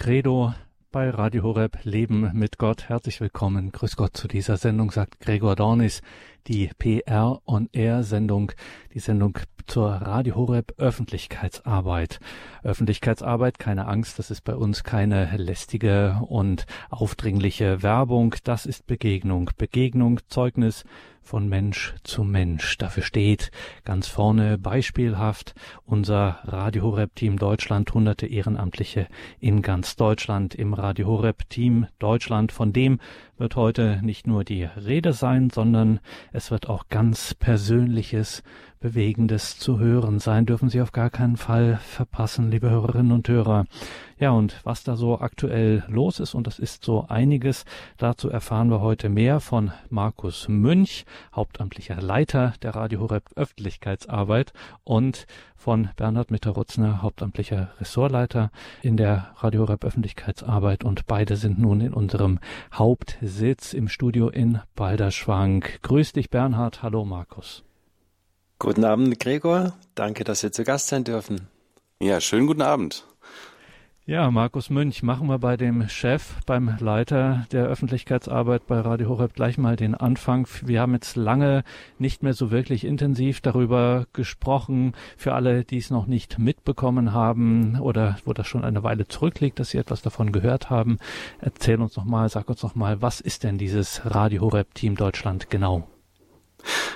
Credo 0.00 0.54
bei 0.92 1.10
Radio 1.10 1.42
Horeb 1.42 1.84
Leben 1.84 2.30
mit 2.32 2.56
Gott. 2.56 2.88
Herzlich 2.88 3.20
willkommen. 3.20 3.70
Grüß 3.70 3.96
Gott 3.96 4.16
zu 4.16 4.28
dieser 4.28 4.56
Sendung, 4.56 4.90
sagt 4.90 5.20
Gregor 5.20 5.56
Dornis, 5.56 6.00
die 6.46 6.70
PR 6.78 7.42
on 7.44 7.68
Air 7.72 8.02
Sendung, 8.02 8.50
die 8.94 8.98
Sendung 8.98 9.38
zur 9.70 9.92
Radio 9.92 10.34
Horeb 10.34 10.74
Öffentlichkeitsarbeit. 10.78 12.18
Öffentlichkeitsarbeit, 12.64 13.60
keine 13.60 13.86
Angst, 13.86 14.18
das 14.18 14.32
ist 14.32 14.42
bei 14.42 14.56
uns 14.56 14.82
keine 14.82 15.36
lästige 15.36 16.18
und 16.26 16.66
aufdringliche 16.90 17.80
Werbung, 17.80 18.34
das 18.42 18.66
ist 18.66 18.88
Begegnung. 18.88 19.50
Begegnung, 19.56 20.18
Zeugnis, 20.28 20.84
von 21.22 21.48
Mensch 21.48 21.94
zu 22.02 22.24
Mensch. 22.24 22.76
Dafür 22.78 23.04
steht 23.04 23.52
ganz 23.84 24.08
vorne 24.08 24.58
beispielhaft 24.58 25.54
unser 25.84 26.40
Radio 26.42 26.82
Horeb 26.82 27.14
Team 27.14 27.38
Deutschland, 27.38 27.94
hunderte 27.94 28.26
Ehrenamtliche 28.26 29.06
in 29.38 29.62
ganz 29.62 29.94
Deutschland 29.94 30.56
im 30.56 30.74
Radio 30.74 31.06
Horeb 31.06 31.48
Team 31.48 31.86
Deutschland. 32.00 32.50
Von 32.50 32.72
dem 32.72 32.98
wird 33.38 33.54
heute 33.54 34.00
nicht 34.02 34.26
nur 34.26 34.42
die 34.42 34.64
Rede 34.64 35.12
sein, 35.12 35.50
sondern 35.50 36.00
es 36.32 36.50
wird 36.50 36.68
auch 36.68 36.88
ganz 36.88 37.34
Persönliches 37.34 38.42
Bewegendes 38.80 39.58
zu 39.58 39.78
hören 39.78 40.20
sein, 40.20 40.46
dürfen 40.46 40.70
Sie 40.70 40.80
auf 40.80 40.92
gar 40.92 41.10
keinen 41.10 41.36
Fall 41.36 41.78
verpassen, 41.82 42.50
liebe 42.50 42.70
Hörerinnen 42.70 43.12
und 43.12 43.28
Hörer. 43.28 43.66
Ja, 44.18 44.30
und 44.30 44.58
was 44.64 44.84
da 44.84 44.96
so 44.96 45.20
aktuell 45.20 45.84
los 45.86 46.18
ist, 46.18 46.34
und 46.34 46.46
das 46.46 46.58
ist 46.58 46.82
so 46.82 47.06
einiges, 47.06 47.66
dazu 47.98 48.30
erfahren 48.30 48.70
wir 48.70 48.80
heute 48.80 49.10
mehr 49.10 49.40
von 49.40 49.70
Markus 49.90 50.48
Münch, 50.48 51.04
hauptamtlicher 51.34 52.00
Leiter 52.00 52.54
der 52.62 52.74
Radio 52.74 53.00
Horeb 53.00 53.24
Öffentlichkeitsarbeit 53.36 54.54
und 54.84 55.26
von 55.56 55.90
Bernhard 55.96 56.30
Mitterutzner, 56.30 57.02
hauptamtlicher 57.02 57.72
Ressortleiter 57.80 58.50
in 58.80 58.96
der 58.96 59.32
Radio 59.36 59.60
Horeb 59.62 59.84
Öffentlichkeitsarbeit 59.84 60.84
und 60.84 61.06
beide 61.06 61.36
sind 61.36 61.58
nun 61.58 61.82
in 61.82 61.92
unserem 61.92 62.38
Hauptsitz 62.72 63.74
im 63.74 63.88
Studio 63.88 64.30
in 64.30 64.60
Balderschwank. 64.74 65.82
Grüß 65.82 66.14
dich 66.14 66.30
Bernhard, 66.30 66.82
hallo 66.82 67.04
Markus. 67.04 67.62
Guten 68.60 68.84
Abend, 68.84 69.18
Gregor. 69.18 69.72
Danke, 69.94 70.22
dass 70.22 70.42
wir 70.42 70.52
zu 70.52 70.64
Gast 70.64 70.88
sein 70.88 71.02
dürfen. 71.02 71.48
Ja, 71.98 72.20
schönen 72.20 72.46
guten 72.46 72.60
Abend. 72.60 73.06
Ja, 74.04 74.30
Markus 74.30 74.68
Münch, 74.68 75.02
machen 75.02 75.28
wir 75.28 75.38
bei 75.38 75.56
dem 75.56 75.88
Chef, 75.88 76.34
beim 76.44 76.76
Leiter 76.78 77.46
der 77.52 77.64
Öffentlichkeitsarbeit 77.64 78.66
bei 78.66 78.78
Radio 78.80 79.08
Horeb 79.08 79.32
gleich 79.32 79.56
mal 79.56 79.76
den 79.76 79.94
Anfang. 79.94 80.46
Wir 80.62 80.82
haben 80.82 80.92
jetzt 80.92 81.16
lange 81.16 81.64
nicht 81.98 82.22
mehr 82.22 82.34
so 82.34 82.50
wirklich 82.50 82.84
intensiv 82.84 83.40
darüber 83.40 84.06
gesprochen. 84.12 84.92
Für 85.16 85.32
alle, 85.32 85.64
die 85.64 85.78
es 85.78 85.88
noch 85.88 86.06
nicht 86.06 86.38
mitbekommen 86.38 87.14
haben 87.14 87.80
oder 87.80 88.18
wo 88.26 88.34
das 88.34 88.46
schon 88.46 88.66
eine 88.66 88.82
Weile 88.82 89.08
zurückliegt, 89.08 89.58
dass 89.58 89.70
sie 89.70 89.78
etwas 89.78 90.02
davon 90.02 90.32
gehört 90.32 90.68
haben, 90.68 90.98
erzähl 91.38 91.80
uns 91.80 91.96
noch 91.96 92.04
mal, 92.04 92.28
sag 92.28 92.50
uns 92.50 92.62
noch 92.62 92.74
mal, 92.74 93.00
was 93.00 93.22
ist 93.22 93.42
denn 93.42 93.56
dieses 93.56 94.02
Radio 94.04 94.42
Horeb 94.42 94.74
Team 94.74 94.96
Deutschland 94.96 95.48
genau? 95.48 95.88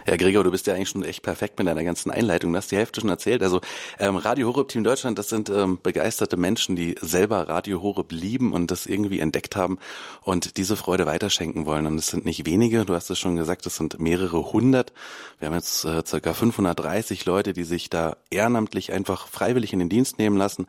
Ja, 0.06 0.16
Gregor, 0.16 0.44
du 0.44 0.50
bist 0.50 0.66
ja 0.66 0.74
eigentlich 0.74 0.90
schon 0.90 1.04
echt 1.04 1.22
perfekt 1.22 1.58
mit 1.58 1.66
deiner 1.66 1.84
ganzen 1.84 2.10
Einleitung. 2.10 2.52
Du 2.52 2.58
hast 2.58 2.70
die 2.70 2.76
Hälfte 2.76 3.00
schon 3.00 3.10
erzählt. 3.10 3.42
Also 3.42 3.60
ähm, 3.98 4.16
Radio 4.16 4.48
Horeb 4.48 4.68
Team 4.68 4.84
Deutschland, 4.84 5.18
das 5.18 5.28
sind 5.28 5.48
ähm, 5.50 5.78
begeisterte 5.82 6.36
Menschen, 6.36 6.76
die 6.76 6.96
selber 7.00 7.48
Radio 7.48 7.82
Horeb 7.82 8.12
lieben 8.12 8.52
und 8.52 8.70
das 8.70 8.86
irgendwie 8.86 9.20
entdeckt 9.20 9.56
haben 9.56 9.78
und 10.22 10.56
diese 10.56 10.76
Freude 10.76 11.06
weiterschenken 11.06 11.66
wollen. 11.66 11.86
Und 11.86 11.96
es 11.96 12.08
sind 12.08 12.24
nicht 12.24 12.46
wenige, 12.46 12.84
du 12.84 12.94
hast 12.94 13.10
es 13.10 13.18
schon 13.18 13.36
gesagt, 13.36 13.66
es 13.66 13.76
sind 13.76 13.98
mehrere 14.00 14.52
hundert. 14.52 14.92
Wir 15.38 15.48
haben 15.48 15.54
jetzt 15.54 15.84
äh, 15.84 16.02
circa 16.04 16.34
530 16.34 17.24
Leute, 17.24 17.52
die 17.52 17.64
sich 17.64 17.90
da 17.90 18.16
ehrenamtlich 18.30 18.92
einfach 18.92 19.28
freiwillig 19.28 19.72
in 19.72 19.78
den 19.78 19.88
Dienst 19.88 20.18
nehmen 20.18 20.36
lassen 20.36 20.66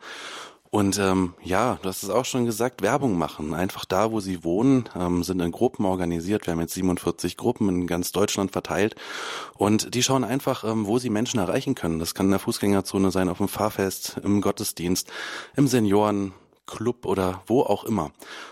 und 0.76 0.98
ähm, 0.98 1.32
ja, 1.42 1.78
du 1.80 1.88
hast 1.88 2.02
es 2.02 2.10
auch 2.10 2.26
schon 2.26 2.44
gesagt, 2.44 2.82
Werbung 2.82 3.16
machen. 3.16 3.54
Einfach 3.54 3.86
da, 3.86 4.12
wo 4.12 4.20
sie 4.20 4.44
wohnen, 4.44 4.90
ähm, 4.94 5.22
sind 5.22 5.40
in 5.40 5.50
Gruppen 5.50 5.86
organisiert. 5.86 6.46
Wir 6.46 6.52
haben 6.52 6.60
jetzt 6.60 6.74
47 6.74 7.38
Gruppen 7.38 7.70
in 7.70 7.86
ganz 7.86 8.12
Deutschland 8.12 8.52
verteilt. 8.52 8.94
Und 9.54 9.94
die 9.94 10.02
schauen 10.02 10.22
einfach, 10.22 10.64
ähm, 10.64 10.86
wo 10.86 10.98
sie 10.98 11.08
Menschen 11.08 11.40
erreichen 11.40 11.74
können. 11.74 11.98
Das 11.98 12.14
kann 12.14 12.26
in 12.26 12.32
der 12.32 12.40
Fußgängerzone 12.40 13.10
sein, 13.10 13.30
auf 13.30 13.38
dem 13.38 13.48
Fahrfest, 13.48 14.18
im 14.22 14.42
Gottesdienst, 14.42 15.10
im 15.56 15.66
Seniorenclub 15.66 17.06
oder 17.06 17.42
wo 17.46 17.62
auch 17.62 17.84
immer. 17.84 18.10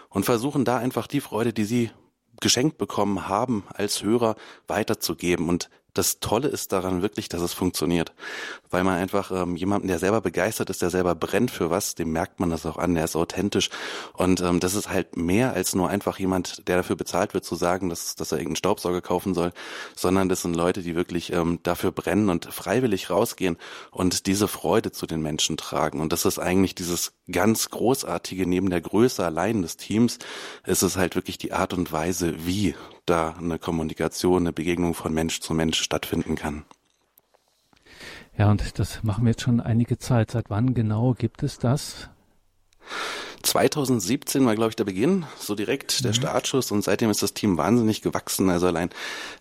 Und 0.08 0.24
versuchen 0.24 0.64
da 0.64 0.78
einfach 0.78 1.06
die 1.06 1.20
Freude, 1.20 1.52
die 1.52 1.64
sie 1.64 1.90
geschenkt 2.40 2.78
bekommen 2.78 3.28
haben, 3.28 3.64
als 3.74 4.02
Hörer 4.02 4.36
weiterzugeben. 4.66 5.50
Und 5.50 5.68
das 5.94 6.18
Tolle 6.20 6.48
ist 6.48 6.72
daran 6.72 7.02
wirklich, 7.02 7.28
dass 7.28 7.40
es 7.40 7.52
funktioniert. 7.52 8.12
Weil 8.70 8.84
man 8.84 8.96
einfach 8.96 9.30
ähm, 9.30 9.56
jemanden, 9.56 9.88
der 9.88 10.00
selber 10.00 10.20
begeistert 10.20 10.68
ist, 10.68 10.82
der 10.82 10.90
selber 10.90 11.14
brennt 11.14 11.52
für 11.52 11.70
was, 11.70 11.94
dem 11.94 12.10
merkt 12.12 12.40
man 12.40 12.50
das 12.50 12.66
auch 12.66 12.76
an, 12.76 12.94
der 12.94 13.04
ist 13.04 13.14
authentisch. 13.16 13.70
Und 14.12 14.40
ähm, 14.40 14.58
das 14.60 14.74
ist 14.74 14.90
halt 14.90 15.16
mehr 15.16 15.52
als 15.52 15.74
nur 15.74 15.88
einfach 15.88 16.18
jemand, 16.18 16.66
der 16.68 16.78
dafür 16.78 16.96
bezahlt 16.96 17.32
wird, 17.32 17.44
zu 17.44 17.54
sagen, 17.54 17.88
dass, 17.88 18.16
dass 18.16 18.32
er 18.32 18.38
irgendeinen 18.38 18.56
Staubsauger 18.56 19.00
kaufen 19.00 19.34
soll, 19.34 19.52
sondern 19.94 20.28
das 20.28 20.42
sind 20.42 20.54
Leute, 20.54 20.82
die 20.82 20.96
wirklich 20.96 21.32
ähm, 21.32 21.60
dafür 21.62 21.92
brennen 21.92 22.28
und 22.28 22.46
freiwillig 22.46 23.10
rausgehen 23.10 23.56
und 23.92 24.26
diese 24.26 24.48
Freude 24.48 24.90
zu 24.90 25.06
den 25.06 25.22
Menschen 25.22 25.56
tragen. 25.56 26.00
Und 26.00 26.12
das 26.12 26.24
ist 26.24 26.40
eigentlich 26.40 26.74
dieses 26.74 27.12
ganz 27.30 27.70
Großartige 27.70 28.46
neben 28.46 28.70
der 28.70 28.80
Größe 28.80 29.24
allein 29.24 29.62
des 29.62 29.76
Teams, 29.76 30.18
ist 30.66 30.82
es 30.82 30.96
halt 30.96 31.14
wirklich 31.14 31.38
die 31.38 31.52
Art 31.52 31.72
und 31.72 31.92
Weise, 31.92 32.34
wie 32.44 32.74
da 33.06 33.34
eine 33.38 33.58
Kommunikation, 33.58 34.42
eine 34.42 34.52
Begegnung 34.52 34.94
von 34.94 35.12
Mensch 35.12 35.40
zu 35.40 35.54
Mensch 35.54 35.80
stattfinden 35.80 36.34
kann. 36.36 36.64
Ja, 38.36 38.50
und 38.50 38.78
das 38.78 39.02
machen 39.04 39.24
wir 39.24 39.30
jetzt 39.30 39.42
schon 39.42 39.60
einige 39.60 39.98
Zeit. 39.98 40.30
Seit 40.30 40.50
wann 40.50 40.74
genau 40.74 41.14
gibt 41.14 41.42
es 41.42 41.58
das? 41.58 42.10
2017 43.44 44.44
war, 44.46 44.54
glaube 44.54 44.70
ich, 44.70 44.76
der 44.76 44.84
Beginn, 44.84 45.26
so 45.38 45.54
direkt 45.54 46.04
der 46.04 46.10
mhm. 46.10 46.14
Startschuss 46.14 46.70
und 46.72 46.82
seitdem 46.82 47.10
ist 47.10 47.22
das 47.22 47.34
Team 47.34 47.56
wahnsinnig 47.56 48.02
gewachsen. 48.02 48.50
Also 48.50 48.66
allein 48.66 48.90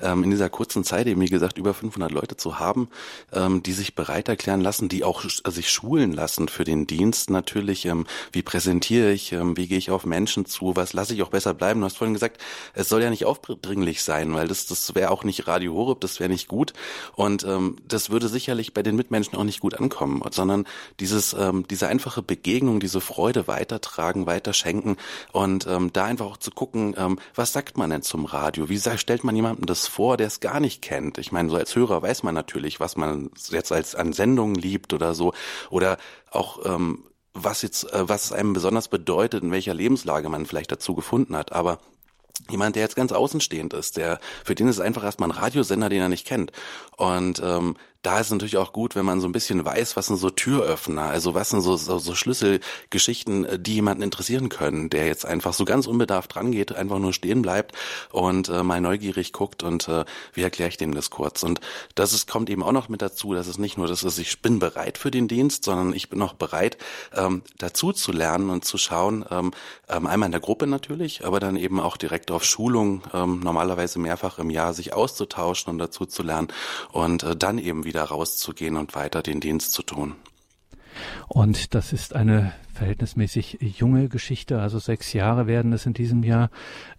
ähm, 0.01 0.23
in 0.23 0.31
dieser 0.31 0.49
kurzen 0.49 0.83
Zeit 0.83 1.07
eben, 1.07 1.21
wie 1.21 1.27
gesagt, 1.27 1.57
über 1.57 1.73
500 1.73 2.11
Leute 2.11 2.37
zu 2.37 2.59
haben, 2.59 2.89
ähm, 3.31 3.63
die 3.63 3.73
sich 3.73 3.95
bereit 3.95 4.27
erklären 4.27 4.61
lassen, 4.61 4.89
die 4.89 5.03
auch 5.03 5.23
äh, 5.23 5.51
sich 5.51 5.71
schulen 5.71 6.13
lassen 6.13 6.49
für 6.49 6.63
den 6.63 6.87
Dienst 6.87 7.29
natürlich. 7.29 7.85
Ähm, 7.85 8.05
wie 8.31 8.41
präsentiere 8.41 9.11
ich, 9.11 9.31
ähm, 9.31 9.57
wie 9.57 9.67
gehe 9.67 9.77
ich 9.77 9.91
auf 9.91 10.05
Menschen 10.05 10.45
zu, 10.45 10.75
was 10.75 10.93
lasse 10.93 11.13
ich 11.13 11.23
auch 11.23 11.29
besser 11.29 11.53
bleiben. 11.53 11.79
Du 11.79 11.85
hast 11.85 11.97
vorhin 11.97 12.13
gesagt, 12.13 12.41
es 12.73 12.89
soll 12.89 13.01
ja 13.01 13.09
nicht 13.09 13.25
aufdringlich 13.25 14.03
sein, 14.03 14.33
weil 14.33 14.47
das, 14.47 14.65
das 14.67 14.95
wäre 14.95 15.11
auch 15.11 15.23
nicht 15.23 15.47
Radio 15.47 15.73
Horeb, 15.73 16.01
das 16.01 16.19
wäre 16.19 16.29
nicht 16.29 16.47
gut 16.47 16.73
und 17.15 17.43
ähm, 17.43 17.77
das 17.87 18.09
würde 18.09 18.27
sicherlich 18.27 18.73
bei 18.73 18.83
den 18.83 18.95
Mitmenschen 18.95 19.37
auch 19.37 19.43
nicht 19.43 19.59
gut 19.59 19.75
ankommen, 19.75 20.21
sondern 20.31 20.65
dieses, 20.99 21.33
ähm, 21.33 21.65
diese 21.69 21.87
einfache 21.87 22.21
Begegnung, 22.21 22.79
diese 22.79 23.01
Freude 23.01 23.47
weitertragen, 23.47 23.92
weitertragen, 23.93 24.25
weiterschenken 24.25 24.97
und 25.31 25.67
ähm, 25.67 25.91
da 25.93 26.05
einfach 26.05 26.25
auch 26.25 26.37
zu 26.37 26.51
gucken, 26.51 26.95
ähm, 26.97 27.19
was 27.35 27.53
sagt 27.53 27.77
man 27.77 27.89
denn 27.89 28.01
zum 28.01 28.25
Radio? 28.25 28.69
Wie 28.69 28.79
stellt 28.79 29.23
man 29.23 29.35
jemandem 29.35 29.65
das 29.65 29.87
vor, 29.87 30.17
der 30.17 30.27
es 30.27 30.39
gar 30.39 30.59
nicht 30.59 30.81
kennt? 30.81 31.17
Ich 31.17 31.31
meine, 31.31 31.49
so 31.49 31.55
als 31.55 31.75
Hörer 31.75 32.01
weiß 32.01 32.23
man 32.23 32.35
natürlich, 32.35 32.79
was 32.79 32.95
man 32.97 33.29
jetzt 33.49 33.71
als 33.71 33.95
an 33.95 34.13
Sendungen 34.13 34.55
liebt 34.55 34.93
oder 34.93 35.13
so 35.13 35.33
oder 35.69 35.97
auch 36.31 36.65
ähm, 36.65 37.03
was 37.33 37.61
jetzt, 37.61 37.91
äh, 37.91 38.07
was 38.07 38.25
es 38.25 38.31
einem 38.31 38.53
besonders 38.53 38.87
bedeutet, 38.87 39.43
in 39.43 39.51
welcher 39.51 39.73
Lebenslage 39.73 40.29
man 40.29 40.45
vielleicht 40.45 40.71
dazu 40.71 40.95
gefunden 40.95 41.35
hat. 41.35 41.51
Aber 41.51 41.79
jemand, 42.49 42.75
der 42.75 42.83
jetzt 42.83 42.95
ganz 42.95 43.11
außenstehend 43.11 43.73
ist, 43.73 43.97
der 43.97 44.19
für 44.43 44.55
den 44.55 44.67
ist 44.67 44.77
es 44.77 44.81
einfach 44.81 45.03
erstmal 45.03 45.29
ein 45.29 45.37
Radiosender, 45.37 45.89
den 45.89 46.01
er 46.01 46.09
nicht 46.09 46.27
kennt. 46.27 46.51
Und 46.97 47.41
ähm, 47.43 47.75
da 48.03 48.19
ist 48.19 48.31
natürlich 48.31 48.57
auch 48.57 48.73
gut, 48.73 48.95
wenn 48.95 49.05
man 49.05 49.21
so 49.21 49.27
ein 49.27 49.31
bisschen 49.31 49.63
weiß, 49.63 49.95
was 49.95 50.07
sind 50.07 50.17
so 50.17 50.29
Türöffner, 50.29 51.03
also 51.03 51.33
was 51.33 51.49
sind 51.49 51.61
so, 51.61 51.77
so, 51.77 51.99
so 51.99 52.15
Schlüsselgeschichten, 52.15 53.45
äh, 53.45 53.59
die 53.59 53.75
jemanden 53.75 54.03
interessieren 54.03 54.49
können, 54.49 54.89
der 54.89 55.07
jetzt 55.07 55.25
einfach 55.25 55.53
so 55.53 55.63
ganz 55.63 55.87
unbedarft 55.87 56.35
rangeht, 56.35 56.75
einfach 56.75 56.99
nur 56.99 57.13
stehen 57.13 57.41
bleibt 57.41 57.73
und 58.11 58.49
äh, 58.49 58.61
mal 58.61 58.81
neugierig 58.81 59.31
guckt 59.31 59.63
und 59.63 59.87
äh, 59.87 60.03
wie 60.33 60.41
erkläre 60.41 60.69
ich 60.69 60.77
dem 60.77 60.93
das 60.93 61.09
kurz. 61.09 61.43
Und 61.43 61.61
das 61.95 62.11
ist, 62.11 62.29
kommt 62.29 62.49
eben 62.49 62.61
auch 62.61 62.73
noch 62.73 62.89
mit 62.89 63.01
dazu, 63.01 63.33
dass 63.33 63.47
es 63.47 63.57
nicht 63.57 63.77
nur 63.77 63.87
das 63.87 64.03
ist, 64.03 64.19
ich 64.19 64.41
bin 64.41 64.59
bereit 64.59 64.97
für 64.97 65.09
den 65.09 65.29
Dienst, 65.29 65.63
sondern 65.63 65.93
ich 65.93 66.09
bin 66.09 66.21
auch 66.21 66.33
bereit, 66.33 66.77
ähm, 67.15 67.41
dazu 67.57 67.93
zu 67.93 68.11
lernen 68.11 68.49
und 68.49 68.65
zu 68.65 68.77
schauen, 68.77 69.23
ähm, 69.31 69.51
ähm, 69.87 70.07
einmal 70.07 70.27
in 70.27 70.33
der 70.33 70.41
Gruppe 70.41 70.67
natürlich, 70.67 71.25
aber 71.25 71.39
dann 71.39 71.55
eben 71.55 71.79
auch 71.79 71.95
direkt 71.95 72.31
auf 72.31 72.43
Schulung, 72.43 73.01
ähm, 73.13 73.39
normalerweise 73.39 73.97
mehrfach 73.97 74.39
im 74.39 74.49
Jahr 74.49 74.73
sich 74.73 74.91
auszutauschen 74.91 75.71
und 75.71 75.77
dazu 75.77 76.05
zu 76.05 76.21
lernen 76.21 76.49
und 76.91 77.23
äh, 77.23 77.37
dann 77.37 77.59
eben 77.59 77.85
wieder 77.85 77.92
wieder 77.93 78.05
rauszugehen 78.05 78.75
und 78.75 78.95
weiter 78.95 79.21
den 79.21 79.39
Dienst 79.39 79.71
zu 79.71 79.83
tun. 79.83 80.15
Und 81.27 81.73
das 81.73 81.93
ist 81.93 82.15
eine 82.15 82.53
verhältnismäßig 82.73 83.59
junge 83.77 84.09
Geschichte, 84.09 84.59
also 84.59 84.79
sechs 84.79 85.13
Jahre 85.13 85.47
werden 85.47 85.73
es 85.73 85.85
in 85.85 85.93
diesem 85.93 86.23
Jahr, 86.23 86.49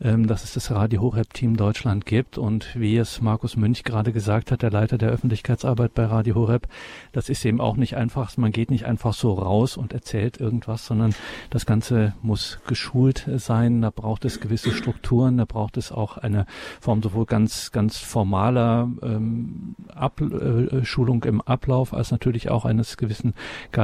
ähm, 0.01 0.27
dass 0.27 0.45
es 0.45 0.55
das 0.55 0.71
Radio 0.71 1.03
Horeb 1.03 1.35
Team 1.35 1.57
Deutschland 1.57 2.07
gibt. 2.07 2.39
Und 2.39 2.79
wie 2.79 2.97
es 2.97 3.21
Markus 3.21 3.57
Münch 3.57 3.83
gerade 3.83 4.13
gesagt 4.13 4.51
hat, 4.53 4.63
der 4.63 4.71
Leiter 4.71 4.99
der 4.99 5.11
Öffentlichkeitsarbeit 5.11 5.93
bei 5.95 6.05
Radio 6.07 6.37
Horeb, 6.37 6.69
das 7.13 7.29
ist 7.29 7.45
eben 7.45 7.61
auch 7.61 7.77
nicht 7.77 7.97
einfach, 7.97 8.37
man 8.37 8.53
geht 8.53 8.71
nicht 8.71 8.87
einfach 8.87 9.15
so 9.15 9.35
raus 9.35 9.77
und 9.77 9.93
erzählt 9.93 10.39
irgendwas, 10.41 10.87
sondern 10.87 11.15
das 11.51 11.67
Ganze 11.67 12.15
muss 12.23 12.61
geschult 12.67 13.29
sein, 13.37 13.83
da 13.83 13.91
braucht 13.91 14.25
es 14.25 14.41
gewisse 14.41 14.71
Strukturen, 14.71 15.37
da 15.37 15.45
braucht 15.45 15.77
es 15.77 15.91
auch 15.91 16.19
eine 16.19 16.47
Form 16.81 17.03
sowohl 17.03 17.27
ganz, 17.27 17.73
ganz 17.73 17.99
formaler 17.99 18.89
ähm, 19.03 19.75
Ab 19.89 20.21
äh, 20.21 20.85
Schulung 20.85 21.25
im 21.25 21.41
Ablauf 21.41 21.95
als 21.95 22.11
natürlich 22.11 22.51
auch 22.51 22.65
eines 22.65 22.97
gewissen 22.97 23.35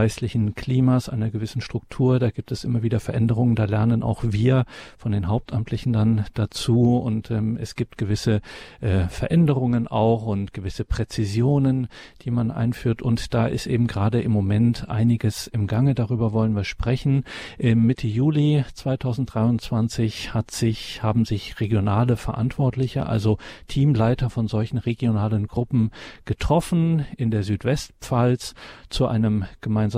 geistlichen 0.00 0.54
Klimas, 0.54 1.10
einer 1.10 1.28
gewissen 1.28 1.60
Struktur. 1.60 2.18
Da 2.18 2.30
gibt 2.30 2.52
es 2.52 2.64
immer 2.64 2.82
wieder 2.82 3.00
Veränderungen. 3.00 3.54
Da 3.54 3.66
lernen 3.66 4.02
auch 4.02 4.22
wir 4.24 4.64
von 4.96 5.12
den 5.12 5.28
Hauptamtlichen 5.28 5.92
dann 5.92 6.24
dazu. 6.32 6.96
Und 6.96 7.30
ähm, 7.30 7.58
es 7.60 7.74
gibt 7.74 7.98
gewisse 7.98 8.40
äh, 8.80 9.08
Veränderungen 9.08 9.88
auch 9.88 10.24
und 10.24 10.54
gewisse 10.54 10.86
Präzisionen, 10.86 11.88
die 12.22 12.30
man 12.30 12.50
einführt. 12.50 13.02
Und 13.02 13.34
da 13.34 13.46
ist 13.46 13.66
eben 13.66 13.88
gerade 13.88 14.22
im 14.22 14.32
Moment 14.32 14.88
einiges 14.88 15.46
im 15.48 15.66
Gange. 15.66 15.94
Darüber 15.94 16.32
wollen 16.32 16.56
wir 16.56 16.64
sprechen. 16.64 17.24
Im 17.58 17.84
Mitte 17.84 18.06
Juli 18.06 18.64
2023 18.72 20.32
hat 20.32 20.50
sich, 20.50 21.02
haben 21.02 21.26
sich 21.26 21.60
regionale 21.60 22.16
Verantwortliche, 22.16 23.04
also 23.04 23.36
Teamleiter 23.68 24.30
von 24.30 24.48
solchen 24.48 24.78
regionalen 24.78 25.46
Gruppen 25.46 25.90
getroffen 26.24 27.04
in 27.18 27.30
der 27.30 27.42
Südwestpfalz 27.42 28.54
zu 28.88 29.06
einem 29.06 29.44
gemeinsamen 29.60 29.89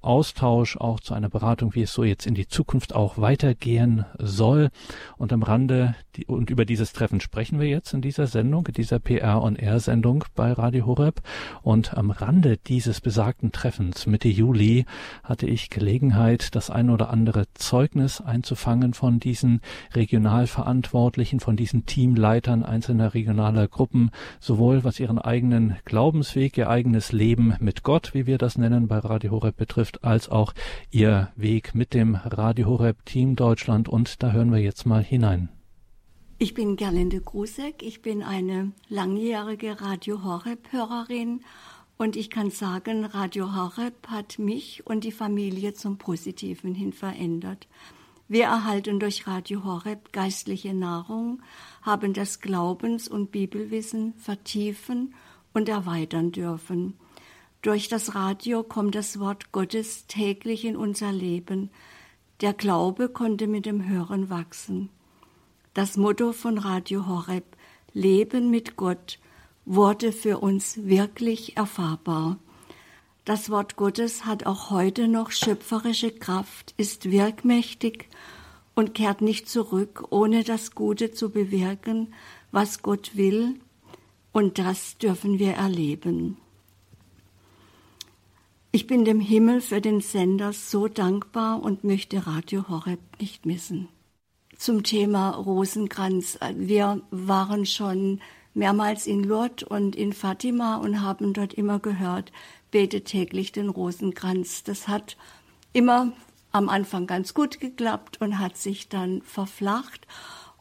Austausch, 0.00 0.76
auch 0.76 1.00
zu 1.00 1.14
einer 1.14 1.28
Beratung, 1.28 1.74
wie 1.74 1.82
es 1.82 1.92
so 1.92 2.04
jetzt 2.04 2.26
in 2.26 2.34
die 2.34 2.48
Zukunft 2.48 2.94
auch 2.94 3.18
weitergehen 3.18 4.04
soll. 4.18 4.70
Und 5.16 5.32
am 5.32 5.42
Rande, 5.42 5.94
die, 6.16 6.26
und 6.26 6.50
über 6.50 6.64
dieses 6.64 6.92
Treffen 6.92 7.20
sprechen 7.20 7.60
wir 7.60 7.68
jetzt 7.68 7.92
in 7.92 8.00
dieser 8.00 8.26
Sendung, 8.26 8.66
in 8.66 8.74
dieser 8.74 8.98
PR 8.98 9.42
on 9.42 9.56
Air 9.56 9.80
Sendung 9.80 10.24
bei 10.34 10.52
Radio 10.52 10.86
Horeb. 10.86 11.20
Und 11.62 11.94
am 11.94 12.10
Rande 12.10 12.56
dieses 12.56 13.00
besagten 13.00 13.52
Treffens 13.52 14.06
Mitte 14.06 14.28
Juli 14.28 14.86
hatte 15.22 15.46
ich 15.46 15.70
Gelegenheit, 15.70 16.54
das 16.54 16.70
ein 16.70 16.90
oder 16.90 17.10
andere 17.10 17.44
Zeugnis 17.54 18.20
einzufangen 18.20 18.94
von 18.94 19.20
diesen 19.20 19.60
Regionalverantwortlichen, 19.94 21.40
von 21.40 21.56
diesen 21.56 21.86
Teamleitern 21.86 22.62
einzelner 22.62 23.14
regionaler 23.14 23.68
Gruppen, 23.68 24.10
sowohl 24.40 24.84
was 24.84 25.00
ihren 25.00 25.18
eigenen 25.18 25.76
Glaubensweg, 25.84 26.56
ihr 26.56 26.68
eigenes 26.68 27.12
Leben 27.12 27.54
mit 27.60 27.82
Gott, 27.82 28.14
wie 28.14 28.26
wir 28.26 28.38
das 28.38 28.58
nennen, 28.58 28.88
bei 28.88 28.98
Radio 28.98 29.33
Horeb 29.34 29.56
betrifft, 29.56 30.04
als 30.04 30.28
auch 30.28 30.54
ihr 30.90 31.32
Weg 31.36 31.74
mit 31.74 31.94
dem 31.94 32.14
Radio 32.14 32.66
Horeb 32.68 33.04
Team 33.04 33.36
Deutschland. 33.36 33.88
Und 33.88 34.22
da 34.22 34.32
hören 34.32 34.52
wir 34.52 34.60
jetzt 34.60 34.86
mal 34.86 35.02
hinein. 35.02 35.48
Ich 36.38 36.54
bin 36.54 36.76
Gerlinde 36.76 37.20
Grusek. 37.20 37.82
Ich 37.82 38.02
bin 38.02 38.22
eine 38.22 38.72
langjährige 38.88 39.80
Radio 39.80 40.24
Horeb 40.24 40.72
Hörerin 40.72 41.40
und 41.96 42.16
ich 42.16 42.28
kann 42.28 42.50
sagen, 42.50 43.04
Radio 43.04 43.54
Horeb 43.54 44.08
hat 44.08 44.38
mich 44.38 44.84
und 44.84 45.04
die 45.04 45.12
Familie 45.12 45.74
zum 45.74 45.96
Positiven 45.96 46.74
hin 46.74 46.92
verändert. 46.92 47.68
Wir 48.26 48.44
erhalten 48.44 48.98
durch 48.98 49.26
Radio 49.26 49.64
Horeb 49.64 50.12
geistliche 50.12 50.74
Nahrung, 50.74 51.42
haben 51.82 52.12
das 52.14 52.40
Glaubens- 52.40 53.06
und 53.06 53.30
Bibelwissen 53.30 54.14
vertiefen 54.14 55.14
und 55.52 55.68
erweitern 55.68 56.32
dürfen. 56.32 56.94
Durch 57.64 57.88
das 57.88 58.14
Radio 58.14 58.62
kommt 58.62 58.94
das 58.94 59.18
Wort 59.18 59.50
Gottes 59.50 60.06
täglich 60.06 60.66
in 60.66 60.76
unser 60.76 61.10
Leben. 61.12 61.70
Der 62.42 62.52
Glaube 62.52 63.08
konnte 63.08 63.46
mit 63.46 63.64
dem 63.64 63.88
Hören 63.88 64.28
wachsen. 64.28 64.90
Das 65.72 65.96
Motto 65.96 66.32
von 66.32 66.58
Radio 66.58 67.06
Horeb 67.06 67.56
Leben 67.94 68.50
mit 68.50 68.76
Gott 68.76 69.18
wurde 69.64 70.12
für 70.12 70.40
uns 70.40 70.84
wirklich 70.84 71.56
erfahrbar. 71.56 72.38
Das 73.24 73.48
Wort 73.48 73.76
Gottes 73.76 74.26
hat 74.26 74.44
auch 74.44 74.68
heute 74.68 75.08
noch 75.08 75.30
schöpferische 75.30 76.10
Kraft, 76.10 76.74
ist 76.76 77.10
wirkmächtig 77.10 78.10
und 78.74 78.92
kehrt 78.92 79.22
nicht 79.22 79.48
zurück, 79.48 80.08
ohne 80.10 80.44
das 80.44 80.74
Gute 80.74 81.12
zu 81.12 81.30
bewirken, 81.30 82.12
was 82.52 82.82
Gott 82.82 83.16
will, 83.16 83.58
und 84.32 84.58
das 84.58 84.98
dürfen 84.98 85.38
wir 85.38 85.52
erleben. 85.52 86.36
Ich 88.74 88.88
bin 88.88 89.04
dem 89.04 89.20
Himmel 89.20 89.60
für 89.60 89.80
den 89.80 90.00
Sender 90.00 90.52
so 90.52 90.88
dankbar 90.88 91.62
und 91.62 91.84
möchte 91.84 92.26
Radio 92.26 92.68
Horeb 92.68 92.98
nicht 93.20 93.46
missen. 93.46 93.86
Zum 94.56 94.82
Thema 94.82 95.30
Rosenkranz. 95.30 96.40
Wir 96.56 97.00
waren 97.12 97.66
schon 97.66 98.20
mehrmals 98.52 99.06
in 99.06 99.22
Lourdes 99.22 99.62
und 99.62 99.94
in 99.94 100.12
Fatima 100.12 100.78
und 100.78 101.02
haben 101.02 101.34
dort 101.34 101.54
immer 101.54 101.78
gehört, 101.78 102.32
bete 102.72 103.02
täglich 103.02 103.52
den 103.52 103.68
Rosenkranz. 103.68 104.64
Das 104.64 104.88
hat 104.88 105.16
immer 105.72 106.10
am 106.50 106.68
Anfang 106.68 107.06
ganz 107.06 107.32
gut 107.32 107.60
geklappt 107.60 108.20
und 108.20 108.40
hat 108.40 108.56
sich 108.56 108.88
dann 108.88 109.22
verflacht. 109.22 110.08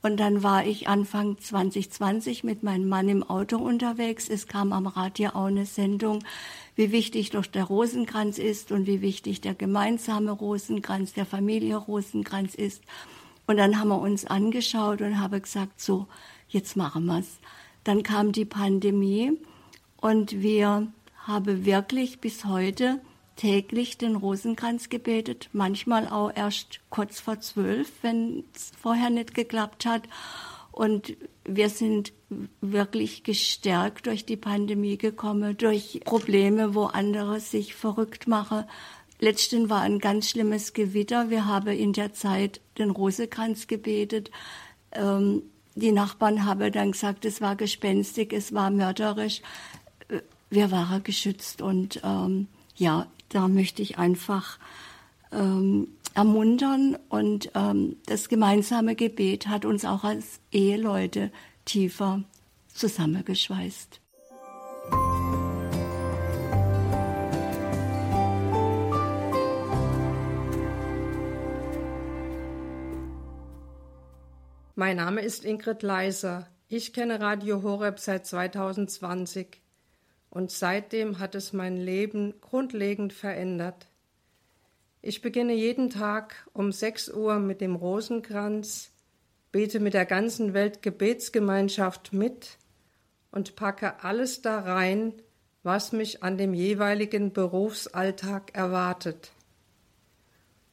Und 0.04 0.18
dann 0.18 0.44
war 0.44 0.68
ich 0.68 0.88
Anfang 0.88 1.40
2020 1.40 2.44
mit 2.44 2.62
meinem 2.62 2.90
Mann 2.90 3.10
im 3.10 3.24
Auto 3.24 3.58
unterwegs. 3.58 4.30
Es 4.30 4.48
kam 4.48 4.72
am 4.72 4.86
Radio 4.86 5.30
auch 5.30 5.46
eine 5.46 5.66
Sendung, 5.66 6.20
wie 6.76 6.92
wichtig 6.92 7.30
doch 7.30 7.46
der 7.46 7.66
Rosenkranz 7.66 8.38
ist 8.38 8.72
und 8.72 8.88
wie 8.88 9.02
wichtig 9.02 9.42
der 9.42 9.54
gemeinsame 9.54 10.32
Rosenkranz, 10.32 11.14
der 11.14 11.26
Familie 11.26 11.78
Rosenkranz 11.78 12.56
ist. 12.56 12.82
Und 13.46 13.58
dann 13.58 13.80
haben 13.80 13.90
wir 13.90 14.00
uns 14.00 14.26
angeschaut 14.26 15.02
und 15.02 15.20
habe 15.20 15.42
gesagt, 15.42 15.82
so, 15.82 16.08
jetzt 16.48 16.76
machen 16.76 17.06
wir's. 17.06 17.40
Dann 17.84 18.04
kam 18.04 18.32
die 18.32 18.46
Pandemie 18.46 19.34
und 19.98 20.42
wir 20.42 20.88
habe 21.26 21.66
wirklich 21.66 22.20
bis 22.20 22.46
heute 22.46 23.02
täglich 23.36 23.98
den 23.98 24.16
Rosenkranz 24.16 24.90
gebetet, 24.90 25.50
manchmal 25.54 26.08
auch 26.08 26.32
erst 26.34 26.80
kurz 26.90 27.20
vor 27.20 27.40
zwölf, 27.40 27.92
wenn 28.02 28.44
es 28.56 28.72
vorher 28.80 29.10
nicht 29.10 29.34
geklappt 29.34 29.86
hat. 29.86 30.04
Und 30.74 31.16
wir 31.46 31.70
sind 31.70 32.12
wirklich 32.60 33.24
gestärkt 33.24 34.08
durch 34.08 34.26
die 34.26 34.36
Pandemie 34.36 34.98
gekommen, 34.98 35.56
durch 35.56 36.02
Probleme, 36.04 36.76
wo 36.76 36.86
andere 36.86 37.40
sich 37.40 37.74
verrückt 37.74 38.28
machen. 38.28 38.66
Letzten 39.20 39.70
war 39.70 39.82
ein 39.82 40.00
ganz 40.00 40.30
schlimmes 40.30 40.74
Gewitter. 40.74 41.30
Wir 41.30 41.46
haben 41.46 41.70
in 41.70 41.94
der 41.94 42.12
Zeit 42.14 42.60
den 42.78 42.90
Rosenkranz 42.90 43.68
gebetet. 43.68 44.32
Ähm, 44.92 45.44
die 45.76 45.92
Nachbarn 45.92 46.46
haben 46.46 46.72
dann 46.72 46.92
gesagt, 46.92 47.24
es 47.24 47.40
war 47.40 47.56
gespenstig, 47.56 48.34
es 48.34 48.54
war 48.54 48.70
mörderisch 48.70 49.42
wir 50.54 50.72
waren 50.72 51.04
geschützt. 51.04 51.62
Und 51.62 52.02
ähm, 52.04 52.48
ja, 52.76 53.08
da 53.30 53.48
möchte 53.48 53.82
ich 53.82 53.98
einfach 53.98 54.60
ähm, 55.32 55.88
ermuntern. 56.16 56.98
Und 57.10 57.52
ähm, 57.56 57.98
das 58.06 58.30
gemeinsame 58.30 58.96
Gebet 58.96 59.48
hat 59.48 59.66
uns 59.66 59.86
auch 59.86 60.04
als 60.04 60.40
Eheleute 60.52 61.32
tiefer 61.66 62.24
zusammengeschweißt. 62.74 64.00
Mein 74.76 74.98
Name 74.98 75.22
ist 75.22 75.46
Ingrid 75.46 75.84
Leiser. 75.84 76.48
Ich 76.68 76.94
kenne 76.94 77.20
Radio 77.20 77.62
Horeb 77.62 78.00
seit 78.00 78.26
2020 78.26 79.62
und 80.32 80.50
seitdem 80.50 81.20
hat 81.20 81.36
es 81.36 81.54
mein 81.54 81.78
Leben 81.78 82.34
grundlegend 82.42 83.14
verändert. 83.14 83.88
Ich 85.06 85.22
beginne 85.22 85.54
jeden 85.54 85.90
Tag 85.90 86.48
um 86.54 86.72
6 86.72 87.10
Uhr 87.10 87.38
mit 87.38 87.60
dem 87.60 87.76
Rosenkranz, 87.76 88.90
bete 89.52 89.82
mit 89.82 89.94
der 89.94 90.06
ganzen 90.06 90.54
Weltgebetsgemeinschaft 90.54 92.14
mit 92.14 92.58
und 93.30 93.58
packe 93.58 94.02
alles 94.02 94.42
da 94.42 94.62
rein, 94.62 95.12
was 95.62 95.92
mich 95.92 96.24
an 96.24 96.38
dem 96.38 96.54
jeweiligen 96.54 97.34
Berufsalltag 97.34 98.56
erwartet. 98.56 99.34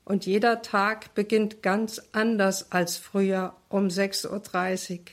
Und 0.05 0.27
jeder 0.27 0.63
Tag 0.63 1.13
beginnt 1.15 1.61
ganz 1.61 2.01
anders 2.13 2.71
als 2.71 2.99
früher 2.99 3.57
um 3.69 3.89
6.30 3.89 4.99
Uhr. 5.01 5.05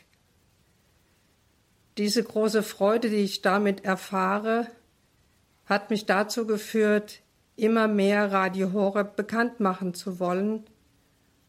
Diese 1.98 2.24
große 2.24 2.62
Freude, 2.62 3.10
die 3.10 3.16
ich 3.16 3.42
damit 3.42 3.84
erfahre, 3.84 4.68
hat 5.66 5.90
mich 5.90 6.06
dazu 6.06 6.46
geführt, 6.46 7.24
immer 7.58 7.88
mehr 7.88 8.32
Radio 8.32 8.72
Horeb 8.72 9.16
bekannt 9.16 9.60
machen 9.60 9.94
zu 9.94 10.20
wollen. 10.20 10.64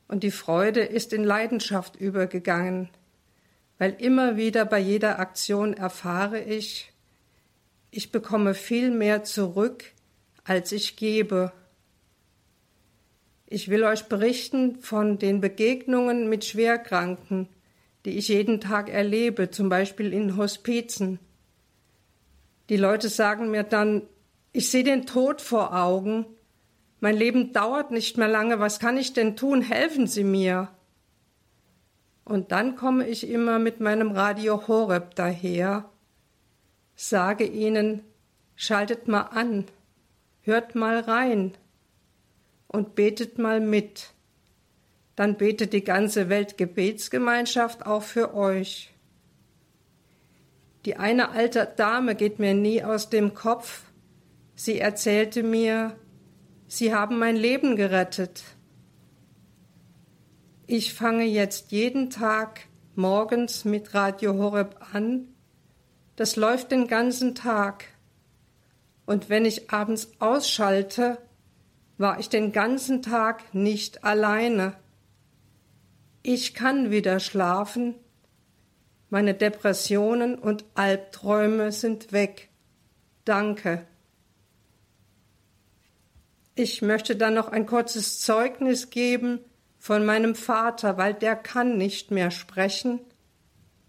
Und 0.08 0.24
die 0.24 0.30
Freude 0.30 0.80
ist 0.80 1.12
in 1.12 1.22
Leidenschaft 1.22 1.96
übergegangen, 1.96 2.88
weil 3.76 3.94
immer 3.98 4.36
wieder 4.36 4.64
bei 4.64 4.78
jeder 4.78 5.20
Aktion 5.20 5.74
erfahre 5.74 6.40
ich, 6.40 6.92
ich 7.90 8.10
bekomme 8.10 8.54
viel 8.54 8.90
mehr 8.90 9.22
zurück, 9.24 9.84
als 10.44 10.72
ich 10.72 10.96
gebe. 10.96 11.52
Ich 13.46 13.68
will 13.68 13.84
euch 13.84 14.04
berichten 14.06 14.80
von 14.80 15.18
den 15.18 15.40
Begegnungen 15.40 16.28
mit 16.28 16.44
Schwerkranken, 16.44 17.48
die 18.04 18.18
ich 18.18 18.28
jeden 18.28 18.60
Tag 18.60 18.88
erlebe, 18.88 19.50
zum 19.50 19.68
Beispiel 19.68 20.12
in 20.12 20.36
Hospizen. 20.36 21.18
Die 22.68 22.76
Leute 22.76 23.08
sagen 23.08 23.50
mir 23.50 23.62
dann, 23.62 24.02
ich 24.58 24.72
sehe 24.72 24.82
den 24.82 25.06
Tod 25.06 25.40
vor 25.40 25.72
Augen, 25.72 26.26
mein 26.98 27.16
Leben 27.16 27.52
dauert 27.52 27.92
nicht 27.92 28.18
mehr 28.18 28.26
lange, 28.26 28.58
was 28.58 28.80
kann 28.80 28.96
ich 28.96 29.12
denn 29.12 29.36
tun? 29.36 29.62
Helfen 29.62 30.08
Sie 30.08 30.24
mir. 30.24 30.66
Und 32.24 32.50
dann 32.50 32.74
komme 32.74 33.06
ich 33.06 33.30
immer 33.30 33.60
mit 33.60 33.78
meinem 33.78 34.10
Radio 34.10 34.66
Horeb 34.66 35.14
daher, 35.14 35.88
sage 36.96 37.44
ihnen, 37.44 38.02
schaltet 38.56 39.06
mal 39.06 39.28
an, 39.30 39.64
hört 40.40 40.74
mal 40.74 40.98
rein 40.98 41.54
und 42.66 42.96
betet 42.96 43.38
mal 43.38 43.60
mit. 43.60 44.10
Dann 45.14 45.36
betet 45.36 45.72
die 45.72 45.84
ganze 45.84 46.28
Weltgebetsgemeinschaft 46.30 47.86
auch 47.86 48.02
für 48.02 48.34
euch. 48.34 48.92
Die 50.84 50.96
eine 50.96 51.28
alte 51.28 51.72
Dame 51.76 52.16
geht 52.16 52.40
mir 52.40 52.54
nie 52.54 52.82
aus 52.82 53.08
dem 53.08 53.34
Kopf. 53.34 53.84
Sie 54.60 54.80
erzählte 54.80 55.44
mir, 55.44 55.96
Sie 56.66 56.92
haben 56.92 57.20
mein 57.20 57.36
Leben 57.36 57.76
gerettet. 57.76 58.42
Ich 60.66 60.94
fange 60.94 61.26
jetzt 61.26 61.70
jeden 61.70 62.10
Tag 62.10 62.62
morgens 62.96 63.64
mit 63.64 63.94
Radio 63.94 64.34
Horeb 64.34 64.84
an. 64.92 65.28
Das 66.16 66.34
läuft 66.34 66.72
den 66.72 66.88
ganzen 66.88 67.36
Tag. 67.36 67.84
Und 69.06 69.28
wenn 69.28 69.44
ich 69.44 69.70
abends 69.70 70.10
ausschalte, 70.18 71.18
war 71.96 72.18
ich 72.18 72.28
den 72.28 72.50
ganzen 72.50 73.00
Tag 73.00 73.54
nicht 73.54 74.02
alleine. 74.02 74.74
Ich 76.24 76.52
kann 76.52 76.90
wieder 76.90 77.20
schlafen. 77.20 77.94
Meine 79.08 79.34
Depressionen 79.34 80.34
und 80.34 80.64
Albträume 80.74 81.70
sind 81.70 82.10
weg. 82.10 82.48
Danke. 83.24 83.86
Ich 86.58 86.82
möchte 86.82 87.14
dann 87.14 87.34
noch 87.34 87.46
ein 87.46 87.66
kurzes 87.66 88.18
Zeugnis 88.18 88.90
geben 88.90 89.38
von 89.78 90.04
meinem 90.04 90.34
Vater, 90.34 90.98
weil 90.98 91.14
der 91.14 91.36
kann 91.36 91.78
nicht 91.78 92.10
mehr 92.10 92.32
sprechen. 92.32 92.98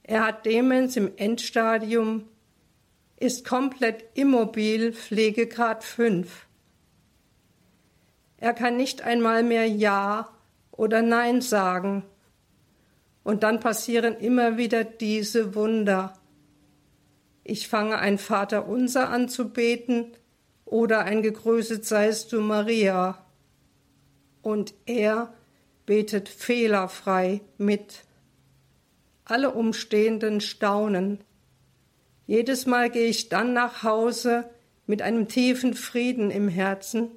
Er 0.04 0.24
hat 0.24 0.46
Demenz 0.46 0.96
im 0.96 1.12
Endstadium, 1.18 2.26
ist 3.18 3.44
komplett 3.44 4.06
immobil, 4.14 4.94
Pflegegrad 4.94 5.84
5. 5.84 6.46
Er 8.38 8.54
kann 8.54 8.78
nicht 8.78 9.02
einmal 9.02 9.42
mehr 9.42 9.66
Ja 9.66 10.30
oder 10.70 11.02
Nein 11.02 11.42
sagen. 11.42 12.04
Und 13.24 13.42
dann 13.42 13.60
passieren 13.60 14.16
immer 14.16 14.58
wieder 14.58 14.84
diese 14.84 15.56
Wunder. 15.56 16.14
Ich 17.44 17.68
fange 17.68 17.98
ein 17.98 18.20
Vaterunser 18.20 19.10
an 19.10 19.28
zu 19.28 19.50
beten 19.50 20.12
oder 20.70 21.04
ein 21.04 21.22
Gegrüßet 21.22 21.86
seist 21.86 22.32
du 22.32 22.42
Maria. 22.42 23.26
Und 24.42 24.74
er 24.86 25.34
betet 25.86 26.30
fehlerfrei 26.30 27.42
mit. 27.58 28.06
Alle 29.26 29.52
Umstehenden 29.52 30.42
staunen. 30.42 31.24
Jedes 32.28 32.66
Mal 32.66 32.90
gehe 32.90 33.08
ich 33.08 33.30
dann 33.30 33.54
nach 33.54 33.84
Hause 33.84 34.50
mit 34.86 35.02
einem 35.02 35.28
tiefen 35.28 35.74
Frieden 35.74 36.32
im 36.32 36.48
Herzen, 36.48 37.12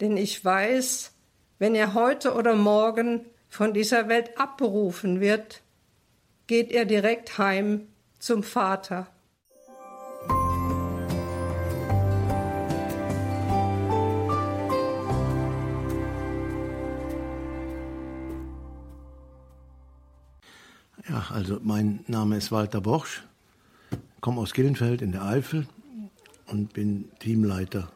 denn 0.00 0.16
ich 0.16 0.44
weiß, 0.44 1.12
wenn 1.58 1.74
er 1.74 1.94
heute 1.94 2.34
oder 2.34 2.54
morgen 2.54 3.26
von 3.48 3.74
dieser 3.74 4.08
Welt 4.08 4.38
abberufen 4.38 5.20
wird, 5.20 5.62
geht 6.46 6.70
er 6.70 6.84
direkt 6.84 7.38
heim 7.38 7.88
zum 8.18 8.42
Vater. 8.42 9.08
Ja, 21.08 21.24
also 21.30 21.58
mein 21.62 22.00
Name 22.06 22.36
ist 22.36 22.52
Walter 22.52 22.82
Borsch, 22.82 23.22
komme 24.20 24.42
aus 24.42 24.52
Gillenfeld 24.52 25.00
in 25.00 25.12
der 25.12 25.24
Eifel 25.24 25.66
und 26.48 26.74
bin 26.74 27.08
Teamleiter 27.18 27.90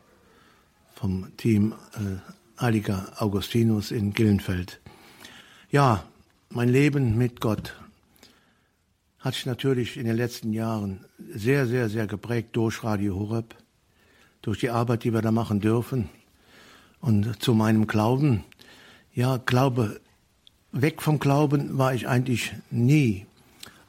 vom 0.94 1.36
Team 1.36 1.74
äh, 1.94 2.58
Heiliger 2.58 3.12
Augustinus 3.18 3.90
in 3.90 4.14
Gillenfeld. 4.14 4.80
Ja, 5.70 6.04
mein 6.48 6.70
Leben 6.70 7.18
mit 7.18 7.42
Gott 7.42 7.76
hat 9.18 9.34
sich 9.34 9.44
natürlich 9.44 9.98
in 9.98 10.06
den 10.06 10.16
letzten 10.16 10.54
Jahren 10.54 11.04
sehr, 11.18 11.66
sehr, 11.66 11.90
sehr 11.90 12.06
geprägt 12.06 12.56
durch 12.56 12.82
Radio 12.82 13.16
Horeb, 13.16 13.54
durch 14.40 14.58
die 14.58 14.70
Arbeit, 14.70 15.04
die 15.04 15.12
wir 15.12 15.20
da 15.20 15.32
machen 15.32 15.60
dürfen 15.60 16.08
und 17.02 17.42
zu 17.42 17.52
meinem 17.52 17.86
Glauben. 17.86 18.44
Ja, 19.12 19.36
Glaube 19.36 20.00
Weg 20.74 21.02
vom 21.02 21.18
Glauben 21.18 21.76
war 21.76 21.92
ich 21.92 22.08
eigentlich 22.08 22.54
nie. 22.70 23.26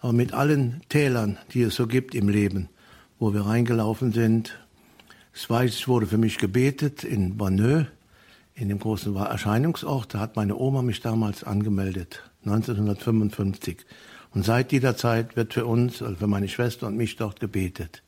Aber 0.02 0.12
mit 0.12 0.34
allen 0.34 0.82
Tälern, 0.90 1.38
die 1.54 1.62
es 1.62 1.76
so 1.76 1.88
gibt 1.88 2.14
im 2.14 2.28
Leben, 2.28 2.68
wo 3.20 3.34
wir 3.34 3.46
reingelaufen 3.46 4.12
sind, 4.12 4.60
weiß, 5.48 5.88
wurde 5.88 6.08
für 6.08 6.18
mich 6.18 6.40
gebetet 6.40 7.06
in 7.06 7.38
Bonneux, 7.38 7.86
in 8.54 8.68
dem 8.68 8.80
großen 8.80 9.16
Erscheinungsort. 9.16 10.14
Da 10.14 10.20
hat 10.20 10.36
meine 10.36 10.58
Oma 10.58 10.82
mich 10.82 11.00
damals 11.00 11.46
angemeldet, 11.46 12.22
1955. 12.44 13.86
Und 14.32 14.44
seit 14.44 14.72
dieser 14.72 14.98
Zeit 14.98 15.38
wird 15.38 15.54
für 15.54 15.66
uns, 15.66 16.02
also 16.02 16.18
für 16.18 16.28
meine 16.28 16.50
Schwester 16.50 16.88
und 16.88 16.98
mich 16.98 17.16
dort 17.16 17.40
gebetet. 17.40 18.04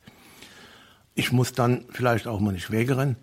Ich 1.14 1.32
muss 1.32 1.52
dann 1.52 1.86
vielleicht 1.88 2.26
auch 2.26 2.40
meine 2.40 2.60
Schwägerin 2.60 3.16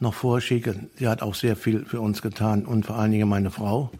noch 0.00 0.14
vorschicken. 0.14 0.90
Sie 0.98 1.06
hat 1.06 1.22
auch 1.22 1.36
sehr 1.36 1.54
viel 1.54 1.84
für 1.84 2.00
uns 2.00 2.22
getan 2.22 2.66
und 2.66 2.86
vor 2.86 2.96
allen 2.96 3.12
Dingen 3.12 3.28
meine 3.28 3.52
Frau 3.52 3.92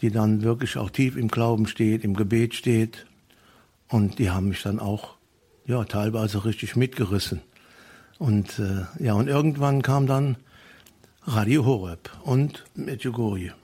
die 0.00 0.10
dann 0.10 0.42
wirklich 0.42 0.76
auch 0.76 0.90
tief 0.90 1.16
im 1.16 1.28
Glauben 1.28 1.66
steht, 1.66 2.04
im 2.04 2.14
Gebet 2.14 2.54
steht. 2.54 3.06
Und 3.88 4.18
die 4.18 4.30
haben 4.30 4.48
mich 4.48 4.62
dann 4.62 4.78
auch, 4.78 5.16
ja, 5.66 5.84
teilweise 5.84 6.44
richtig 6.44 6.76
mitgerissen. 6.76 7.40
Und 8.18 8.58
äh, 8.58 8.84
ja, 9.02 9.14
und 9.14 9.28
irgendwann 9.28 9.82
kam 9.82 10.06
dann 10.06 10.36
Radio 11.24 11.64
Horeb 11.64 12.10
und 12.22 12.64
Medjugorje. 12.74 13.54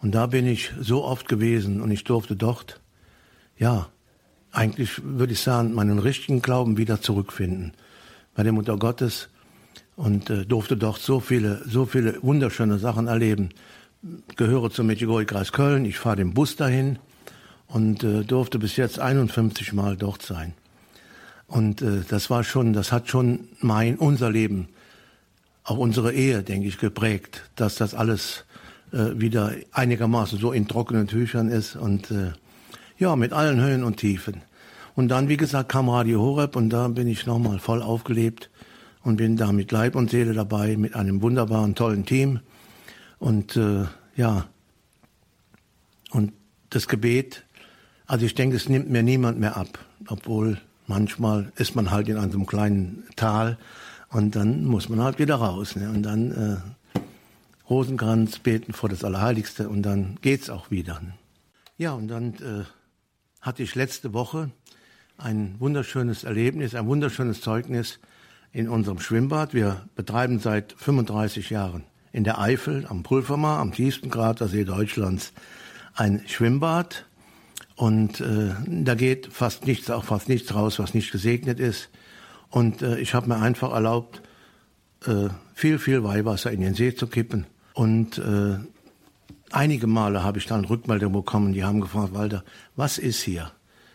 Und 0.00 0.14
da 0.14 0.26
bin 0.26 0.46
ich 0.46 0.72
so 0.80 1.04
oft 1.04 1.28
gewesen 1.28 1.80
und 1.80 1.90
ich 1.90 2.04
durfte 2.04 2.36
dort, 2.36 2.80
ja, 3.58 3.88
eigentlich 4.52 5.02
würde 5.02 5.32
ich 5.32 5.40
sagen, 5.40 5.74
meinen 5.74 5.98
richtigen 5.98 6.42
Glauben 6.42 6.76
wieder 6.76 7.00
zurückfinden. 7.00 7.72
Bei 8.34 8.42
der 8.42 8.52
Mutter 8.52 8.76
Gottes 8.76 9.28
und 9.96 10.30
äh, 10.30 10.44
durfte 10.44 10.76
dort 10.76 10.98
so 10.98 11.20
viele, 11.20 11.62
so 11.66 11.86
viele 11.86 12.22
wunderschöne 12.22 12.78
Sachen 12.78 13.06
erleben 13.06 13.50
gehöre 14.36 14.70
zum 14.70 14.86
Medjugorje-Kreis 14.86 15.52
Köln. 15.52 15.84
Ich 15.84 15.98
fahre 15.98 16.16
den 16.16 16.34
Bus 16.34 16.56
dahin 16.56 16.98
und 17.68 18.04
äh, 18.04 18.22
durfte 18.22 18.58
bis 18.58 18.76
jetzt 18.76 18.98
51 18.98 19.72
Mal 19.72 19.96
dort 19.96 20.22
sein. 20.22 20.54
Und 21.46 21.82
äh, 21.82 22.02
das 22.08 22.30
war 22.30 22.44
schon, 22.44 22.72
das 22.72 22.92
hat 22.92 23.08
schon 23.08 23.48
mein, 23.60 23.96
unser 23.96 24.30
Leben, 24.30 24.68
auch 25.62 25.78
unsere 25.78 26.12
Ehe, 26.12 26.42
denke 26.42 26.68
ich, 26.68 26.78
geprägt, 26.78 27.42
dass 27.56 27.76
das 27.76 27.94
alles 27.94 28.44
äh, 28.92 29.18
wieder 29.18 29.52
einigermaßen 29.72 30.38
so 30.38 30.52
in 30.52 30.68
trockenen 30.68 31.06
Tüchern 31.06 31.48
ist 31.48 31.76
und 31.76 32.10
äh, 32.10 32.32
ja, 32.98 33.16
mit 33.16 33.32
allen 33.32 33.60
Höhen 33.60 33.82
und 33.82 33.96
Tiefen. 33.96 34.42
Und 34.94 35.08
dann, 35.08 35.28
wie 35.28 35.36
gesagt, 35.36 35.70
kam 35.70 35.88
Radio 35.88 36.20
Horeb 36.20 36.54
und 36.54 36.70
da 36.70 36.88
bin 36.88 37.08
ich 37.08 37.26
nochmal 37.26 37.58
voll 37.58 37.82
aufgelebt 37.82 38.50
und 39.02 39.16
bin 39.16 39.36
da 39.36 39.50
mit 39.52 39.72
Leib 39.72 39.96
und 39.96 40.10
Seele 40.10 40.34
dabei, 40.34 40.76
mit 40.76 40.94
einem 40.94 41.20
wunderbaren, 41.20 41.74
tollen 41.74 42.04
Team. 42.04 42.40
Und 43.24 43.56
äh, 43.56 43.86
ja, 44.16 44.48
und 46.10 46.34
das 46.68 46.88
Gebet, 46.88 47.42
also 48.04 48.26
ich 48.26 48.34
denke, 48.34 48.54
es 48.54 48.68
nimmt 48.68 48.90
mir 48.90 49.02
niemand 49.02 49.40
mehr 49.40 49.56
ab, 49.56 49.78
obwohl 50.08 50.60
manchmal 50.86 51.50
ist 51.56 51.74
man 51.74 51.90
halt 51.90 52.10
in 52.10 52.18
einem 52.18 52.44
kleinen 52.44 53.04
Tal 53.16 53.56
und 54.10 54.36
dann 54.36 54.66
muss 54.66 54.90
man 54.90 55.00
halt 55.00 55.18
wieder 55.18 55.36
raus. 55.36 55.74
Ne? 55.74 55.88
Und 55.88 56.02
dann 56.02 56.32
äh, 56.32 57.00
Rosenkranz 57.70 58.40
beten 58.40 58.74
vor 58.74 58.90
das 58.90 59.04
Allerheiligste 59.04 59.70
und 59.70 59.80
dann 59.84 60.18
geht's 60.20 60.50
auch 60.50 60.70
wieder. 60.70 61.00
Ja, 61.78 61.94
und 61.94 62.08
dann 62.08 62.34
äh, 62.34 62.64
hatte 63.40 63.62
ich 63.62 63.74
letzte 63.74 64.12
Woche 64.12 64.50
ein 65.16 65.54
wunderschönes 65.60 66.24
Erlebnis, 66.24 66.74
ein 66.74 66.86
wunderschönes 66.88 67.40
Zeugnis 67.40 68.00
in 68.52 68.68
unserem 68.68 69.00
Schwimmbad. 69.00 69.54
Wir 69.54 69.88
betreiben 69.94 70.40
seit 70.40 70.74
35 70.76 71.48
Jahren 71.48 71.84
in 72.14 72.22
der 72.22 72.40
Eifel 72.40 72.86
am 72.88 73.02
Pulvermar, 73.02 73.58
am 73.58 73.72
tiefsten 73.72 74.08
Kratersee 74.08 74.64
Deutschlands, 74.64 75.32
ein 75.94 76.22
Schwimmbad. 76.28 77.06
Und 77.74 78.20
äh, 78.20 78.54
da 78.68 78.94
geht 78.94 79.32
fast 79.32 79.66
nichts, 79.66 79.90
auch 79.90 80.04
fast 80.04 80.28
nichts 80.28 80.54
raus, 80.54 80.78
was 80.78 80.94
nicht 80.94 81.10
gesegnet 81.10 81.58
ist. 81.58 81.90
Und 82.50 82.82
äh, 82.82 82.98
ich 83.00 83.14
habe 83.14 83.28
mir 83.28 83.40
einfach 83.40 83.72
erlaubt, 83.72 84.22
äh, 85.06 85.28
viel, 85.54 85.80
viel 85.80 86.04
Weihwasser 86.04 86.52
in 86.52 86.60
den 86.60 86.74
See 86.74 86.94
zu 86.94 87.08
kippen. 87.08 87.46
Und 87.72 88.18
äh, 88.18 88.58
einige 89.50 89.88
Male 89.88 90.22
habe 90.22 90.38
ich 90.38 90.46
dann 90.46 90.64
Rückmeldungen 90.64 91.20
bekommen, 91.20 91.52
die 91.52 91.64
haben 91.64 91.80
gefragt, 91.80 92.14
Walter, 92.14 92.44
was 92.76 92.98
ist 92.98 93.22
hier? 93.22 93.50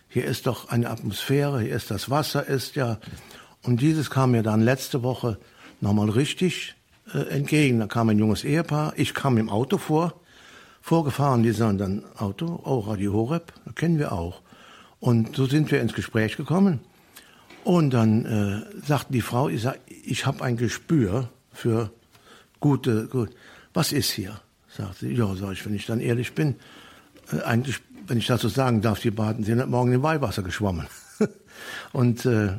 Hier 0.09 0.25
ist 0.25 0.45
doch 0.45 0.67
eine 0.67 0.89
Atmosphäre, 0.89 1.61
hier 1.61 1.73
ist 1.73 1.89
das 1.89 2.09
Wasser, 2.09 2.45
ist 2.45 2.75
ja. 2.75 2.99
Und 3.63 3.79
dieses 3.79 4.09
kam 4.09 4.31
mir 4.31 4.43
dann 4.43 4.59
letzte 4.59 5.03
Woche 5.03 5.38
nochmal 5.79 6.09
richtig 6.09 6.75
äh, 7.13 7.30
entgegen. 7.30 7.80
Da 7.80 7.88
kam 7.88 8.10
ein 8.10 8.20
junges 8.20 8.44
Ehepaar, 8.44 8.94
ich 8.96 9.13
kam 9.13 9.38
im 9.38 9.50
Auto 9.50 9.78
vor, 9.78 10.13
vorgefahren, 10.82 11.44
die 11.44 11.51
sagen 11.51 11.78
dann 11.78 12.04
Auto, 12.18 12.62
oh, 12.63 12.80
Radio 12.80 13.13
Horeb, 13.13 13.54
kennen 13.75 14.00
wir 14.00 14.12
auch. 14.12 14.42
Und 15.00 15.36
so 15.36 15.46
sind 15.46 15.72
wir 15.72 15.82
ins 15.82 15.94
Gespräch 15.94 16.38
gekommen. 16.38 16.80
Und 17.63 17.92
dann 17.92 18.25
äh, 18.25 18.86
sagten 18.86 19.13
die 19.13 19.22
Frau, 19.22 19.50
ich, 19.50 19.68
ich 19.88 20.25
habe 20.25 20.44
ein 20.44 20.58
Gespür, 20.58 21.30
für 21.60 21.92
gute, 22.60 23.08
gut. 23.08 23.30
Was 23.74 23.92
ist 23.92 24.12
hier? 24.12 24.39
Sagt 24.70 25.00
sie, 25.00 25.13
ja, 25.13 25.36
sag 25.36 25.54
ich, 25.54 25.66
wenn 25.66 25.75
ich 25.75 25.86
dann 25.86 26.00
ehrlich 26.00 26.34
bin, 26.34 26.56
äh, 27.32 27.42
eigentlich, 27.42 27.80
wenn 28.08 28.18
ich 28.18 28.28
so 28.28 28.48
sagen 28.48 28.82
darf, 28.82 29.00
die 29.00 29.12
Baden 29.12 29.44
sind 29.44 29.68
Morgen 29.70 29.92
im 29.92 30.04
Weihwasser 30.04 30.42
geschwommen. 30.42 30.88
und 31.92 32.25
äh, 32.25 32.58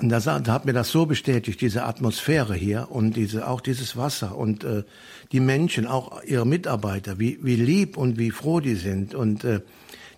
und 0.00 0.08
da, 0.10 0.20
da 0.20 0.52
hat 0.52 0.64
mir 0.64 0.72
das 0.72 0.90
so 0.90 1.06
bestätigt, 1.06 1.60
diese 1.60 1.84
Atmosphäre 1.84 2.54
hier 2.54 2.88
und 2.90 3.16
diese, 3.16 3.48
auch 3.48 3.60
dieses 3.60 3.96
Wasser 3.96 4.36
und 4.36 4.64
äh, 4.64 4.84
die 5.32 5.40
Menschen, 5.40 5.86
auch 5.86 6.22
ihre 6.24 6.46
Mitarbeiter, 6.46 7.18
wie, 7.18 7.38
wie 7.42 7.56
lieb 7.56 7.96
und 7.96 8.18
wie 8.18 8.30
froh 8.30 8.60
die 8.60 8.74
sind 8.74 9.14
und 9.14 9.44
äh, 9.44 9.60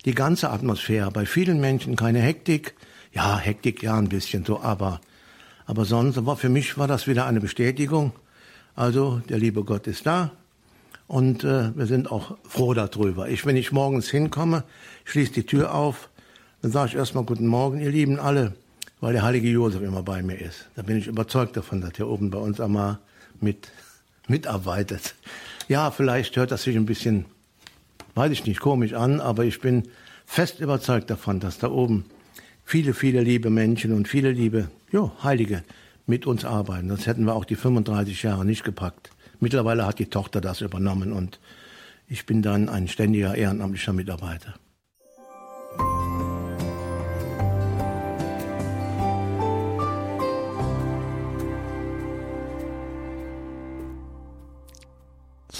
die 0.05 0.13
ganze 0.13 0.49
Atmosphäre. 0.49 1.11
Bei 1.11 1.25
vielen 1.25 1.59
Menschen 1.59 1.95
keine 1.95 2.19
Hektik, 2.19 2.75
ja, 3.13 3.37
Hektik 3.37 3.81
ja 3.83 3.97
ein 3.97 4.09
bisschen 4.09 4.45
so, 4.45 4.61
aber, 4.61 5.01
aber 5.65 5.85
sonst, 5.85 6.25
war, 6.25 6.37
für 6.37 6.49
mich 6.49 6.77
war 6.77 6.87
das 6.87 7.07
wieder 7.07 7.25
eine 7.25 7.39
Bestätigung. 7.39 8.13
Also, 8.75 9.21
der 9.29 9.37
liebe 9.37 9.63
Gott 9.63 9.87
ist 9.87 10.05
da 10.05 10.31
und 11.07 11.43
äh, 11.43 11.75
wir 11.75 11.87
sind 11.87 12.11
auch 12.11 12.37
froh 12.47 12.73
darüber. 12.73 13.27
Ich, 13.29 13.45
wenn 13.45 13.57
ich 13.57 13.71
morgens 13.71 14.09
hinkomme, 14.09 14.63
schließe 15.03 15.33
die 15.33 15.45
Tür 15.45 15.73
auf, 15.75 16.09
dann 16.61 16.71
sage 16.71 16.89
ich 16.89 16.95
erstmal 16.95 17.25
Guten 17.25 17.47
Morgen, 17.47 17.81
ihr 17.81 17.91
Lieben 17.91 18.19
alle 18.19 18.53
weil 19.01 19.13
der 19.13 19.23
heilige 19.23 19.49
Josef 19.49 19.81
immer 19.81 20.03
bei 20.03 20.21
mir 20.21 20.39
ist. 20.39 20.69
Da 20.75 20.83
bin 20.83 20.97
ich 20.97 21.07
überzeugt 21.07 21.57
davon, 21.57 21.81
dass 21.81 21.99
er 21.99 22.07
oben 22.07 22.29
bei 22.29 22.37
uns 22.37 22.61
einmal 22.61 22.99
mit, 23.41 23.69
mitarbeitet. 24.27 25.15
Ja, 25.67 25.91
vielleicht 25.91 26.37
hört 26.37 26.51
das 26.51 26.63
sich 26.63 26.75
ein 26.77 26.85
bisschen, 26.85 27.25
weiß 28.15 28.31
ich 28.31 28.45
nicht, 28.45 28.59
komisch 28.59 28.93
an, 28.93 29.19
aber 29.19 29.43
ich 29.43 29.59
bin 29.59 29.87
fest 30.25 30.59
überzeugt 30.59 31.09
davon, 31.09 31.39
dass 31.39 31.57
da 31.57 31.69
oben 31.69 32.05
viele, 32.63 32.93
viele 32.93 33.21
liebe 33.21 33.49
Menschen 33.49 33.91
und 33.91 34.07
viele 34.07 34.31
liebe, 34.31 34.69
jo, 34.91 35.11
Heilige 35.23 35.63
mit 36.05 36.27
uns 36.27 36.45
arbeiten. 36.45 36.89
Sonst 36.89 37.07
hätten 37.07 37.25
wir 37.25 37.33
auch 37.33 37.45
die 37.45 37.55
35 37.55 38.21
Jahre 38.23 38.45
nicht 38.45 38.63
gepackt. 38.63 39.09
Mittlerweile 39.39 39.85
hat 39.87 39.97
die 39.97 40.05
Tochter 40.05 40.41
das 40.41 40.61
übernommen 40.61 41.11
und 41.11 41.39
ich 42.07 42.25
bin 42.25 42.43
dann 42.43 42.69
ein 42.69 42.87
ständiger 42.87 43.33
ehrenamtlicher 43.33 43.93
Mitarbeiter. 43.93 44.53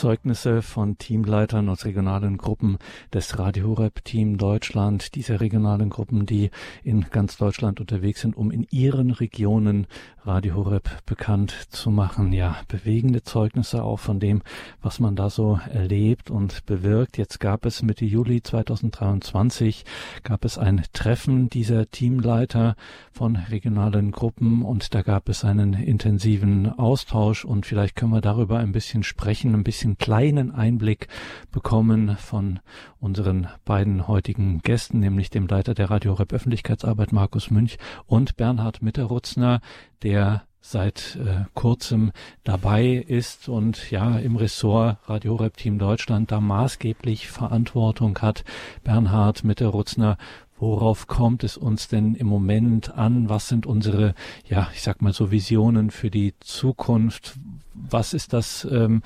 Zeugnisse 0.01 0.63
von 0.63 0.98
Teamleitern 0.98 1.70
aus 1.70 1.86
regionalen 1.86 2.38
Gruppen 2.38 2.79
des 3.13 3.38
Radio 3.38 3.67
Horeb 3.67 4.03
Team 4.03 4.39
Deutschland, 4.39 5.13
diese 5.13 5.39
regionalen 5.39 5.91
Gruppen, 5.91 6.25
die 6.25 6.50
in 6.84 7.05
ganz 7.12 7.38
Deutschland 7.38 7.79
unterwegs 7.79 8.22
sind, 8.22 8.36
um 8.36 8.50
in 8.50 8.65
ihren 8.72 9.12
Regionen 9.12 9.86
Radio 10.24 10.55
Horeb 10.55 10.89
bekannt 11.05 11.51
zu 11.70 11.89
machen. 11.89 12.31
Ja, 12.31 12.58
bewegende 12.67 13.24
Zeugnisse 13.24 13.84
auch 13.84 14.00
von 14.00 14.20
dem, 14.20 14.41
was 14.81 15.00
man 15.00 15.15
da 15.15 15.29
so 15.29 15.60
erlebt 15.72 16.29
und 16.29 16.65
bewirkt. 16.65 17.17
Jetzt 17.17 17.39
gab 17.39 17.65
es 17.65 17.81
Mitte 17.81 18.05
Juli 18.05 18.41
2023 18.41 19.84
gab 20.24 20.46
es 20.46 20.58
ein 20.60 20.84
Treffen 20.93 21.50
dieser 21.50 21.89
Teamleiter 21.89 22.75
von 23.12 23.36
regionalen 23.36 24.12
Gruppen 24.12 24.63
und 24.63 24.93
da 24.93 25.01
gab 25.01 25.27
es 25.27 25.43
einen 25.43 25.74
intensiven 25.74 26.72
Austausch 26.72 27.43
und 27.46 27.65
vielleicht 27.65 27.96
können 27.96 28.12
wir 28.12 28.22
darüber 28.22 28.60
ein 28.60 28.72
bisschen 28.72 29.03
sprechen, 29.03 29.55
ein 29.55 29.63
bisschen 29.63 29.90
einen 29.91 29.98
kleinen 29.98 30.51
Einblick 30.51 31.10
bekommen 31.51 32.15
von 32.15 32.60
unseren 33.01 33.50
beiden 33.65 34.07
heutigen 34.07 34.62
Gästen, 34.62 35.00
nämlich 35.00 35.29
dem 35.29 35.48
Leiter 35.48 35.74
der 35.74 35.89
Radio 35.89 36.13
Rep 36.13 36.31
Öffentlichkeitsarbeit 36.31 37.12
Markus 37.12 37.51
Münch 37.51 37.77
und 38.05 38.38
Bernhard 38.38 38.81
Mitterutzner, 38.81 39.60
der 40.01 40.43
seit 40.62 41.17
äh, 41.17 41.43
kurzem 41.55 42.12
dabei 42.45 43.03
ist 43.05 43.50
und 43.50 43.91
ja 43.91 44.17
im 44.17 44.38
Ressort 44.38 44.98
Radio 45.07 45.36
Rep 45.36 45.57
Team 45.57 45.77
Deutschland 45.77 46.31
da 46.31 46.39
maßgeblich 46.39 47.27
Verantwortung 47.27 48.17
hat. 48.19 48.45
Bernhard 48.83 49.43
Mitterutzner, 49.43 50.17
Worauf 50.62 51.07
kommt 51.07 51.43
es 51.43 51.58
uns 51.58 51.88
denn 51.88 52.13
im 52.13 52.27
Moment 52.27 52.95
an? 52.95 53.30
Was 53.30 53.47
sind 53.47 53.65
unsere, 53.65 54.13
ja, 54.47 54.69
ich 54.75 54.84
sag 54.84 55.01
mal 55.01 55.12
so 55.12 55.32
Visionen 55.32 55.89
für 55.89 56.12
die 56.12 56.36
Zukunft? 56.39 57.39
Was 57.73 58.13
ist 58.13 58.32
das, 58.32 58.67
ähm, 58.71 59.01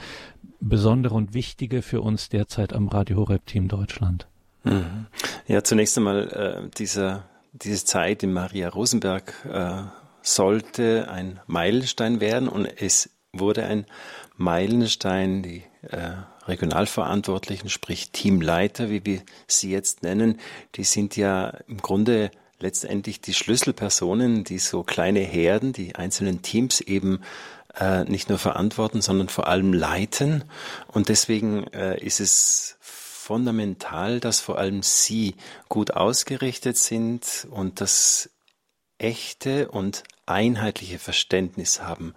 Besondere 0.60 1.16
und 1.16 1.34
Wichtige 1.34 1.82
für 1.82 2.02
uns 2.02 2.30
derzeit 2.30 2.74
am 2.74 2.88
Radio 2.88 3.18
Horeb 3.18 3.46
Team 3.46 3.68
Deutschland? 3.68 4.28
Mhm. 4.64 5.08
Ja, 5.48 5.64
zunächst 5.64 5.98
einmal 5.98 6.28
äh, 6.66 6.70
dieser, 6.78 7.26
diese 7.54 7.86
Zeit 7.86 8.24
in 8.24 8.34
Maria 8.34 8.70
Rosenberg 8.70 9.34
äh, 9.52 9.84
sollte 10.22 11.10
ein 11.10 11.40
Meilenstein 11.48 12.20
werden 12.20 12.48
und 12.48 12.66
es 12.66 13.12
wurde 13.32 13.66
ein 13.66 13.86
Meilenstein, 14.38 15.44
die 15.44 15.64
äh, 15.84 16.14
Regionalverantwortlichen, 16.48 17.70
sprich 17.70 18.12
Teamleiter, 18.12 18.90
wie 18.90 19.06
wir 19.06 19.22
sie 19.48 19.72
jetzt 19.72 20.04
nennen, 20.04 20.40
die 20.76 20.84
sind 20.84 21.16
ja 21.16 21.50
im 21.68 21.78
Grunde 21.78 22.32
letztendlich 22.60 23.22
die 23.22 23.34
Schlüsselpersonen, 23.34 24.44
die 24.44 24.60
so 24.60 24.84
kleine 24.84 25.20
Herden, 25.20 25.74
die 25.74 25.96
einzelnen 25.96 26.42
Teams 26.42 26.82
eben 26.82 27.22
äh, 27.80 28.04
nicht 28.06 28.30
nur 28.30 28.38
verantworten, 28.38 29.02
sondern 29.02 29.30
vor 29.30 29.48
allem 29.48 29.74
leiten. 29.74 30.44
Und 30.88 31.10
deswegen 31.10 31.68
äh, 31.68 31.98
ist 32.00 32.20
es 32.20 32.78
fundamental, 32.80 34.20
dass 34.20 34.40
vor 34.40 34.58
allem 34.58 34.84
Sie 34.84 35.36
gut 35.68 35.92
ausgerichtet 35.92 36.78
sind 36.78 37.48
und 37.50 37.82
das 37.82 38.30
echte 38.98 39.70
und 39.70 40.04
einheitliche 40.26 41.00
Verständnis 41.00 41.82
haben 41.82 42.14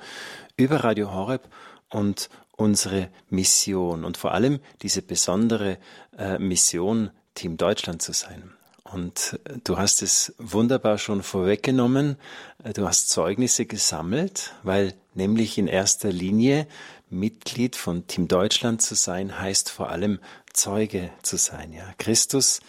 über 0.56 0.84
Radio 0.84 1.12
Horeb 1.12 1.48
und 1.88 2.28
unsere 2.52 3.08
Mission 3.30 4.04
und 4.04 4.16
vor 4.16 4.32
allem 4.32 4.60
diese 4.82 5.02
besondere 5.02 5.78
äh, 6.16 6.38
Mission, 6.38 7.10
Team 7.34 7.56
Deutschland 7.56 8.02
zu 8.02 8.12
sein. 8.12 8.57
Und 8.92 9.38
äh, 9.44 9.58
du 9.64 9.78
hast 9.78 10.02
es 10.02 10.34
wunderbar 10.38 10.98
schon 10.98 11.22
vorweggenommen. 11.22 12.16
Äh, 12.62 12.72
du 12.72 12.86
hast 12.86 13.10
Zeugnisse 13.10 13.66
gesammelt, 13.66 14.54
weil 14.62 14.94
nämlich 15.14 15.58
in 15.58 15.66
erster 15.66 16.10
Linie 16.10 16.66
Mitglied 17.10 17.76
von 17.76 18.06
Team 18.06 18.28
Deutschland 18.28 18.82
zu 18.82 18.94
sein, 18.94 19.40
heißt 19.40 19.70
vor 19.70 19.90
allem 19.90 20.18
Zeuge 20.52 21.10
zu 21.22 21.36
sein. 21.36 21.72
Ja, 21.72 21.94
Christus 21.98 22.60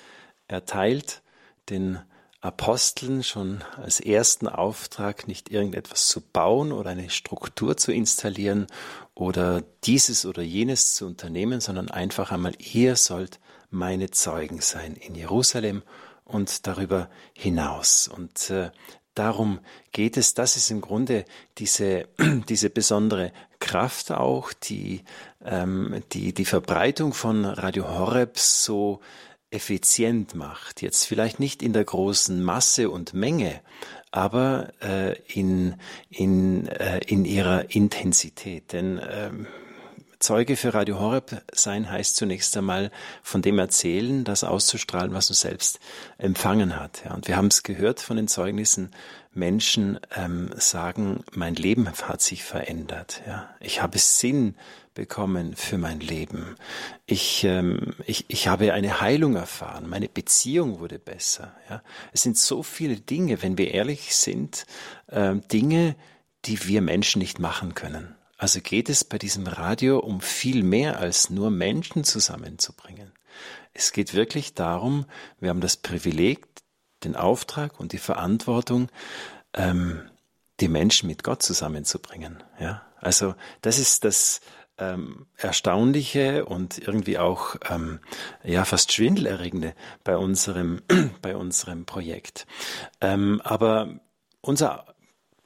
erteilt 0.47 1.21
den 1.69 1.99
Aposteln 2.41 3.21
schon 3.23 3.63
als 3.75 3.99
ersten 3.99 4.47
Auftrag, 4.47 5.27
nicht 5.27 5.51
irgendetwas 5.51 6.08
zu 6.08 6.21
bauen 6.21 6.71
oder 6.71 6.91
eine 6.91 7.10
Struktur 7.10 7.75
zu 7.75 7.91
installieren 7.91 8.67
oder 9.13 9.62
dieses 9.84 10.25
oder 10.25 10.41
jenes 10.41 10.93
zu 10.93 11.05
unternehmen, 11.05 11.60
sondern 11.60 11.91
einfach 11.91 12.32
einmal, 12.32 12.53
ihr 12.60 12.95
sollt 12.95 13.39
meine 13.71 14.10
Zeugen 14.12 14.62
sein 14.62 14.95
in 14.95 15.15
Jerusalem 15.15 15.84
und 16.29 16.67
darüber 16.67 17.09
hinaus. 17.33 18.07
Und 18.07 18.49
äh, 18.49 18.71
darum 19.13 19.59
geht 19.91 20.17
es. 20.17 20.33
Das 20.33 20.55
ist 20.55 20.71
im 20.71 20.81
Grunde 20.81 21.25
diese, 21.57 22.07
diese 22.49 22.69
besondere 22.69 23.31
Kraft 23.59 24.11
auch, 24.11 24.53
die, 24.53 25.03
ähm, 25.43 26.01
die 26.13 26.33
die 26.33 26.45
Verbreitung 26.45 27.13
von 27.13 27.45
Radio 27.45 27.89
Horeb 27.89 28.37
so 28.37 29.01
effizient 29.51 30.35
macht. 30.35 30.81
Jetzt 30.81 31.05
vielleicht 31.05 31.39
nicht 31.39 31.63
in 31.63 31.73
der 31.73 31.83
großen 31.83 32.41
Masse 32.41 32.89
und 32.89 33.13
Menge, 33.13 33.61
aber 34.11 34.69
äh, 34.81 35.19
in, 35.27 35.75
in, 36.09 36.67
äh, 36.67 36.99
in 37.07 37.25
ihrer 37.25 37.73
Intensität. 37.73 38.73
Denn 38.73 39.01
ähm, 39.09 39.47
Zeuge 40.19 40.58
für 40.58 40.73
Radio 40.73 40.99
Horeb 40.99 41.43
sein 41.53 41.89
heißt 41.89 42.17
zunächst 42.17 42.55
einmal 42.58 42.91
von 43.23 43.41
dem 43.41 43.58
erzählen, 43.58 44.25
das 44.25 44.43
auszustrahlen, 44.43 45.13
was 45.13 45.29
man 45.29 45.36
selbst 45.36 45.79
empfangen 46.17 46.77
hat. 46.77 47.03
Ja, 47.05 47.13
und 47.13 47.29
wir 47.29 47.38
haben 47.38 47.47
es 47.47 47.63
gehört 47.63 48.01
von 48.01 48.17
den 48.17 48.27
Zeugnissen, 48.27 48.91
Menschen 49.34 49.97
ähm, 50.15 50.49
sagen, 50.58 51.23
mein 51.32 51.55
Leben 51.55 51.89
hat 51.89 52.21
sich 52.21 52.43
verändert. 52.43 53.21
Ja, 53.27 53.49
ich 53.62 53.82
habe 53.82 53.97
Sinn 53.97 54.55
bekommen 54.93 55.55
für 55.55 55.77
mein 55.77 56.01
Leben. 56.01 56.58
Ich, 57.05 57.45
ähm, 57.45 57.93
ich, 58.05 58.25
ich 58.27 58.49
habe 58.49 58.73
eine 58.73 58.99
Heilung 58.99 59.38
erfahren. 59.38 59.88
Meine 59.88 60.10
Beziehung 60.10 60.82
wurde 60.82 60.99
besser. 60.99 61.55
Ja, 61.69 61.82
es 62.12 62.23
sind 62.23 62.38
so 62.38 62.63
viele 62.63 62.97
Dinge, 62.97 63.41
wenn 63.41 63.58
wir 63.58 63.73
ehrlich 63.73 64.13
sind, 64.13 64.65
äh, 65.08 65.36
Dinge, 65.36 65.95
die 66.43 66.67
wir 66.67 66.82
Menschen 66.82 67.19
nicht 67.19 67.39
machen 67.39 67.73
können. 67.73 68.15
Also 68.39 68.62
geht 68.62 68.88
es 68.88 69.04
bei 69.04 69.17
diesem 69.17 69.47
Radio 69.47 69.99
um 69.99 70.21
viel 70.21 70.63
mehr 70.63 70.99
als 70.99 71.30
nur 71.30 71.52
Menschen 71.52 72.06
zusammenzubringen. 72.06 73.12
Es 73.73 73.91
geht 73.91 74.13
wirklich 74.13 74.54
darum, 74.54 75.06
wir 75.41 75.49
haben 75.49 75.60
das 75.60 75.75
Privileg, 75.75 76.47
den 77.04 77.17
Auftrag 77.17 77.82
und 77.82 77.91
die 77.91 77.97
Verantwortung, 77.97 78.88
ähm, 79.54 80.10
die 80.62 80.69
Menschen 80.69 81.08
mit 81.08 81.21
Gott 81.23 81.43
zusammenzubringen. 81.43 82.41
Ja, 82.62 82.82
also 83.02 83.36
das 83.60 83.78
ist 83.78 84.06
das 84.06 84.39
ähm, 84.78 85.28
Erstaunliche 85.36 86.45
und 86.45 86.78
irgendwie 86.78 87.17
auch 87.17 87.58
ähm, 87.69 87.99
ja 88.45 88.63
fast 88.63 88.93
schwindelerregende 88.93 89.75
bei 90.06 90.15
unserem 90.15 90.82
bei 91.21 91.36
unserem 91.36 91.86
Projekt. 91.86 92.47
Ähm, 93.02 93.41
aber 93.43 93.99
unser 94.39 94.86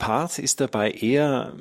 Part 0.03 0.37
ist 0.37 0.59
dabei 0.59 0.91
eher 0.91 1.53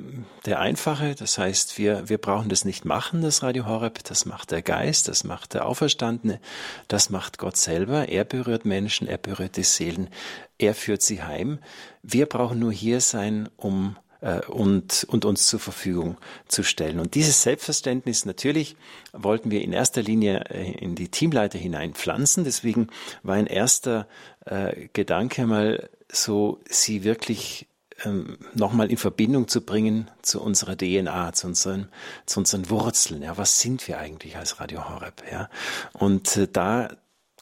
der 0.45 0.59
einfache. 0.59 1.15
Das 1.15 1.37
heißt, 1.37 1.77
wir, 1.77 2.09
wir 2.09 2.17
brauchen 2.17 2.49
das 2.49 2.65
nicht 2.65 2.83
machen, 2.83 3.21
das 3.21 3.41
Radio 3.41 3.65
Horeb. 3.67 4.03
Das 4.03 4.25
macht 4.25 4.51
der 4.51 4.61
Geist, 4.61 5.07
das 5.07 5.23
macht 5.23 5.53
der 5.53 5.65
Auferstandene, 5.65 6.41
das 6.89 7.09
macht 7.09 7.37
Gott 7.37 7.55
selber. 7.55 8.09
Er 8.09 8.25
berührt 8.25 8.65
Menschen, 8.65 9.07
er 9.07 9.17
berührt 9.17 9.55
die 9.55 9.63
Seelen, 9.63 10.09
er 10.57 10.75
führt 10.75 11.01
sie 11.01 11.23
heim. 11.23 11.59
Wir 12.01 12.25
brauchen 12.25 12.59
nur 12.59 12.73
hier 12.73 12.99
sein, 12.99 13.47
um 13.55 13.95
äh, 14.19 14.41
und, 14.47 15.05
und 15.07 15.23
uns 15.23 15.47
zur 15.47 15.61
Verfügung 15.61 16.17
zu 16.49 16.63
stellen. 16.63 16.99
Und 16.99 17.15
dieses 17.15 17.43
Selbstverständnis 17.43 18.25
natürlich 18.25 18.75
wollten 19.13 19.51
wir 19.51 19.61
in 19.61 19.71
erster 19.71 20.01
Linie 20.01 20.43
äh, 20.49 20.69
in 20.73 20.95
die 20.95 21.07
Teamleiter 21.07 21.57
hineinpflanzen. 21.57 22.43
Deswegen 22.43 22.87
war 23.21 23.35
ein 23.35 23.47
erster 23.47 24.05
äh, 24.45 24.89
Gedanke 24.91 25.47
mal 25.47 25.89
so, 26.11 26.59
sie 26.69 27.05
wirklich 27.05 27.67
ähm, 28.03 28.37
nochmal 28.53 28.91
in 28.91 28.97
Verbindung 28.97 29.47
zu 29.47 29.61
bringen 29.61 30.09
zu 30.21 30.41
unserer 30.41 30.77
DNA, 30.77 31.33
zu 31.33 31.47
unseren, 31.47 31.89
zu 32.25 32.39
unseren 32.39 32.69
Wurzeln. 32.69 33.21
Ja, 33.21 33.37
was 33.37 33.59
sind 33.59 33.87
wir 33.87 33.99
eigentlich 33.99 34.37
als 34.37 34.59
Radio 34.59 34.89
Horeb? 34.89 35.23
Ja, 35.31 35.49
und 35.93 36.37
äh, 36.37 36.47
da 36.51 36.89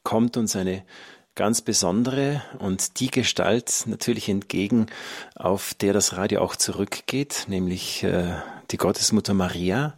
kommt 0.04 0.38
uns 0.38 0.56
eine 0.56 0.84
ganz 1.36 1.62
besondere 1.62 2.42
und 2.60 3.00
die 3.00 3.10
Gestalt 3.10 3.84
natürlich 3.86 4.28
entgegen, 4.30 4.88
auf 5.36 5.74
der 5.74 5.94
das 5.94 6.18
Radio 6.18 6.42
auch 6.42 6.56
zurückgeht, 6.56 7.46
nämlich 7.48 8.04
äh, 8.04 8.36
die 8.72 8.78
Gottesmutter 8.78 9.34
Maria. 9.34 9.96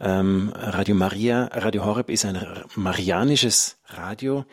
Ähm, 0.00 0.52
Radio 0.54 0.94
Maria, 0.96 1.44
Radio 1.52 1.84
Horeb 1.84 2.10
ist 2.10 2.24
ein 2.24 2.44
marianisches 2.74 3.76
Radio 3.86 4.44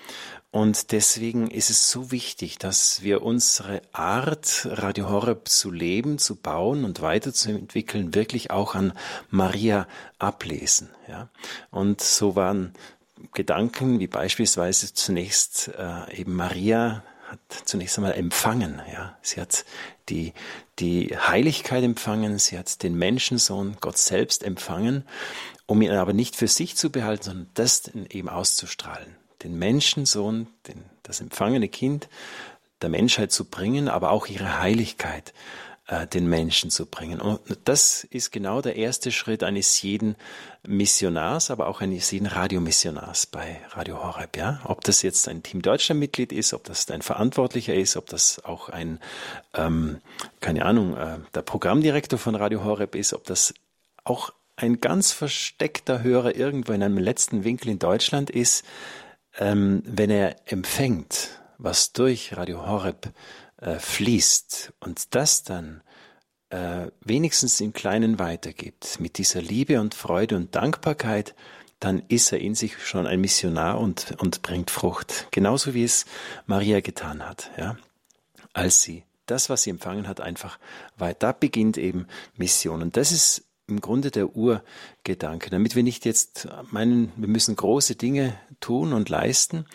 und 0.52 0.92
deswegen 0.92 1.50
ist 1.50 1.70
es 1.70 1.90
so 1.90 2.12
wichtig, 2.12 2.58
dass 2.58 3.02
wir 3.02 3.22
unsere 3.22 3.82
Art, 3.94 4.68
Radio 4.70 5.10
Horeb 5.10 5.48
zu 5.48 5.72
leben, 5.72 6.18
zu 6.18 6.36
bauen 6.36 6.84
und 6.84 7.02
weiterzuentwickeln, 7.02 8.14
wirklich 8.14 8.52
auch 8.52 8.76
an 8.76 8.92
Maria 9.30 9.88
ablesen. 10.20 10.90
Ja? 11.08 11.30
Und 11.70 12.02
so 12.02 12.36
waren 12.36 12.74
Gedanken, 13.34 14.00
wie 14.00 14.08
beispielsweise 14.08 14.94
zunächst 14.94 15.72
äh, 15.78 16.20
eben 16.20 16.36
Maria 16.36 17.04
hat 17.30 17.40
zunächst 17.64 17.98
einmal 17.98 18.14
empfangen, 18.14 18.82
ja. 18.92 19.18
Sie 19.22 19.40
hat 19.40 19.64
die, 20.10 20.34
die 20.80 21.16
Heiligkeit 21.18 21.82
empfangen, 21.82 22.40
sie 22.40 22.58
hat 22.58 22.84
den 22.84 22.98
Menschensohn, 22.98 23.78
Gott 23.80 23.98
selbst 23.98 24.44
empfangen, 24.44 25.06
um 25.66 25.82
ihn 25.82 25.92
aber 25.92 26.12
nicht 26.12 26.36
für 26.36 26.50
sich 26.50 26.76
zu 26.76 26.90
behalten, 26.90 27.24
sondern 27.24 27.50
das 27.54 27.88
eben 28.10 28.28
auszustrahlen. 28.28 29.21
Den 29.44 29.58
Menschensohn, 29.58 30.48
den, 30.68 30.84
das 31.04 31.22
empfangene 31.22 31.68
Kind 31.68 32.10
der 32.82 32.90
Menschheit 32.90 33.32
zu 33.32 33.46
bringen, 33.46 33.88
aber 33.88 34.12
auch 34.12 34.28
ihre 34.28 34.60
Heiligkeit 34.60 35.34
äh, 35.92 36.08
den 36.08 36.28
Menschen 36.28 36.72
zu 36.72 36.86
bringen. 36.86 37.20
Und 37.20 37.40
das 37.66 38.06
ist 38.06 38.32
genau 38.32 38.62
der 38.62 38.76
erste 38.76 39.12
Schritt 39.12 39.44
eines 39.44 39.82
jeden 39.82 40.16
Missionars, 40.66 41.52
aber 41.52 41.68
auch 41.68 41.82
eines 41.82 42.10
jeden 42.12 42.28
Radiomissionars 42.28 43.26
bei 43.26 43.62
Radio 43.72 44.02
Horeb. 44.04 44.38
Ja? 44.38 44.62
Ob 44.64 44.84
das 44.84 45.02
jetzt 45.02 45.28
ein 45.28 45.44
Team 45.44 45.62
Deutschland-Mitglied 45.62 46.32
ist, 46.32 46.54
ob 46.54 46.64
das 46.64 46.90
ein 46.90 47.02
Verantwortlicher 47.02 47.74
ist, 47.74 47.98
ob 47.98 48.08
das 48.08 48.44
auch 48.44 48.70
ein, 48.70 49.00
ähm, 49.54 50.00
keine 50.40 50.66
Ahnung, 50.66 50.96
äh, 50.96 51.18
der 51.36 51.42
Programmdirektor 51.42 52.18
von 52.18 52.36
Radio 52.36 52.64
Horeb 52.64 52.96
ist, 52.96 53.14
ob 53.14 53.26
das 53.26 53.54
auch 54.04 54.32
ein 54.56 54.80
ganz 54.80 55.12
versteckter 55.12 56.04
Hörer 56.04 56.36
irgendwo 56.36 56.74
in 56.74 56.84
einem 56.84 56.98
letzten 57.00 57.44
Winkel 57.44 57.70
in 57.70 57.80
Deutschland 57.80 58.30
ist, 58.30 58.64
ähm, 59.38 59.84
wenn 59.86 60.10
er 60.10 60.36
empfängt, 60.46 61.40
was 61.58 61.94
durch 61.94 62.36
Radio 62.38 62.66
Horeb 62.66 63.12
äh, 63.58 63.78
fließt 63.80 64.74
und 64.80 65.16
das 65.16 65.44
dann 65.44 65.82
äh, 66.50 66.88
wenigstens 67.02 67.62
im 67.62 67.74
Kleinen 67.74 68.20
weitergibt, 68.20 69.00
mit 69.00 69.18
dieser 69.18 69.42
Liebe 69.42 69.80
und 69.80 69.96
Freude 69.96 70.36
und 70.36 70.56
Dankbarkeit, 70.56 71.36
dann 71.80 72.04
ist 72.10 72.32
er 72.32 72.40
in 72.40 72.56
sich 72.56 72.86
schon 72.86 73.08
ein 73.08 73.22
Missionar 73.22 73.80
und, 73.80 74.16
und 74.20 74.42
bringt 74.44 74.70
Frucht. 74.70 75.28
Genauso 75.32 75.74
wie 75.74 75.84
es 75.84 76.06
Maria 76.46 76.80
getan 76.82 77.28
hat, 77.28 77.50
ja. 77.58 77.78
Als 78.54 78.82
sie 78.82 79.04
das, 79.26 79.50
was 79.50 79.64
sie 79.64 79.70
empfangen 79.70 80.08
hat, 80.08 80.20
einfach 80.20 80.60
weiter. 80.98 81.20
Da 81.20 81.32
beginnt 81.32 81.78
eben 81.78 82.06
Mission. 82.36 82.82
Und 82.82 82.98
das 82.98 83.12
ist 83.12 83.46
im 83.68 83.82
Grunde 83.82 84.12
der 84.12 84.36
Urgedanke, 84.36 85.50
damit 85.50 85.76
wir 85.76 85.84
nicht 85.84 86.06
jetzt 86.06 86.48
meinen, 86.72 87.12
wir 87.16 87.28
müssen 87.28 87.56
große 87.56 87.96
Dinge 87.96 88.38
tun 88.60 88.94
und 88.94 89.10
leisten. 89.10 89.66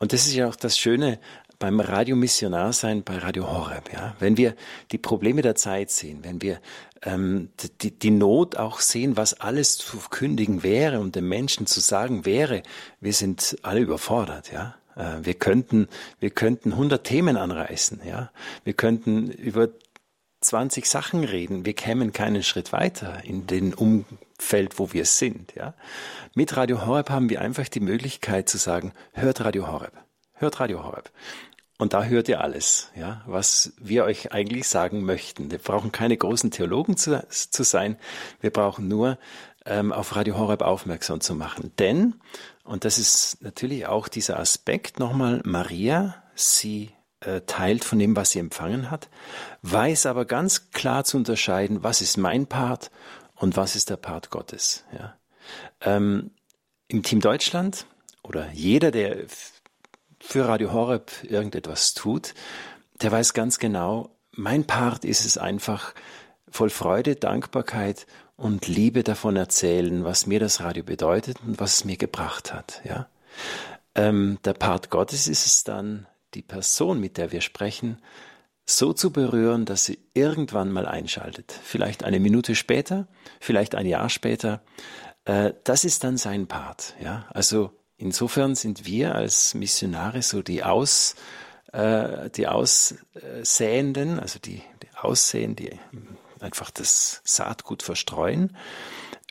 Und 0.00 0.12
das 0.12 0.26
ist 0.26 0.34
ja 0.34 0.48
auch 0.48 0.56
das 0.56 0.78
Schöne 0.78 1.18
beim 1.58 1.80
Radiomissionar 1.80 2.72
sein 2.72 3.04
bei 3.04 3.16
Radio 3.18 3.50
Horeb, 3.50 3.92
ja, 3.92 4.16
wenn 4.18 4.36
wir 4.36 4.54
die 4.90 4.98
Probleme 4.98 5.40
der 5.40 5.54
Zeit 5.54 5.90
sehen, 5.90 6.18
wenn 6.22 6.42
wir 6.42 6.60
ähm, 7.02 7.50
die, 7.80 7.90
die 7.90 8.10
Not 8.10 8.56
auch 8.56 8.80
sehen, 8.80 9.16
was 9.16 9.40
alles 9.40 9.78
zu 9.78 9.98
kündigen 10.10 10.62
wäre 10.62 11.00
und 11.00 11.14
den 11.14 11.28
Menschen 11.28 11.66
zu 11.66 11.80
sagen 11.80 12.24
wäre, 12.24 12.62
wir 13.00 13.12
sind 13.12 13.56
alle 13.62 13.80
überfordert, 13.80 14.52
ja. 14.52 14.74
Äh, 14.96 15.24
wir 15.24 15.34
könnten, 15.34 15.88
wir 16.20 16.30
könnten 16.30 16.72
100 16.72 17.04
Themen 17.04 17.36
anreißen, 17.36 18.00
ja. 18.06 18.30
Wir 18.64 18.74
könnten 18.74 19.30
über 19.30 19.68
20 20.44 20.86
Sachen 20.86 21.24
reden, 21.24 21.64
wir 21.64 21.74
kämen 21.74 22.12
keinen 22.12 22.42
Schritt 22.42 22.72
weiter 22.72 23.24
in 23.24 23.46
den 23.46 23.74
Umfeld, 23.74 24.78
wo 24.78 24.92
wir 24.92 25.04
sind, 25.04 25.54
ja. 25.54 25.74
Mit 26.34 26.56
Radio 26.56 26.86
Horeb 26.86 27.10
haben 27.10 27.30
wir 27.30 27.40
einfach 27.40 27.68
die 27.68 27.80
Möglichkeit 27.80 28.48
zu 28.48 28.58
sagen, 28.58 28.92
hört 29.12 29.40
Radio 29.40 29.68
Horeb 29.68 29.92
hört 30.44 30.60
Radio 30.60 30.84
Horeb. 30.84 31.10
Und 31.76 31.92
da 31.92 32.04
hört 32.04 32.28
ihr 32.28 32.40
alles, 32.40 32.90
ja, 32.94 33.22
was 33.26 33.72
wir 33.78 34.04
euch 34.04 34.32
eigentlich 34.32 34.68
sagen 34.68 35.04
möchten. 35.04 35.50
Wir 35.50 35.58
brauchen 35.58 35.90
keine 35.90 36.16
großen 36.16 36.52
Theologen 36.52 36.96
zu, 36.96 37.26
zu 37.28 37.64
sein. 37.64 37.96
Wir 38.40 38.50
brauchen 38.50 38.86
nur 38.86 39.18
ähm, 39.66 39.92
auf 39.92 40.14
Radio 40.14 40.38
Horeb 40.38 40.62
aufmerksam 40.62 41.20
zu 41.20 41.34
machen. 41.34 41.72
Denn, 41.80 42.14
und 42.62 42.84
das 42.84 42.98
ist 42.98 43.38
natürlich 43.42 43.86
auch 43.86 44.06
dieser 44.06 44.38
Aspekt 44.38 45.00
nochmal, 45.00 45.40
Maria, 45.44 46.22
sie 46.36 46.90
äh, 47.26 47.42
teilt 47.42 47.84
von 47.84 47.98
dem, 47.98 48.16
was 48.16 48.30
sie 48.30 48.38
empfangen 48.38 48.90
hat, 48.90 49.08
weiß 49.62 50.06
aber 50.06 50.24
ganz 50.24 50.70
klar 50.70 51.04
zu 51.04 51.16
unterscheiden, 51.16 51.82
was 51.82 52.00
ist 52.00 52.16
mein 52.16 52.46
Part 52.46 52.90
und 53.34 53.56
was 53.56 53.76
ist 53.76 53.90
der 53.90 53.96
Part 53.96 54.30
Gottes. 54.30 54.84
Ja. 54.92 55.16
Ähm, 55.80 56.30
Im 56.88 57.02
Team 57.02 57.20
Deutschland 57.20 57.86
oder 58.22 58.50
jeder, 58.52 58.90
der 58.90 59.16
für 60.20 60.48
Radio 60.48 60.72
Horeb 60.72 61.12
irgendetwas 61.22 61.94
tut, 61.94 62.34
der 63.02 63.12
weiß 63.12 63.34
ganz 63.34 63.58
genau, 63.58 64.10
mein 64.32 64.64
Part 64.64 65.04
ist 65.04 65.24
es 65.24 65.38
einfach, 65.38 65.94
voll 66.50 66.70
Freude, 66.70 67.16
Dankbarkeit 67.16 68.06
und 68.36 68.68
Liebe 68.68 69.02
davon 69.02 69.36
erzählen, 69.36 70.04
was 70.04 70.26
mir 70.26 70.40
das 70.40 70.60
Radio 70.60 70.84
bedeutet 70.84 71.38
und 71.44 71.60
was 71.60 71.78
es 71.78 71.84
mir 71.84 71.96
gebracht 71.96 72.52
hat. 72.52 72.80
Ja? 72.84 73.08
Ähm, 73.94 74.38
der 74.44 74.54
Part 74.54 74.90
Gottes 74.90 75.26
ist 75.26 75.46
es 75.46 75.64
dann, 75.64 76.06
die 76.34 76.42
Person, 76.42 77.00
mit 77.00 77.16
der 77.16 77.32
wir 77.32 77.40
sprechen, 77.40 77.98
so 78.66 78.92
zu 78.92 79.12
berühren, 79.12 79.66
dass 79.66 79.84
sie 79.84 79.98
irgendwann 80.14 80.72
mal 80.72 80.86
einschaltet. 80.86 81.52
Vielleicht 81.62 82.04
eine 82.04 82.18
Minute 82.20 82.54
später, 82.54 83.08
vielleicht 83.40 83.74
ein 83.74 83.86
Jahr 83.86 84.08
später. 84.08 84.62
Äh, 85.24 85.52
das 85.64 85.84
ist 85.84 86.04
dann 86.04 86.16
sein 86.16 86.46
Part. 86.46 86.94
Ja? 87.00 87.26
Also 87.30 87.72
Insofern 87.96 88.54
sind 88.54 88.86
wir 88.86 89.14
als 89.14 89.54
Missionare 89.54 90.22
so 90.22 90.42
die 90.42 90.64
Aus, 90.64 91.14
äh, 91.72 92.28
die 92.30 92.48
Aussäenden, 92.48 94.18
also 94.18 94.38
die, 94.38 94.62
die 94.82 94.96
Aussehen, 94.98 95.54
die 95.54 95.78
einfach 96.40 96.70
das 96.70 97.22
Saatgut 97.24 97.82
verstreuen. 97.82 98.56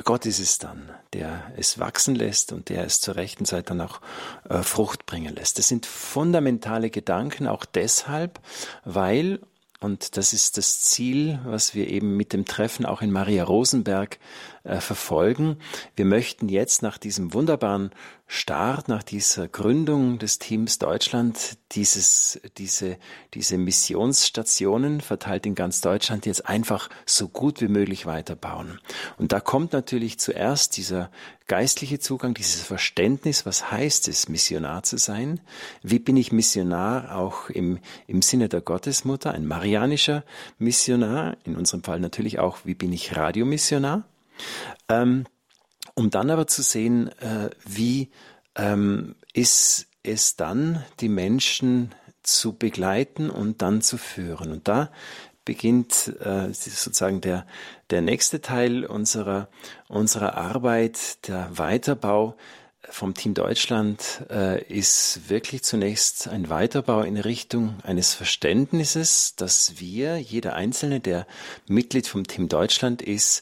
Gott 0.04 0.26
ist 0.26 0.40
es 0.40 0.58
dann, 0.58 0.90
der 1.14 1.52
es 1.56 1.78
wachsen 1.78 2.16
lässt 2.16 2.52
und 2.52 2.70
der 2.70 2.84
es 2.84 3.00
zur 3.00 3.16
rechten 3.16 3.46
Zeit 3.46 3.70
dann 3.70 3.80
auch 3.80 4.02
äh, 4.50 4.64
Frucht 4.64 5.06
bringen 5.06 5.36
lässt. 5.36 5.60
Das 5.60 5.68
sind 5.68 5.86
fundamentale 5.86 6.90
Gedanken, 6.90 7.48
auch 7.48 7.64
deshalb, 7.64 8.40
weil, 8.86 9.40
und 9.82 10.18
das 10.18 10.34
ist 10.34 10.58
das 10.58 10.82
Ziel, 10.82 11.40
was 11.46 11.76
wir 11.76 11.90
eben 11.90 12.18
mit 12.18 12.34
dem 12.34 12.46
Treffen 12.46 12.88
auch 12.88 13.02
in 13.02 13.12
Maria 13.12 13.44
Rosenberg 13.44 14.18
äh, 14.64 14.80
verfolgen. 14.80 15.58
Wir 15.96 16.06
möchten 16.06 16.48
jetzt 16.48 16.82
nach 16.82 16.98
diesem 16.98 17.34
wunderbaren 17.34 17.92
Start, 18.28 18.88
nach 18.88 19.04
dieser 19.04 19.50
Gründung 19.50 20.20
des 20.20 20.40
Teams 20.40 20.80
Deutschland, 20.80 21.58
dieses, 21.74 22.40
diese, 22.58 22.98
diese 23.34 23.58
Missionsstationen 23.58 25.02
verteilt 25.02 25.46
in 25.46 25.56
ganz 25.56 25.82
Deutschland 25.82 26.26
jetzt 26.26 26.48
einfach 26.48 26.90
so 27.06 27.28
gut 27.28 27.60
wie 27.60 27.68
möglich 27.68 28.06
weiterbauen. 28.06 28.80
Und 29.18 29.34
da 29.34 29.42
kommt 29.42 29.74
natürlich 29.74 30.18
zuerst 30.18 30.78
dieser 30.78 31.12
geistliche 31.48 32.00
Zugang, 32.00 32.34
dieses 32.34 32.62
Verständnis, 32.62 33.46
was 33.46 33.70
heißt 33.70 34.08
es, 34.08 34.30
Missionar 34.30 34.84
zu 34.84 34.98
sein? 34.98 35.42
Wie 35.82 36.00
bin 36.00 36.16
ich 36.16 36.32
Missionar 36.32 37.18
auch 37.18 37.50
im, 37.50 37.80
im 38.08 38.22
Sinne 38.22 38.48
der 38.48 38.62
Gottesmutter, 38.62 39.34
ein 39.34 39.46
marianischer 39.46 40.24
Missionar? 40.58 41.36
In 41.44 41.58
unserem 41.58 41.84
Fall 41.84 42.00
natürlich 42.00 42.40
auch, 42.40 42.60
wie 42.64 42.76
bin 42.76 42.94
ich 42.94 43.18
Radiomissionar? 43.18 44.06
Ähm, 44.90 45.26
um 45.96 46.10
dann 46.10 46.30
aber 46.30 46.48
zu 46.48 46.62
sehen, 46.62 47.08
äh, 47.20 47.50
wie 47.66 48.10
ähm, 48.56 49.16
ist 49.34 49.88
es 50.04 50.36
dann, 50.36 50.84
die 51.00 51.10
Menschen 51.10 51.94
zu 52.24 52.54
begleiten 52.54 53.30
und 53.30 53.62
dann 53.62 53.82
zu 53.82 53.98
führen. 53.98 54.52
Und 54.52 54.68
da 54.68 54.92
beginnt 55.46 56.14
äh, 56.22 56.54
sozusagen 56.54 57.22
der, 57.22 57.46
der 57.90 58.02
nächste 58.02 58.42
Teil 58.42 58.86
unserer, 58.86 59.50
unserer 59.88 60.36
Arbeit, 60.38 61.28
der 61.28 61.50
Weiterbau 61.58 62.36
vom 62.90 63.14
Team 63.14 63.34
Deutschland 63.34 64.26
äh, 64.30 64.62
ist 64.66 65.30
wirklich 65.30 65.64
zunächst 65.64 66.28
ein 66.28 66.50
Weiterbau 66.50 67.02
in 67.02 67.18
Richtung 67.18 67.76
eines 67.84 68.14
Verständnisses, 68.14 69.36
dass 69.36 69.80
wir, 69.80 70.18
jeder 70.18 70.54
Einzelne, 70.54 71.00
der 71.00 71.26
Mitglied 71.68 72.08
vom 72.08 72.26
Team 72.28 72.50
Deutschland 72.50 73.02
ist, 73.02 73.42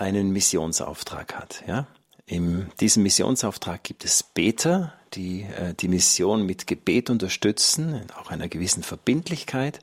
einen 0.00 0.30
Missionsauftrag 0.30 1.34
hat. 1.34 1.62
Ja? 1.66 1.86
In 2.26 2.70
diesem 2.80 3.02
Missionsauftrag 3.02 3.82
gibt 3.84 4.04
es 4.04 4.22
Beter, 4.22 4.94
die 5.14 5.42
äh, 5.42 5.74
die 5.74 5.88
Mission 5.88 6.46
mit 6.46 6.66
Gebet 6.66 7.10
unterstützen, 7.10 8.02
auch 8.20 8.30
einer 8.30 8.48
gewissen 8.48 8.82
Verbindlichkeit. 8.82 9.80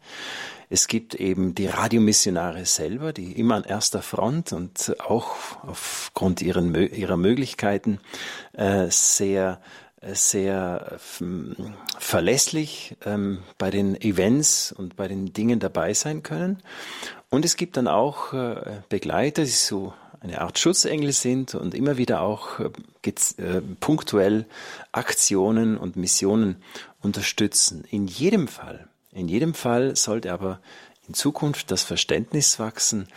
Es 0.69 0.87
gibt 0.87 1.15
eben 1.15 1.55
die 1.55 1.67
Radiomissionare 1.67 2.65
selber, 2.65 3.13
die 3.13 3.33
immer 3.33 3.55
an 3.55 3.63
erster 3.63 4.01
Front 4.01 4.51
und 4.51 4.95
auch 4.99 5.35
aufgrund 5.65 6.41
ihren, 6.41 6.75
ihrer 6.75 7.17
Möglichkeiten 7.17 7.99
äh, 8.53 8.87
sehr 8.89 9.61
sehr 10.13 10.99
ähm, 11.19 11.55
verlässlich 11.97 12.95
ähm, 13.03 13.39
bei 13.57 13.71
den 13.71 13.99
Events 13.99 14.71
und 14.71 14.95
bei 14.95 15.07
den 15.07 15.33
Dingen 15.33 15.59
dabei 15.59 15.93
sein 15.93 16.21
können. 16.21 16.61
Und 17.29 17.45
es 17.45 17.57
gibt 17.57 17.77
dann 17.77 17.87
auch 17.87 18.31
äh, 18.31 18.81
Begleiter, 18.89 19.43
die 19.43 19.49
so 19.49 19.93
eine 20.19 20.41
Art 20.41 20.59
Schutzengel 20.59 21.11
sind 21.11 21.55
und 21.55 21.73
immer 21.73 21.97
wieder 21.97 22.21
auch 22.21 22.59
äh, 22.59 22.69
äh, 23.07 23.61
punktuell 23.79 24.45
Aktionen 24.91 25.77
und 25.77 25.95
Missionen 25.95 26.57
unterstützen. 27.01 27.83
In 27.89 28.07
jedem 28.07 28.47
Fall, 28.47 28.87
in 29.11 29.27
jedem 29.27 29.53
Fall 29.53 29.95
sollte 29.95 30.33
aber 30.33 30.59
in 31.07 31.13
Zukunft 31.13 31.71
das 31.71 31.83
Verständnis 31.83 32.59
wachsen, 32.59 33.07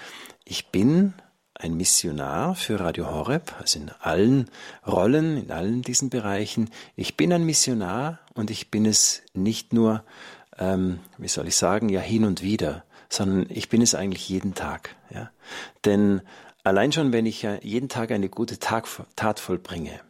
ich 0.44 0.68
bin 0.68 1.14
ein 1.54 1.76
Missionar 1.76 2.54
für 2.54 2.80
Radio 2.80 3.10
Horeb, 3.10 3.54
also 3.58 3.78
in 3.78 3.90
allen 4.00 4.50
Rollen, 4.86 5.36
in 5.36 5.50
allen 5.50 5.82
diesen 5.82 6.08
Bereichen. 6.08 6.70
Ich 6.96 7.16
bin 7.16 7.32
ein 7.32 7.44
Missionar 7.44 8.20
und 8.34 8.50
ich 8.50 8.70
bin 8.70 8.86
es 8.86 9.22
nicht 9.34 9.72
nur, 9.72 10.02
ähm, 10.58 11.00
wie 11.18 11.28
soll 11.28 11.48
ich 11.48 11.56
sagen, 11.56 11.88
ja 11.88 12.00
hin 12.00 12.24
und 12.24 12.42
wieder, 12.42 12.84
sondern 13.08 13.46
ich 13.50 13.68
bin 13.68 13.82
es 13.82 13.94
eigentlich 13.94 14.28
jeden 14.28 14.54
Tag. 14.54 14.96
Ja? 15.10 15.30
Denn 15.84 16.22
Allein 16.62 16.92
schon, 16.92 17.12
wenn 17.12 17.27
ich 17.27 17.46
jeden 17.62 17.88
Tag 17.88 18.11
eine 18.11 18.29
gute 18.29 18.59
Tat 18.59 19.40
vollbringe 19.40 20.01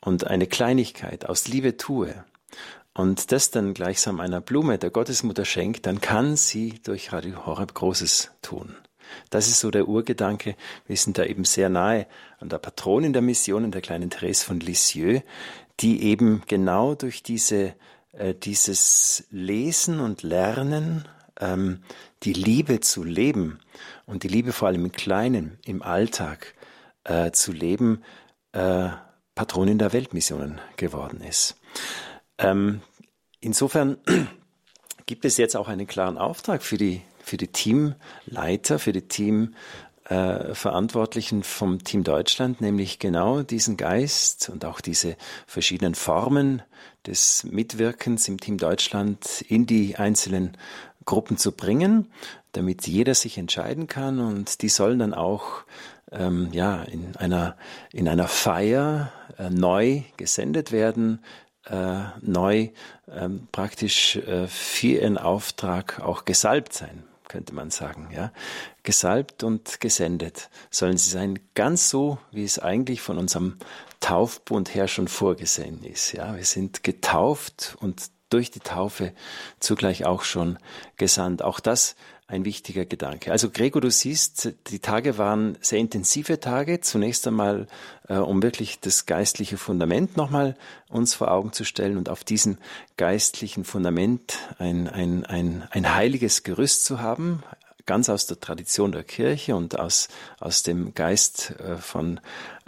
und 0.00 0.26
eine 0.26 0.46
Kleinigkeit 0.46 1.26
aus 1.26 1.48
Liebe 1.48 1.76
tue 1.76 2.24
und 2.94 3.32
das 3.32 3.50
dann 3.50 3.74
gleichsam 3.74 4.20
einer 4.20 4.40
Blume 4.40 4.78
der 4.78 4.90
Gottesmutter 4.90 5.44
schenkt, 5.44 5.86
dann 5.86 6.00
kann 6.00 6.36
sie 6.36 6.80
durch 6.82 7.12
Radio 7.12 7.46
Horeb 7.46 7.74
Großes 7.74 8.32
tun. 8.42 8.76
Das 9.30 9.48
ist 9.48 9.60
so 9.60 9.70
der 9.70 9.88
Urgedanke. 9.88 10.54
Wir 10.86 10.96
sind 10.96 11.16
da 11.16 11.24
eben 11.24 11.44
sehr 11.44 11.70
nahe 11.70 12.06
an 12.38 12.50
der 12.50 12.58
Patronin 12.58 13.14
der 13.14 13.22
Mission, 13.22 13.70
der 13.70 13.80
kleinen 13.80 14.10
Therese 14.10 14.44
von 14.44 14.60
Lisieux, 14.60 15.22
die 15.80 16.02
eben 16.02 16.42
genau 16.46 16.94
durch 16.94 17.22
diese, 17.22 17.74
äh, 18.12 18.34
dieses 18.34 19.26
Lesen 19.30 20.00
und 20.00 20.22
Lernen 20.22 21.08
ähm, 21.38 21.82
die 22.22 22.32
Liebe 22.32 22.80
zu 22.80 23.04
leben 23.04 23.60
und 24.06 24.22
die 24.22 24.28
Liebe 24.28 24.52
vor 24.52 24.68
allem 24.68 24.86
im 24.86 24.92
Kleinen, 24.92 25.58
im 25.64 25.82
Alltag 25.82 26.54
äh, 27.04 27.30
zu 27.32 27.52
leben, 27.52 28.02
äh, 28.52 28.88
Patronin 29.34 29.78
der 29.78 29.92
Weltmissionen 29.92 30.60
geworden 30.76 31.20
ist. 31.20 31.56
Ähm, 32.38 32.80
insofern 33.40 33.98
gibt 35.06 35.24
es 35.24 35.36
jetzt 35.36 35.56
auch 35.56 35.68
einen 35.68 35.86
klaren 35.86 36.18
Auftrag 36.18 36.62
für 36.62 36.76
die, 36.76 37.02
für 37.22 37.36
die 37.36 37.48
Teamleiter, 37.48 38.78
für 38.78 38.92
die 38.92 39.06
Teamverantwortlichen 39.06 39.56
äh, 40.08 40.54
vom 40.54 41.84
Team 41.84 42.04
Deutschland, 42.04 42.60
nämlich 42.60 42.98
genau 42.98 43.42
diesen 43.42 43.76
Geist 43.76 44.48
und 44.48 44.64
auch 44.64 44.80
diese 44.80 45.16
verschiedenen 45.46 45.94
Formen 45.94 46.62
des 47.06 47.44
Mitwirkens 47.44 48.28
im 48.28 48.38
Team 48.38 48.58
Deutschland 48.58 49.42
in 49.48 49.66
die 49.66 49.96
einzelnen 49.96 50.56
Gruppen 51.04 51.38
zu 51.38 51.52
bringen, 51.52 52.10
damit 52.52 52.86
jeder 52.86 53.14
sich 53.14 53.38
entscheiden 53.38 53.86
kann 53.86 54.18
und 54.18 54.62
die 54.62 54.68
sollen 54.68 54.98
dann 54.98 55.14
auch 55.14 55.64
ähm, 56.12 56.50
ja 56.52 56.82
in 56.82 57.16
einer 57.16 57.56
in 57.92 58.08
einer 58.08 58.28
Feier 58.28 59.12
äh, 59.38 59.50
neu 59.50 60.02
gesendet 60.16 60.72
werden, 60.72 61.22
äh, 61.66 62.00
neu 62.20 62.68
ähm, 63.10 63.48
praktisch 63.52 64.16
äh, 64.16 64.46
für 64.48 64.86
ihren 64.86 65.18
Auftrag 65.18 66.00
auch 66.00 66.24
gesalbt 66.24 66.72
sein, 66.72 67.04
könnte 67.28 67.54
man 67.54 67.70
sagen, 67.70 68.08
ja. 68.14 68.32
Gesalbt 68.88 69.44
und 69.44 69.82
gesendet 69.82 70.48
sollen 70.70 70.96
sie 70.96 71.10
sein, 71.10 71.40
ganz 71.54 71.90
so, 71.90 72.16
wie 72.32 72.42
es 72.42 72.58
eigentlich 72.58 73.02
von 73.02 73.18
unserem 73.18 73.58
Taufbund 74.00 74.74
her 74.74 74.88
schon 74.88 75.08
vorgesehen 75.08 75.84
ist, 75.84 76.12
ja. 76.12 76.34
Wir 76.34 76.46
sind 76.46 76.82
getauft 76.84 77.76
und 77.80 78.10
durch 78.30 78.50
die 78.50 78.60
Taufe 78.60 79.12
zugleich 79.60 80.06
auch 80.06 80.22
schon 80.22 80.58
gesandt. 80.96 81.42
Auch 81.42 81.60
das 81.60 81.96
ein 82.28 82.46
wichtiger 82.46 82.86
Gedanke. 82.86 83.30
Also 83.30 83.50
Gregor, 83.50 83.82
du 83.82 83.90
siehst, 83.90 84.54
die 84.68 84.78
Tage 84.78 85.18
waren 85.18 85.58
sehr 85.60 85.78
intensive 85.78 86.40
Tage. 86.40 86.80
Zunächst 86.80 87.26
einmal, 87.26 87.66
äh, 88.08 88.16
um 88.16 88.42
wirklich 88.42 88.80
das 88.80 89.04
geistliche 89.04 89.58
Fundament 89.58 90.16
nochmal 90.16 90.54
uns 90.88 91.14
vor 91.14 91.30
Augen 91.30 91.52
zu 91.52 91.64
stellen 91.64 91.98
und 91.98 92.08
auf 92.08 92.24
diesem 92.24 92.56
geistlichen 92.96 93.64
Fundament 93.64 94.38
ein, 94.58 94.88
ein, 94.88 95.26
ein, 95.26 95.68
ein 95.70 95.94
heiliges 95.94 96.42
Gerüst 96.42 96.86
zu 96.86 97.00
haben, 97.00 97.42
ganz 97.88 98.08
aus 98.08 98.26
der 98.26 98.38
Tradition 98.38 98.92
der 98.92 99.02
Kirche 99.02 99.56
und 99.56 99.76
aus, 99.78 100.08
aus 100.38 100.62
dem 100.62 100.94
Geist 100.94 101.54
äh, 101.58 101.78
von 101.78 102.20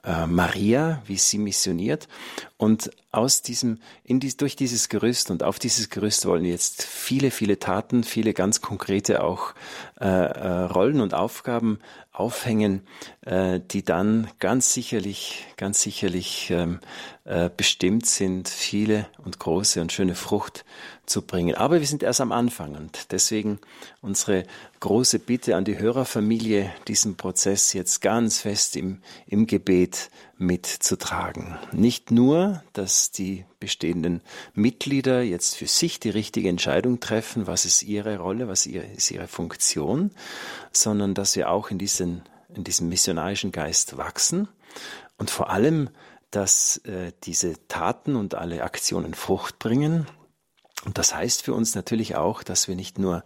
äh, 0.02 0.26
Maria, 0.26 1.02
wie 1.06 1.18
sie 1.18 1.38
missioniert. 1.38 2.08
Und 2.56 2.90
aus 3.12 3.42
diesem, 3.42 3.78
in 4.04 4.20
dies, 4.20 4.36
durch 4.36 4.54
dieses 4.54 4.88
Gerüst 4.88 5.30
und 5.30 5.42
auf 5.42 5.58
dieses 5.58 5.90
Gerüst 5.90 6.26
wollen 6.26 6.44
jetzt 6.44 6.84
viele, 6.84 7.30
viele 7.30 7.58
Taten, 7.58 8.04
viele 8.04 8.34
ganz 8.34 8.60
konkrete 8.60 9.24
auch 9.24 9.54
äh, 10.00 10.06
äh, 10.06 10.64
Rollen 10.64 11.00
und 11.00 11.12
Aufgaben 11.14 11.80
aufhängen, 12.12 12.82
äh, 13.22 13.60
die 13.60 13.84
dann 13.84 14.28
ganz 14.38 14.72
sicherlich, 14.72 15.46
ganz 15.56 15.82
sicherlich 15.82 16.50
ähm, 16.50 16.80
äh, 17.24 17.50
bestimmt 17.54 18.06
sind, 18.06 18.48
viele 18.48 19.06
und 19.24 19.38
große 19.38 19.80
und 19.80 19.92
schöne 19.92 20.14
Frucht 20.14 20.64
zu 21.06 21.22
bringen. 21.22 21.56
Aber 21.56 21.80
wir 21.80 21.86
sind 21.86 22.02
erst 22.02 22.20
am 22.20 22.30
Anfang 22.30 22.76
und 22.76 23.10
deswegen 23.10 23.58
unsere 24.02 24.44
große 24.80 25.18
Bitte 25.18 25.56
an 25.56 25.64
die 25.64 25.78
Hörerfamilie, 25.78 26.70
diesen 26.86 27.16
Prozess 27.16 27.72
jetzt 27.72 28.00
ganz 28.00 28.40
fest 28.40 28.76
im, 28.76 29.00
im 29.26 29.46
Gebet 29.46 30.10
mitzutragen. 30.40 31.58
Nicht 31.70 32.10
nur, 32.10 32.64
dass 32.72 33.10
die 33.10 33.44
bestehenden 33.60 34.22
Mitglieder 34.54 35.22
jetzt 35.22 35.54
für 35.56 35.66
sich 35.66 36.00
die 36.00 36.08
richtige 36.08 36.48
Entscheidung 36.48 36.98
treffen, 36.98 37.46
was 37.46 37.66
ist 37.66 37.82
ihre 37.82 38.18
Rolle, 38.18 38.48
was 38.48 38.64
ist 38.64 39.10
ihre 39.10 39.28
Funktion, 39.28 40.12
sondern 40.72 41.12
dass 41.12 41.36
wir 41.36 41.50
auch 41.50 41.70
in, 41.70 41.76
diesen, 41.78 42.22
in 42.54 42.64
diesem 42.64 42.88
missionarischen 42.88 43.52
Geist 43.52 43.98
wachsen 43.98 44.48
und 45.18 45.30
vor 45.30 45.50
allem, 45.50 45.90
dass 46.30 46.78
äh, 46.78 47.12
diese 47.24 47.54
Taten 47.68 48.16
und 48.16 48.34
alle 48.34 48.62
Aktionen 48.62 49.12
Frucht 49.12 49.58
bringen, 49.58 50.06
und 50.86 50.96
das 50.96 51.14
heißt 51.14 51.42
für 51.42 51.52
uns 51.52 51.74
natürlich 51.74 52.16
auch, 52.16 52.42
dass 52.42 52.66
wir 52.66 52.74
nicht 52.74 52.98
nur 52.98 53.22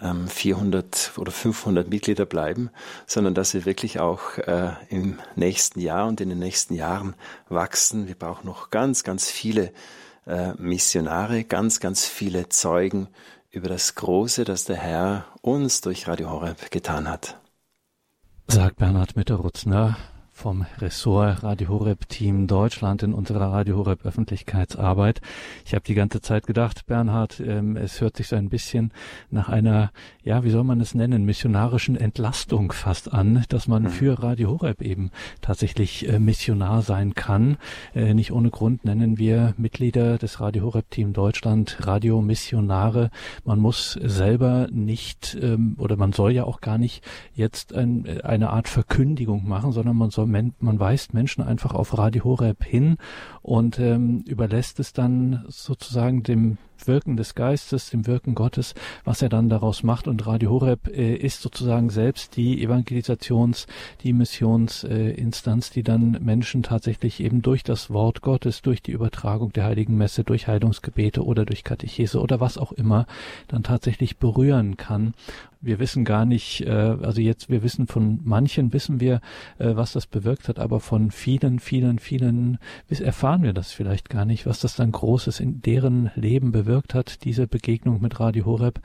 ähm, 0.00 0.28
400 0.28 1.12
oder 1.16 1.32
500 1.32 1.88
Mitglieder 1.88 2.26
bleiben, 2.26 2.70
sondern 3.06 3.34
dass 3.34 3.54
wir 3.54 3.64
wirklich 3.64 4.00
auch 4.00 4.38
äh, 4.38 4.72
im 4.88 5.18
nächsten 5.36 5.80
Jahr 5.80 6.08
und 6.08 6.20
in 6.20 6.28
den 6.28 6.38
nächsten 6.38 6.74
Jahren 6.74 7.14
wachsen. 7.48 8.08
Wir 8.08 8.14
brauchen 8.14 8.46
noch 8.46 8.70
ganz, 8.70 9.04
ganz 9.04 9.30
viele 9.30 9.72
äh, 10.26 10.52
Missionare, 10.54 11.44
ganz, 11.44 11.80
ganz 11.80 12.06
viele 12.06 12.48
Zeugen 12.48 13.08
über 13.50 13.68
das 13.68 13.94
Große, 13.94 14.44
das 14.44 14.64
der 14.64 14.76
Herr 14.76 15.24
uns 15.42 15.80
durch 15.80 16.06
Radio 16.06 16.30
Horeb 16.30 16.70
getan 16.70 17.08
hat. 17.08 17.38
Sagt 18.46 18.76
Bernhard 18.76 19.16
Mitterrutzner 19.16 19.96
vom 20.40 20.64
Ressort 20.78 21.42
Radio 21.42 21.68
Horeb 21.68 22.08
Team 22.08 22.46
Deutschland 22.46 23.02
in 23.02 23.12
unserer 23.12 23.52
Radio 23.52 23.76
Horeb 23.76 24.06
Öffentlichkeitsarbeit. 24.06 25.20
Ich 25.66 25.74
habe 25.74 25.84
die 25.84 25.92
ganze 25.92 26.22
Zeit 26.22 26.46
gedacht, 26.46 26.86
Bernhard, 26.86 27.40
ähm, 27.40 27.76
es 27.76 28.00
hört 28.00 28.16
sich 28.16 28.28
so 28.28 28.36
ein 28.36 28.48
bisschen 28.48 28.90
nach 29.30 29.50
einer, 29.50 29.90
ja, 30.24 30.42
wie 30.42 30.48
soll 30.48 30.64
man 30.64 30.80
es 30.80 30.94
nennen, 30.94 31.26
missionarischen 31.26 31.94
Entlastung 31.94 32.72
fast 32.72 33.12
an, 33.12 33.44
dass 33.50 33.68
man 33.68 33.82
mhm. 33.82 33.88
für 33.90 34.22
Radio 34.22 34.48
Horeb 34.48 34.80
eben 34.80 35.10
tatsächlich 35.42 36.08
äh, 36.08 36.18
Missionar 36.18 36.80
sein 36.80 37.14
kann. 37.14 37.58
Äh, 37.94 38.14
nicht 38.14 38.32
ohne 38.32 38.48
Grund 38.48 38.86
nennen 38.86 39.18
wir 39.18 39.52
Mitglieder 39.58 40.16
des 40.16 40.40
Radio 40.40 40.64
Horeb 40.64 40.90
Team 40.90 41.12
Deutschland 41.12 41.76
Radiomissionare. 41.80 43.10
Man 43.44 43.58
muss 43.58 43.92
selber 43.92 44.68
nicht 44.72 45.36
ähm, 45.38 45.74
oder 45.76 45.98
man 45.98 46.14
soll 46.14 46.32
ja 46.32 46.44
auch 46.44 46.62
gar 46.62 46.78
nicht 46.78 47.04
jetzt 47.34 47.74
ein, 47.74 48.22
eine 48.22 48.48
Art 48.48 48.68
Verkündigung 48.68 49.46
machen, 49.46 49.72
sondern 49.72 49.96
man 49.96 50.08
soll 50.08 50.29
man 50.30 50.80
weist 50.80 51.14
Menschen 51.14 51.42
einfach 51.42 51.74
auf 51.74 51.96
Radio 51.98 52.24
Horeb 52.24 52.64
hin 52.64 52.96
und 53.42 53.78
ähm, 53.78 54.24
überlässt 54.26 54.80
es 54.80 54.92
dann 54.92 55.44
sozusagen 55.48 56.22
dem 56.22 56.58
Wirken 56.86 57.16
des 57.16 57.34
Geistes, 57.34 57.90
dem 57.90 58.06
Wirken 58.06 58.34
Gottes, 58.34 58.74
was 59.04 59.22
er 59.22 59.28
dann 59.28 59.48
daraus 59.48 59.82
macht. 59.82 60.08
Und 60.08 60.26
Radio 60.26 60.50
Horeb 60.50 60.88
äh, 60.88 61.14
ist 61.14 61.42
sozusagen 61.42 61.90
selbst 61.90 62.36
die 62.36 62.66
Evangelisations-, 62.66 63.66
die 64.02 64.12
Missionsinstanz, 64.12 65.70
die 65.70 65.82
dann 65.82 66.18
Menschen 66.22 66.62
tatsächlich 66.62 67.20
eben 67.20 67.42
durch 67.42 67.62
das 67.62 67.90
Wort 67.90 68.22
Gottes, 68.22 68.62
durch 68.62 68.82
die 68.82 68.92
Übertragung 68.92 69.52
der 69.52 69.64
Heiligen 69.64 69.96
Messe, 69.96 70.24
durch 70.24 70.46
Heilungsgebete 70.46 71.24
oder 71.24 71.44
durch 71.44 71.64
Katechese 71.64 72.20
oder 72.20 72.40
was 72.40 72.58
auch 72.58 72.72
immer, 72.72 73.06
dann 73.48 73.62
tatsächlich 73.62 74.18
berühren 74.18 74.76
kann 74.76 75.14
wir 75.60 75.78
wissen 75.78 76.04
gar 76.04 76.24
nicht, 76.24 76.62
äh, 76.62 76.70
also 76.70 77.20
jetzt, 77.20 77.50
wir 77.50 77.62
wissen 77.62 77.86
von 77.86 78.20
manchen, 78.24 78.72
wissen 78.72 79.00
wir, 79.00 79.20
äh, 79.58 79.76
was 79.76 79.92
das 79.92 80.06
bewirkt 80.06 80.48
hat, 80.48 80.58
aber 80.58 80.80
von 80.80 81.10
vielen, 81.10 81.58
vielen, 81.58 81.98
vielen 81.98 82.58
erfahren 82.88 83.42
wir 83.42 83.52
das 83.52 83.72
vielleicht 83.72 84.08
gar 84.08 84.24
nicht, 84.24 84.46
was 84.46 84.60
das 84.60 84.76
dann 84.76 84.92
Großes 84.92 85.40
in 85.40 85.60
deren 85.60 86.10
Leben 86.14 86.52
bewirkt 86.52 86.69
hat, 86.94 87.24
diese 87.24 87.46
Begegnung 87.46 88.00
mit 88.00 88.20
Radio 88.20 88.46
Horeb, 88.46 88.80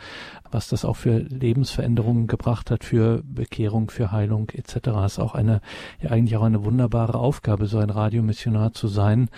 was 0.52 0.68
das 0.68 0.86
auch 0.86 0.96
für 0.96 1.20
Lebensveränderungen 1.20 2.28
gebracht 2.28 2.72
hat, 2.72 2.84
für 2.84 3.22
Bekehrung, 3.24 3.90
für 3.90 4.12
Heilung 4.12 4.50
etc. 4.52 4.80
Das 4.84 5.14
ist 5.14 5.20
auch 5.20 5.36
eine, 5.36 5.62
ja 6.02 6.12
eigentlich 6.12 6.36
auch 6.38 6.44
eine 6.44 6.64
wunderbare 6.66 7.18
Aufgabe, 7.18 7.68
so 7.68 7.78
ein 7.78 7.90
Radiomissionar 7.90 8.74
zu 8.74 8.88
sein 8.88 9.30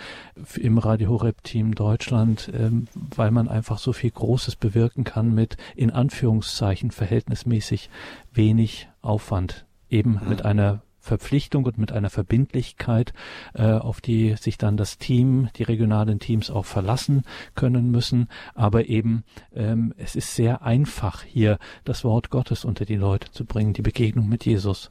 im 0.56 0.78
Radio 0.78 1.10
Horeb 1.10 1.42
Team 1.44 1.74
Deutschland, 1.74 2.50
ähm, 2.54 2.88
weil 2.94 3.30
man 3.30 3.48
einfach 3.48 3.78
so 3.78 3.92
viel 3.92 4.10
Großes 4.10 4.56
bewirken 4.56 5.04
kann 5.04 5.34
mit 5.34 5.56
in 5.76 5.90
Anführungszeichen 5.90 6.90
verhältnismäßig 6.90 7.90
wenig 8.32 8.88
Aufwand, 9.02 9.66
eben 9.88 10.18
mhm. 10.22 10.28
mit 10.28 10.44
einer 10.44 10.82
Verpflichtung 11.08 11.64
und 11.64 11.78
mit 11.78 11.90
einer 11.90 12.10
Verbindlichkeit, 12.10 13.12
äh, 13.54 13.64
auf 13.64 14.00
die 14.00 14.36
sich 14.36 14.58
dann 14.58 14.76
das 14.76 14.98
Team, 14.98 15.48
die 15.56 15.64
regionalen 15.64 16.20
Teams 16.20 16.50
auch 16.50 16.66
verlassen 16.66 17.24
können 17.54 17.90
müssen. 17.90 18.28
Aber 18.54 18.86
eben, 18.88 19.24
ähm, 19.54 19.94
es 19.96 20.14
ist 20.14 20.34
sehr 20.34 20.62
einfach, 20.62 21.22
hier 21.24 21.58
das 21.84 22.04
Wort 22.04 22.30
Gottes 22.30 22.64
unter 22.64 22.84
die 22.84 22.96
Leute 22.96 23.32
zu 23.32 23.44
bringen, 23.44 23.72
die 23.72 23.82
Begegnung 23.82 24.28
mit 24.28 24.44
Jesus. 24.44 24.90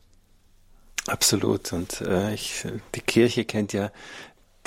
Absolut. 1.08 1.72
Und 1.72 2.02
äh, 2.02 2.34
ich, 2.34 2.66
die 2.96 3.02
Kirche 3.02 3.46
kennt 3.46 3.72
ja 3.72 3.92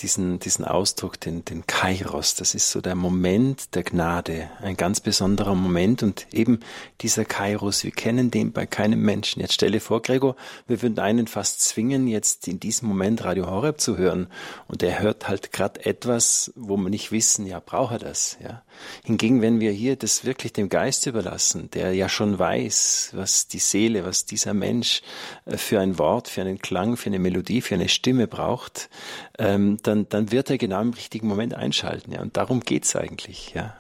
diesen, 0.01 0.39
diesen 0.39 0.65
Ausdruck, 0.65 1.21
den, 1.21 1.45
den 1.45 1.67
Kairos. 1.67 2.35
Das 2.35 2.55
ist 2.55 2.71
so 2.71 2.81
der 2.81 2.95
Moment 2.95 3.75
der 3.75 3.83
Gnade, 3.83 4.51
ein 4.61 4.77
ganz 4.77 5.01
besonderer 5.01 5.55
Moment 5.55 6.03
und 6.03 6.27
eben 6.33 6.61
dieser 7.01 7.25
Kairos, 7.25 7.85
wir 7.85 7.91
kennen 7.91 8.31
den 8.31 8.53
bei 8.53 8.67
keinem 8.67 9.03
Menschen. 9.03 9.41
Jetzt 9.41 9.55
stelle 9.55 9.81
vor, 9.81 10.03
Gregor, 10.03 10.37
wir 10.67 10.83
würden 10.83 10.99
einen 10.99 11.27
fast 11.27 11.61
zwingen, 11.63 12.09
jetzt 12.09 12.49
in 12.49 12.61
diesem 12.61 12.89
Moment 12.89 13.25
Radio 13.25 13.47
Horeb 13.47 13.81
zu 13.81 13.97
hören 13.97 14.29
und 14.69 14.83
er 14.83 15.01
hört 15.01 15.29
halt 15.29 15.53
gerade 15.53 15.85
etwas, 15.85 16.53
wo 16.57 16.77
wir 16.77 16.91
nicht 16.91 17.13
wissen, 17.13 17.47
ja, 17.47 17.61
braucht 17.61 17.93
er 17.93 17.99
das, 17.99 18.39
ja. 18.43 18.63
Hingegen, 19.05 19.43
wenn 19.43 19.61
wir 19.61 19.73
hier 19.73 19.97
das 19.97 20.25
wirklich 20.25 20.53
dem 20.53 20.69
Geist 20.69 21.07
überlassen, 21.07 21.71
der 21.71 21.95
ja 21.95 22.09
schon 22.09 22.39
weiß, 22.39 23.11
was 23.15 23.47
die 23.49 23.59
Seele, 23.59 24.05
was 24.05 24.25
dieser 24.25 24.55
Mensch 24.55 25.03
äh, 25.47 25.57
für 25.57 25.81
ein 25.81 25.99
Wort, 25.99 26.29
für 26.29 26.41
einen 26.41 26.59
Klang, 26.59 26.97
für 26.97 27.11
eine 27.11 27.19
Melodie, 27.19 27.61
für 27.61 27.75
eine 27.75 27.89
Stimme 27.89 28.27
braucht, 28.27 28.91
ähm, 29.39 29.79
dann, 29.83 30.09
dann 30.09 30.31
wird 30.33 30.51
er 30.51 30.59
genau 30.59 30.81
im 30.81 30.93
richtigen 30.93 31.29
Moment 31.29 31.55
einschalten. 31.55 32.13
Ja, 32.13 32.21
und 32.21 32.37
darum 32.37 32.61
geht's 32.61 32.97
eigentlich. 32.97 33.53
Ja, 33.55 33.77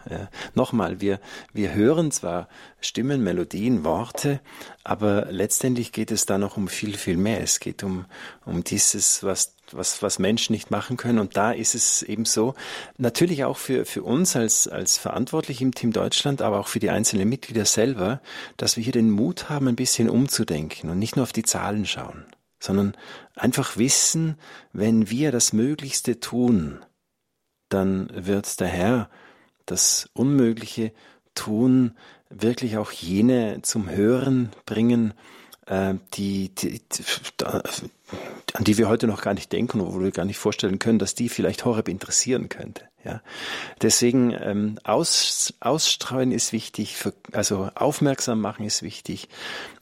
nochmal, 0.54 1.00
wir 1.00 1.20
wir 1.52 1.74
hören 1.74 2.10
zwar 2.10 2.48
Stimmen, 2.80 3.22
Melodien, 3.22 3.84
Worte, 3.84 4.40
aber 4.84 5.26
letztendlich 5.30 5.92
geht 5.92 6.10
es 6.10 6.26
da 6.26 6.38
noch 6.38 6.56
um 6.56 6.68
viel 6.68 6.96
viel 6.96 7.16
mehr. 7.16 7.40
Es 7.40 7.60
geht 7.60 7.82
um 7.82 8.06
um 8.44 8.64
dieses, 8.64 9.22
was 9.22 9.54
was, 9.72 10.02
was 10.02 10.18
Menschen 10.18 10.52
nicht 10.52 10.70
machen 10.70 10.96
können. 10.96 11.18
Und 11.18 11.36
da 11.36 11.52
ist 11.52 11.74
es 11.74 12.02
eben 12.02 12.24
so, 12.24 12.54
natürlich 12.98 13.44
auch 13.44 13.56
für, 13.56 13.84
für 13.84 14.02
uns 14.02 14.36
als, 14.36 14.68
als 14.68 14.98
verantwortlich 14.98 15.60
im 15.60 15.74
Team 15.74 15.92
Deutschland, 15.92 16.42
aber 16.42 16.60
auch 16.60 16.68
für 16.68 16.80
die 16.80 16.90
einzelnen 16.90 17.28
Mitglieder 17.28 17.64
selber, 17.64 18.20
dass 18.56 18.76
wir 18.76 18.84
hier 18.84 18.92
den 18.92 19.10
Mut 19.10 19.48
haben, 19.48 19.68
ein 19.68 19.76
bisschen 19.76 20.08
umzudenken 20.08 20.90
und 20.90 20.98
nicht 20.98 21.16
nur 21.16 21.22
auf 21.24 21.32
die 21.32 21.44
Zahlen 21.44 21.86
schauen 21.86 22.26
sondern 22.62 22.94
einfach 23.34 23.78
wissen, 23.78 24.36
wenn 24.72 25.10
wir 25.10 25.32
das 25.32 25.52
Möglichste 25.52 26.20
tun, 26.20 26.84
dann 27.70 28.10
wird 28.14 28.60
der 28.60 28.68
Herr 28.68 29.10
das 29.66 30.10
Unmögliche 30.12 30.92
tun, 31.34 31.96
wirklich 32.28 32.76
auch 32.76 32.92
jene 32.92 33.62
zum 33.62 33.88
Hören 33.88 34.50
bringen, 34.66 35.14
äh, 35.66 35.94
die, 36.14 36.54
die, 36.54 36.82
an 38.54 38.64
die 38.64 38.78
wir 38.78 38.88
heute 38.88 39.06
noch 39.06 39.22
gar 39.22 39.34
nicht 39.34 39.52
denken, 39.52 39.80
wo 39.80 40.00
wir 40.00 40.10
gar 40.10 40.24
nicht 40.24 40.38
vorstellen 40.38 40.78
können, 40.78 40.98
dass 40.98 41.14
die 41.14 41.28
vielleicht 41.28 41.64
Horeb 41.64 41.88
interessieren 41.88 42.48
könnte. 42.48 42.84
Ja, 43.04 43.22
deswegen 43.80 44.32
ähm, 44.38 44.78
aus, 44.84 45.54
ausstreuen 45.60 46.32
ist 46.32 46.52
wichtig, 46.52 46.96
für, 46.96 47.14
also 47.32 47.70
aufmerksam 47.74 48.40
machen 48.40 48.66
ist 48.66 48.82
wichtig, 48.82 49.28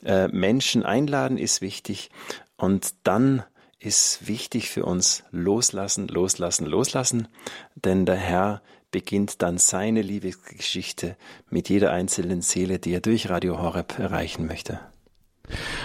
äh, 0.05 0.29
Menschen 0.29 0.85
einladen 0.85 1.37
ist 1.37 1.61
wichtig 1.61 2.11
und 2.57 2.95
dann 3.03 3.43
ist 3.81 4.29
wichtig 4.29 4.71
für 4.71 4.85
uns 4.85 5.25
loslassen, 5.33 6.09
loslassen, 6.09 6.67
loslassen, 6.67 7.29
denn 7.75 8.07
der 8.07 8.17
Herr 8.17 8.63
beginnt 8.91 9.43
dann 9.43 9.59
seine 9.59 10.03
Liebesgeschichte 10.03 11.17
mit 11.51 11.69
jeder 11.69 11.91
einzelnen 11.91 12.43
Seele, 12.43 12.79
die 12.79 12.93
er 12.93 13.01
durch 13.01 13.29
Radio 13.29 13.61
Horeb 13.61 13.99
erreichen 13.99 14.47
möchte. 14.47 14.81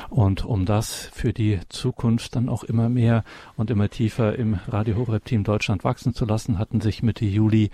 Und 0.09 0.45
um 0.45 0.65
das 0.65 1.09
für 1.13 1.33
die 1.33 1.59
Zukunft 1.69 2.35
dann 2.35 2.49
auch 2.49 2.63
immer 2.63 2.89
mehr 2.89 3.23
und 3.57 3.69
immer 3.69 3.89
tiefer 3.89 4.35
im 4.35 4.59
Radio 4.67 4.95
Horeb 4.95 5.25
Team 5.25 5.43
Deutschland 5.43 5.83
wachsen 5.83 6.13
zu 6.13 6.25
lassen, 6.25 6.59
hatten 6.59 6.81
sich 6.81 7.03
Mitte 7.03 7.25
Juli 7.25 7.71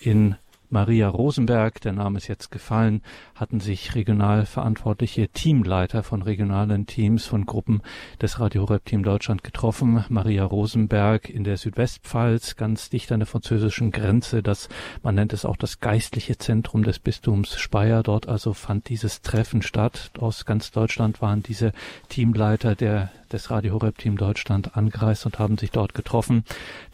in 0.00 0.36
Maria 0.72 1.08
Rosenberg, 1.08 1.82
der 1.82 1.92
Name 1.92 2.16
ist 2.16 2.28
jetzt 2.28 2.50
gefallen, 2.50 3.02
hatten 3.42 3.58
sich 3.58 3.96
regional 3.96 4.46
verantwortliche 4.46 5.26
Teamleiter 5.26 6.04
von 6.04 6.22
regionalen 6.22 6.86
Teams 6.86 7.26
von 7.26 7.44
Gruppen 7.44 7.82
des 8.20 8.38
Radio 8.38 8.62
Horeb 8.62 8.84
Team 8.84 9.02
Deutschland 9.02 9.42
getroffen. 9.42 10.04
Maria 10.10 10.44
Rosenberg 10.44 11.28
in 11.28 11.42
der 11.42 11.56
Südwestpfalz, 11.56 12.54
ganz 12.54 12.88
dicht 12.88 13.10
an 13.10 13.18
der 13.18 13.26
französischen 13.26 13.90
Grenze, 13.90 14.44
das, 14.44 14.68
man 15.02 15.16
nennt 15.16 15.32
es 15.32 15.44
auch 15.44 15.56
das 15.56 15.80
geistliche 15.80 16.38
Zentrum 16.38 16.84
des 16.84 17.00
Bistums 17.00 17.58
Speyer. 17.58 18.04
Dort 18.04 18.28
also 18.28 18.52
fand 18.52 18.88
dieses 18.88 19.22
Treffen 19.22 19.62
statt. 19.62 20.12
Aus 20.20 20.44
ganz 20.44 20.70
Deutschland 20.70 21.20
waren 21.20 21.42
diese 21.42 21.72
Teamleiter 22.10 22.76
der 22.76 23.10
des 23.32 23.50
Radio 23.50 23.74
Horeb 23.74 23.98
Team 23.98 24.16
Deutschland 24.16 24.76
angereist 24.76 25.26
und 25.26 25.38
haben 25.38 25.58
sich 25.58 25.70
dort 25.70 25.94
getroffen. 25.94 26.44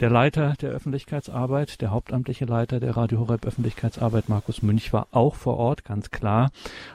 Der 0.00 0.10
Leiter 0.10 0.54
der 0.60 0.70
Öffentlichkeitsarbeit, 0.70 1.80
der 1.80 1.90
hauptamtliche 1.90 2.44
Leiter 2.44 2.80
der 2.80 2.96
Radio 2.96 3.20
Horeb 3.20 3.44
Öffentlichkeitsarbeit, 3.44 4.28
Markus 4.28 4.62
Münch, 4.62 4.92
war 4.92 5.08
auch 5.10 5.34
vor 5.34 5.56
Ort, 5.56 5.84
ganz 5.84 6.10
klar. 6.10 6.37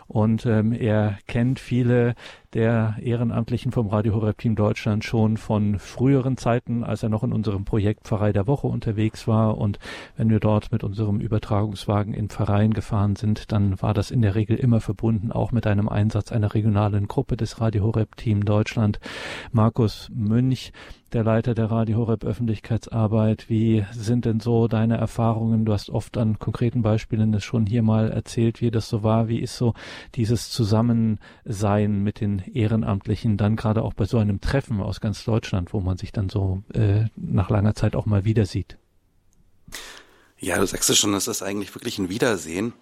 Und 0.08 0.46
ähm, 0.46 0.72
er 0.74 1.18
kennt 1.28 1.60
viele 1.60 2.16
der 2.54 2.96
Ehrenamtlichen 3.02 3.72
vom 3.72 3.88
Radio 3.88 4.14
Horeb 4.14 4.38
Team 4.38 4.56
Deutschland 4.56 5.04
schon 5.04 5.38
von 5.38 5.80
früheren 5.80 6.38
Zeiten, 6.38 6.84
als 6.84 7.02
er 7.02 7.10
noch 7.10 7.24
in 7.24 7.34
unserem 7.34 7.66
Projekt 7.66 8.04
Pfarrei 8.04 8.32
der 8.32 8.48
Woche 8.48 8.68
unterwegs 8.68 9.28
war. 9.28 9.58
Und 9.58 9.80
wenn 10.18 10.30
wir 10.30 10.40
dort 10.40 10.72
mit 10.72 10.84
unserem 10.84 11.20
Übertragungswagen 11.20 12.14
in 12.14 12.30
Pfarreien 12.30 12.74
gefahren 12.74 13.16
sind, 13.16 13.52
dann 13.52 13.82
war 13.82 13.94
das 13.94 14.12
in 14.12 14.22
der 14.22 14.36
Regel 14.36 14.58
immer 14.58 14.82
verbunden, 14.82 15.32
auch 15.32 15.52
mit 15.52 15.66
einem 15.66 15.90
Einsatz 15.90 16.32
einer 16.32 16.54
regionalen 16.54 17.08
Gruppe 17.08 17.38
des 17.38 17.60
Radio 17.60 17.84
Horeb 17.84 18.16
Team 18.18 18.46
Deutschland. 18.46 19.00
Markus 19.52 20.10
Münch 20.14 20.72
der 21.14 21.24
Leiter 21.24 21.54
der 21.54 21.70
Radio 21.70 21.98
Horeb 21.98 22.24
Öffentlichkeitsarbeit. 22.24 23.50
Wie 23.50 23.86
sind 23.92 24.26
denn 24.26 24.40
so 24.40 24.68
deine 24.68 24.98
Erfahrungen? 24.98 25.64
Du 25.64 25.72
hast 25.72 25.90
oft 25.90 26.18
an 26.18 26.40
konkreten 26.40 26.82
Beispielen 26.82 27.32
das 27.32 27.44
schon 27.44 27.66
hier 27.68 27.84
mal 27.84 28.10
erzählt, 28.10 28.62
wie 28.62 28.72
das 28.72 28.90
so 28.90 29.04
war. 29.04 29.28
Wie 29.28 29.40
ist 29.40 29.56
so 29.56 29.74
dieses 30.16 30.50
Zusammensein 30.50 32.02
mit 32.02 32.20
den 32.20 32.42
Ehrenamtlichen 32.48 33.38
dann 33.38 33.56
gerade 33.56 33.82
auch 33.82 33.94
bei 33.94 34.06
so 34.06 34.18
einem 34.18 34.42
Treffen 34.42 34.82
aus 34.82 35.02
ganz 35.02 35.24
Deutschland, 35.24 35.74
wo 35.74 35.80
man 35.80 35.98
sich 35.98 36.12
dann 36.12 36.30
so 36.30 36.64
äh, 36.74 37.06
nach 37.16 37.50
langer 37.50 37.76
Zeit 37.76 37.96
auch 37.96 38.06
mal 38.06 38.26
wieder 38.26 38.46
sieht? 38.46 38.78
Ja, 40.38 40.58
du 40.58 40.68
sagst 40.68 40.90
es 40.90 40.98
schon, 40.98 41.14
es 41.14 41.28
ist 41.28 41.42
eigentlich 41.42 41.74
wirklich 41.74 41.98
ein 42.00 42.10
Wiedersehen. 42.10 42.74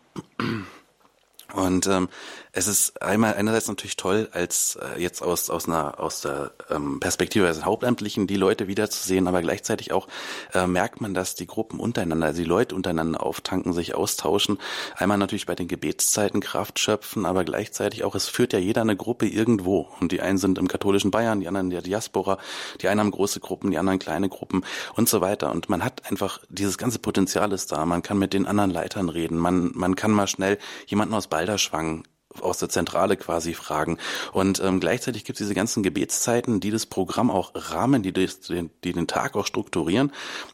Und 1.53 1.87
ähm, 1.87 2.09
es 2.53 2.67
ist 2.67 3.01
einmal 3.01 3.35
einerseits 3.35 3.69
natürlich 3.69 3.95
toll, 3.95 4.27
als 4.33 4.75
äh, 4.75 5.01
jetzt 5.01 5.21
aus 5.21 5.49
aus 5.49 5.67
einer 5.67 5.99
aus 6.01 6.21
der 6.21 6.51
ähm, 6.69 6.99
Perspektive 6.99 7.47
des 7.47 7.63
Hauptamtlichen 7.63 8.27
die 8.27 8.35
Leute 8.35 8.67
wiederzusehen, 8.67 9.27
aber 9.27 9.41
gleichzeitig 9.41 9.93
auch 9.93 10.07
äh, 10.53 10.67
merkt 10.67 10.99
man, 10.99 11.13
dass 11.13 11.35
die 11.35 11.47
Gruppen 11.47 11.79
untereinander, 11.79 12.27
also 12.27 12.41
die 12.41 12.47
Leute 12.47 12.75
untereinander 12.75 13.23
auftanken, 13.23 13.71
sich 13.71 13.95
austauschen. 13.95 14.57
Einmal 14.97 15.17
natürlich 15.17 15.45
bei 15.45 15.55
den 15.55 15.69
Gebetszeiten 15.69 16.41
Kraft 16.41 16.79
schöpfen, 16.79 17.25
aber 17.25 17.45
gleichzeitig 17.45 18.03
auch, 18.03 18.15
es 18.15 18.27
führt 18.27 18.51
ja 18.51 18.59
jeder 18.59 18.81
eine 18.81 18.97
Gruppe 18.97 19.27
irgendwo. 19.27 19.87
Und 20.01 20.11
die 20.11 20.21
einen 20.21 20.37
sind 20.37 20.57
im 20.57 20.67
katholischen 20.67 21.11
Bayern, 21.11 21.39
die 21.39 21.47
anderen 21.47 21.67
in 21.67 21.71
der 21.71 21.81
Diaspora, 21.81 22.37
die 22.81 22.89
einen 22.89 22.99
haben 22.99 23.11
große 23.11 23.39
Gruppen, 23.39 23.71
die 23.71 23.77
anderen 23.77 23.99
kleine 23.99 24.27
Gruppen 24.27 24.65
und 24.95 25.07
so 25.07 25.21
weiter. 25.21 25.51
Und 25.51 25.69
man 25.69 25.85
hat 25.85 26.09
einfach 26.09 26.39
dieses 26.49 26.77
ganze 26.77 26.99
Potenzial 26.99 27.51
ist 27.53 27.71
da. 27.71 27.85
Man 27.85 28.01
kann 28.01 28.19
mit 28.19 28.33
den 28.33 28.45
anderen 28.45 28.71
Leitern 28.71 29.07
reden. 29.07 29.37
Man 29.37 29.71
man 29.73 29.95
kann 29.95 30.11
mal 30.11 30.27
schnell 30.27 30.57
jemanden 30.87 31.13
aus 31.13 31.27
Balderschwang 31.27 32.03
aus 32.39 32.59
der 32.59 32.69
Zentrale 32.69 33.17
quasi 33.17 33.53
fragen. 33.53 33.97
Und 34.31 34.59
ähm, 34.59 34.79
gleichzeitig 34.79 35.25
gibt 35.25 35.39
es 35.39 35.45
diese 35.45 35.55
ganzen 35.55 35.83
Gebetszeiten, 35.83 36.59
die 36.59 36.71
das 36.71 36.85
Programm 36.85 37.29
auch 37.29 37.51
rahmen, 37.53 38.03
die, 38.03 38.13
das, 38.13 38.39
die, 38.41 38.69
die 38.83 38.93
den 38.93 39.07
Tag 39.07 39.35
auch 39.35 39.45
strukturieren, 39.45 40.11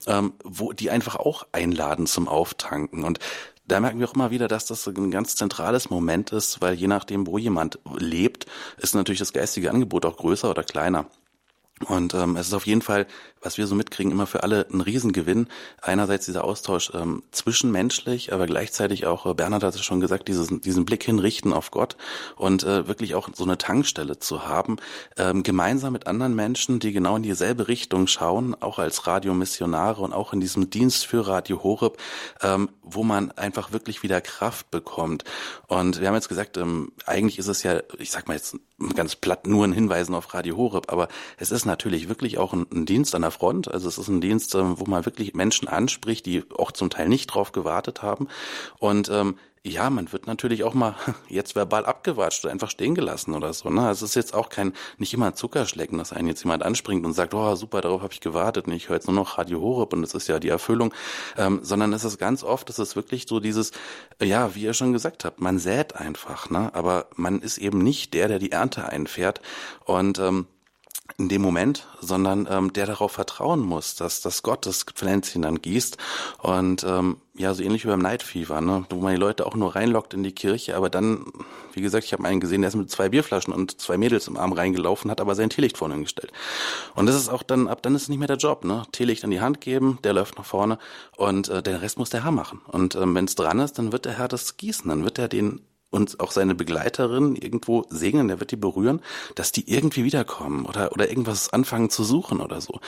ähm, 0.07 0.33
wo 0.43 0.73
die 0.73 0.89
einfach 0.89 1.15
auch 1.15 1.45
einladen 1.51 2.07
zum 2.07 2.27
Auftanken. 2.27 3.03
Und 3.03 3.19
da 3.67 3.79
merken 3.79 3.99
wir 3.99 4.07
auch 4.09 4.15
immer 4.15 4.31
wieder, 4.31 4.47
dass 4.47 4.65
das 4.65 4.87
ein 4.87 5.11
ganz 5.11 5.35
zentrales 5.35 5.89
Moment 5.89 6.31
ist, 6.31 6.61
weil 6.61 6.73
je 6.73 6.87
nachdem, 6.87 7.27
wo 7.27 7.37
jemand 7.37 7.79
lebt, 7.97 8.45
ist 8.77 8.95
natürlich 8.95 9.19
das 9.19 9.33
geistige 9.33 9.69
Angebot 9.69 10.05
auch 10.05 10.17
größer 10.17 10.49
oder 10.49 10.63
kleiner. 10.63 11.05
Und 11.85 12.15
ähm, 12.15 12.35
es 12.37 12.47
ist 12.47 12.53
auf 12.53 12.65
jeden 12.65 12.81
Fall, 12.81 13.05
was 13.41 13.59
wir 13.59 13.67
so 13.67 13.75
mitkriegen, 13.75 14.11
immer 14.11 14.25
für 14.25 14.41
alle 14.41 14.65
ein 14.73 14.81
Riesengewinn. 14.81 15.47
Einerseits 15.79 16.25
dieser 16.25 16.43
Austausch 16.43 16.91
ähm, 16.95 17.21
zwischenmenschlich, 17.31 18.33
aber 18.33 18.47
gleichzeitig 18.47 19.05
auch, 19.05 19.27
äh, 19.27 19.33
Bernhard 19.35 19.63
hat 19.63 19.75
es 19.75 19.83
schon 19.83 19.99
gesagt, 19.99 20.27
dieses, 20.27 20.47
diesen 20.61 20.85
Blick 20.85 21.03
hinrichten 21.03 21.53
auf 21.53 21.69
Gott 21.69 21.95
und 22.35 22.63
äh, 22.63 22.87
wirklich 22.87 23.13
auch 23.13 23.29
so 23.33 23.43
eine 23.43 23.59
Tankstelle 23.59 24.17
zu 24.17 24.47
haben, 24.47 24.77
ähm, 25.17 25.43
gemeinsam 25.43 25.93
mit 25.93 26.07
anderen 26.07 26.35
Menschen, 26.35 26.79
die 26.79 26.93
genau 26.93 27.15
in 27.15 27.23
dieselbe 27.23 27.67
Richtung 27.67 28.07
schauen, 28.07 28.55
auch 28.59 28.79
als 28.79 29.05
Radiomissionare 29.05 30.01
und 30.01 30.13
auch 30.13 30.33
in 30.33 30.39
diesem 30.39 30.71
Dienst 30.71 31.05
für 31.05 31.27
Radio 31.27 31.61
Horeb, 31.61 31.97
ähm, 32.41 32.69
wo 32.81 33.03
man 33.03 33.31
einfach 33.33 33.71
wirklich 33.71 34.01
wieder 34.01 34.19
Kraft 34.19 34.71
bekommt. 34.71 35.25
Und 35.67 36.01
wir 36.01 36.07
haben 36.07 36.15
jetzt 36.15 36.29
gesagt, 36.29 36.57
ähm, 36.57 36.91
eigentlich 37.05 37.37
ist 37.37 37.47
es 37.47 37.61
ja, 37.61 37.81
ich 37.99 38.09
sag 38.09 38.27
mal 38.27 38.33
jetzt 38.33 38.55
ganz 38.95 39.15
platt 39.15 39.45
nur 39.47 39.65
ein 39.65 39.73
Hinweisen 39.73 40.15
auf 40.15 40.33
Radio 40.33 40.57
Horeb, 40.57 40.91
aber 40.91 41.07
es 41.37 41.51
ist 41.51 41.66
natürlich 41.67 42.09
wirklich 42.09 42.39
auch 42.39 42.53
ein, 42.53 42.65
ein 42.73 42.85
Dienst 42.85 43.13
an 43.13 43.21
der 43.21 43.31
Front. 43.31 43.71
Also 43.71 43.87
es 43.87 43.97
ist 43.97 44.07
ein 44.07 44.21
Dienst, 44.21 44.55
ähm, 44.55 44.79
wo 44.79 44.85
man 44.85 45.05
wirklich 45.05 45.35
Menschen 45.35 45.67
anspricht, 45.67 46.25
die 46.25 46.43
auch 46.57 46.71
zum 46.71 46.89
Teil 46.89 47.07
nicht 47.09 47.27
drauf 47.27 47.51
gewartet 47.51 48.01
haben. 48.01 48.27
Und 48.79 49.09
ähm, 49.09 49.35
ja, 49.67 49.89
man 49.89 50.11
wird 50.11 50.27
natürlich 50.27 50.63
auch 50.63 50.73
mal 50.73 50.95
jetzt 51.29 51.55
verbal 51.55 51.85
abgewatscht 51.85 52.43
oder 52.43 52.51
einfach 52.51 52.69
stehen 52.69 52.95
gelassen 52.95 53.33
oder 53.33 53.53
so. 53.53 53.69
Ne? 53.69 53.81
Also 53.81 54.05
es 54.05 54.11
ist 54.11 54.15
jetzt 54.15 54.33
auch 54.33 54.49
kein, 54.49 54.73
nicht 54.97 55.13
immer 55.13 55.27
ein 55.27 55.35
Zuckerschlecken, 55.35 55.97
dass 55.97 56.13
einen 56.13 56.27
jetzt 56.27 56.43
jemand 56.43 56.63
anspringt 56.63 57.05
und 57.05 57.13
sagt, 57.13 57.33
oh 57.33 57.55
super, 57.55 57.81
darauf 57.81 58.01
habe 58.01 58.13
ich 58.13 58.21
gewartet 58.21 58.67
und 58.67 58.73
ich 58.73 58.89
höre 58.89 58.95
jetzt 58.95 59.07
nur 59.07 59.15
noch 59.15 59.37
Radio 59.37 59.61
Horeb 59.61 59.93
und 59.93 60.01
das 60.01 60.13
ist 60.13 60.27
ja 60.27 60.39
die 60.39 60.49
Erfüllung, 60.49 60.93
ähm, 61.37 61.59
sondern 61.63 61.93
es 61.93 62.03
ist 62.03 62.17
ganz 62.17 62.43
oft, 62.43 62.69
es 62.69 62.79
ist 62.79 62.95
wirklich 62.95 63.25
so 63.27 63.39
dieses, 63.39 63.71
ja, 64.21 64.55
wie 64.55 64.63
ihr 64.63 64.73
schon 64.73 64.93
gesagt 64.93 65.25
habt, 65.25 65.41
man 65.41 65.59
sät 65.59 65.95
einfach, 65.95 66.49
ne? 66.49 66.73
aber 66.73 67.07
man 67.15 67.41
ist 67.41 67.57
eben 67.57 67.79
nicht 67.79 68.13
der, 68.13 68.27
der 68.27 68.39
die 68.39 68.51
Ernte 68.51 68.87
einfährt 68.87 69.41
und 69.85 70.19
ähm, 70.19 70.47
in 71.19 71.29
dem 71.29 71.41
Moment, 71.41 71.87
sondern 71.99 72.47
ähm, 72.49 72.73
der 72.73 72.85
darauf 72.85 73.13
vertrauen 73.13 73.61
muss, 73.61 73.95
dass, 73.95 74.21
dass 74.21 74.43
Gott 74.43 74.67
das 74.67 74.83
Pflänzchen 74.83 75.41
dann 75.41 75.63
gießt. 75.63 75.97
Und 76.37 76.83
ähm, 76.83 77.17
ja, 77.35 77.55
so 77.55 77.63
ähnlich 77.63 77.85
wie 77.85 77.89
beim 77.89 78.05
Fever, 78.19 78.61
ne? 78.61 78.85
wo 78.91 78.97
man 78.97 79.13
die 79.13 79.19
Leute 79.19 79.47
auch 79.47 79.55
nur 79.55 79.75
reinlockt 79.75 80.13
in 80.13 80.21
die 80.21 80.31
Kirche, 80.31 80.75
aber 80.75 80.91
dann, 80.91 81.25
wie 81.73 81.81
gesagt, 81.81 82.05
ich 82.05 82.13
habe 82.13 82.23
einen 82.23 82.39
gesehen, 82.39 82.61
der 82.61 82.69
ist 82.69 82.75
mit 82.75 82.91
zwei 82.91 83.09
Bierflaschen 83.09 83.51
und 83.51 83.81
zwei 83.81 83.97
Mädels 83.97 84.27
im 84.27 84.37
Arm 84.37 84.53
reingelaufen, 84.53 85.09
hat 85.09 85.19
aber 85.19 85.33
sein 85.33 85.49
Teelicht 85.49 85.77
vorne 85.77 85.95
hingestellt. 85.95 86.31
Und 86.93 87.07
das 87.07 87.15
ist 87.15 87.29
auch 87.29 87.41
dann, 87.41 87.67
ab 87.67 87.81
dann 87.81 87.95
ist 87.95 88.03
es 88.03 88.09
nicht 88.09 88.19
mehr 88.19 88.27
der 88.27 88.37
Job, 88.37 88.63
ne? 88.63 88.83
Teelicht 88.91 89.23
in 89.23 89.31
die 89.31 89.41
Hand 89.41 89.59
geben, 89.59 89.97
der 90.03 90.13
läuft 90.13 90.37
nach 90.37 90.45
vorne 90.45 90.77
und 91.15 91.49
äh, 91.49 91.63
den 91.63 91.77
Rest 91.77 91.97
muss 91.97 92.11
der 92.11 92.25
Herr 92.25 92.31
machen. 92.31 92.61
Und 92.67 92.93
ähm, 92.93 93.15
wenn 93.15 93.25
es 93.25 93.33
dran 93.33 93.59
ist, 93.59 93.79
dann 93.79 93.91
wird 93.91 94.05
der 94.05 94.19
Herr 94.19 94.27
das 94.27 94.57
gießen, 94.57 94.87
dann 94.87 95.03
wird 95.03 95.17
er 95.17 95.27
den 95.27 95.61
und 95.97 96.19
auch 96.19 96.31
seine 96.31 96.55
Begleiterin 96.55 97.35
irgendwo 97.35 97.85
segnen, 97.89 98.27
der 98.29 98.39
wird 98.39 98.51
die 98.51 98.55
berühren, 98.55 99.01
dass 99.35 99.51
die 99.51 99.69
irgendwie 99.69 100.03
wiederkommen 100.03 100.65
oder, 100.65 100.91
oder 100.93 101.09
irgendwas 101.09 101.51
anfangen 101.51 101.89
zu 101.89 102.03
suchen 102.03 102.39
oder 102.39 102.61
so. 102.61 102.79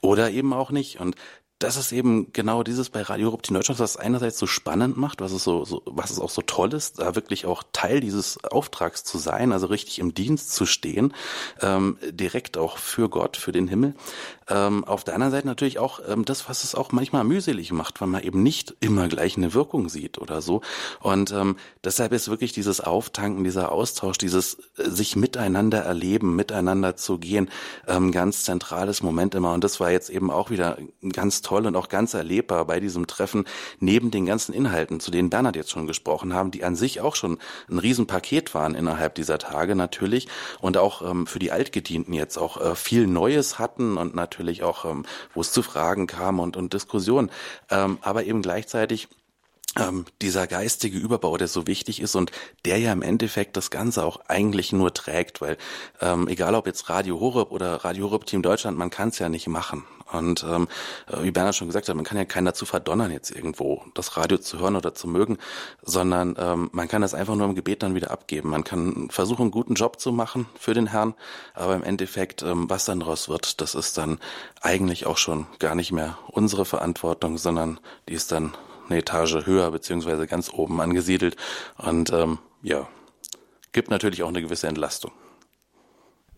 Oder 0.00 0.30
eben 0.30 0.52
auch 0.52 0.70
nicht. 0.70 1.00
Und 1.00 1.16
das 1.58 1.76
ist 1.76 1.90
eben 1.90 2.32
genau 2.32 2.62
dieses 2.62 2.88
bei 2.88 3.02
Radio 3.02 3.28
Europe 3.28 3.42
in 3.48 3.54
Deutschland, 3.54 3.80
was 3.80 3.92
es 3.92 3.96
einerseits 3.96 4.38
so 4.38 4.46
spannend 4.46 4.96
macht, 4.96 5.20
was 5.20 5.32
es 5.32 5.42
so, 5.42 5.64
so, 5.64 5.82
was 5.86 6.10
es 6.10 6.20
auch 6.20 6.30
so 6.30 6.40
toll 6.42 6.72
ist, 6.72 7.00
da 7.00 7.16
wirklich 7.16 7.46
auch 7.46 7.64
Teil 7.72 8.00
dieses 8.00 8.42
Auftrags 8.44 9.02
zu 9.02 9.18
sein, 9.18 9.52
also 9.52 9.66
richtig 9.66 9.98
im 9.98 10.14
Dienst 10.14 10.52
zu 10.52 10.66
stehen, 10.66 11.12
ähm, 11.60 11.98
direkt 12.10 12.56
auch 12.58 12.78
für 12.78 13.08
Gott, 13.08 13.36
für 13.36 13.50
den 13.50 13.66
Himmel. 13.66 13.94
Ähm, 14.48 14.84
auf 14.84 15.02
der 15.02 15.14
anderen 15.14 15.32
Seite 15.32 15.46
natürlich 15.48 15.78
auch 15.80 16.00
ähm, 16.08 16.24
das, 16.24 16.48
was 16.48 16.62
es 16.62 16.76
auch 16.76 16.92
manchmal 16.92 17.24
mühselig 17.24 17.72
macht, 17.72 18.00
weil 18.00 18.08
man 18.08 18.22
eben 18.22 18.42
nicht 18.42 18.76
immer 18.80 19.08
gleich 19.08 19.36
eine 19.36 19.52
Wirkung 19.52 19.88
sieht 19.88 20.18
oder 20.18 20.40
so. 20.40 20.62
Und 21.00 21.32
ähm, 21.32 21.56
deshalb 21.82 22.12
ist 22.12 22.28
wirklich 22.28 22.52
dieses 22.52 22.80
Auftanken, 22.80 23.42
dieser 23.42 23.72
Austausch, 23.72 24.16
dieses 24.16 24.58
äh, 24.76 24.88
sich 24.88 25.16
miteinander 25.16 25.80
erleben, 25.80 26.36
miteinander 26.36 26.96
zu 26.96 27.18
gehen, 27.18 27.50
ähm, 27.88 28.12
ganz 28.12 28.44
zentrales 28.44 29.02
Moment 29.02 29.34
immer. 29.34 29.52
Und 29.52 29.64
das 29.64 29.80
war 29.80 29.90
jetzt 29.90 30.08
eben 30.08 30.30
auch 30.30 30.50
wieder 30.50 30.78
ganz 31.12 31.42
toll 31.48 31.66
und 31.66 31.76
auch 31.76 31.88
ganz 31.88 32.12
erlebbar 32.12 32.66
bei 32.66 32.78
diesem 32.78 33.06
Treffen, 33.06 33.46
neben 33.80 34.10
den 34.10 34.26
ganzen 34.26 34.52
Inhalten, 34.52 35.00
zu 35.00 35.10
denen 35.10 35.30
Bernhard 35.30 35.56
jetzt 35.56 35.70
schon 35.70 35.86
gesprochen 35.86 36.34
haben, 36.34 36.50
die 36.50 36.62
an 36.62 36.76
sich 36.76 37.00
auch 37.00 37.16
schon 37.16 37.38
ein 37.70 37.78
Riesenpaket 37.78 38.54
waren 38.54 38.74
innerhalb 38.74 39.14
dieser 39.14 39.38
Tage 39.38 39.74
natürlich 39.74 40.28
und 40.60 40.76
auch 40.76 41.00
ähm, 41.00 41.26
für 41.26 41.38
die 41.38 41.50
Altgedienten 41.50 42.12
jetzt 42.12 42.36
auch 42.36 42.60
äh, 42.60 42.74
viel 42.74 43.06
Neues 43.06 43.58
hatten 43.58 43.96
und 43.96 44.14
natürlich 44.14 44.62
auch, 44.62 44.84
ähm, 44.84 45.06
wo 45.32 45.40
es 45.40 45.50
zu 45.50 45.62
Fragen 45.62 46.06
kam 46.06 46.38
und, 46.38 46.58
und 46.58 46.74
Diskussionen, 46.74 47.30
ähm, 47.70 47.96
aber 48.02 48.24
eben 48.24 48.42
gleichzeitig 48.42 49.08
ähm, 49.78 50.04
dieser 50.20 50.46
geistige 50.46 50.98
Überbau, 50.98 51.38
der 51.38 51.48
so 51.48 51.66
wichtig 51.66 52.02
ist 52.02 52.14
und 52.14 52.30
der 52.66 52.78
ja 52.78 52.92
im 52.92 53.02
Endeffekt 53.02 53.56
das 53.56 53.70
Ganze 53.70 54.04
auch 54.04 54.20
eigentlich 54.28 54.72
nur 54.72 54.92
trägt, 54.92 55.40
weil 55.40 55.56
ähm, 56.00 56.28
egal 56.28 56.54
ob 56.54 56.66
jetzt 56.66 56.90
Radio 56.90 57.20
Horeb 57.20 57.52
oder 57.52 57.84
Radio 57.84 58.10
Horeb 58.10 58.26
Team 58.26 58.42
Deutschland, 58.42 58.76
man 58.76 58.90
kann 58.90 59.08
es 59.08 59.18
ja 59.18 59.30
nicht 59.30 59.48
machen. 59.48 59.84
Und 60.12 60.44
ähm, 60.48 60.68
äh, 61.06 61.22
wie 61.22 61.30
Bernhard 61.30 61.54
schon 61.54 61.68
gesagt 61.68 61.88
hat, 61.88 61.96
man 61.96 62.04
kann 62.04 62.16
ja 62.16 62.24
keinen 62.24 62.46
dazu 62.46 62.64
verdonnern, 62.64 63.10
jetzt 63.10 63.30
irgendwo 63.30 63.84
das 63.94 64.16
Radio 64.16 64.38
zu 64.38 64.58
hören 64.58 64.76
oder 64.76 64.94
zu 64.94 65.06
mögen, 65.06 65.38
sondern 65.82 66.34
ähm, 66.38 66.70
man 66.72 66.88
kann 66.88 67.02
das 67.02 67.14
einfach 67.14 67.34
nur 67.34 67.46
im 67.46 67.54
Gebet 67.54 67.82
dann 67.82 67.94
wieder 67.94 68.10
abgeben. 68.10 68.50
Man 68.50 68.64
kann 68.64 69.08
versuchen, 69.10 69.42
einen 69.42 69.50
guten 69.50 69.74
Job 69.74 70.00
zu 70.00 70.12
machen 70.12 70.46
für 70.58 70.74
den 70.74 70.86
Herrn, 70.86 71.14
aber 71.54 71.74
im 71.74 71.82
Endeffekt, 71.82 72.42
ähm, 72.42 72.70
was 72.70 72.84
dann 72.84 73.00
daraus 73.00 73.28
wird, 73.28 73.60
das 73.60 73.74
ist 73.74 73.98
dann 73.98 74.18
eigentlich 74.60 75.06
auch 75.06 75.18
schon 75.18 75.46
gar 75.58 75.74
nicht 75.74 75.92
mehr 75.92 76.18
unsere 76.28 76.64
Verantwortung, 76.64 77.38
sondern 77.38 77.80
die 78.08 78.14
ist 78.14 78.32
dann 78.32 78.54
eine 78.88 79.00
Etage 79.00 79.44
höher 79.44 79.70
beziehungsweise 79.70 80.26
ganz 80.26 80.50
oben 80.50 80.80
angesiedelt 80.80 81.36
und 81.76 82.10
ähm, 82.12 82.38
ja, 82.62 82.88
gibt 83.72 83.90
natürlich 83.90 84.22
auch 84.22 84.28
eine 84.28 84.40
gewisse 84.40 84.66
Entlastung 84.66 85.12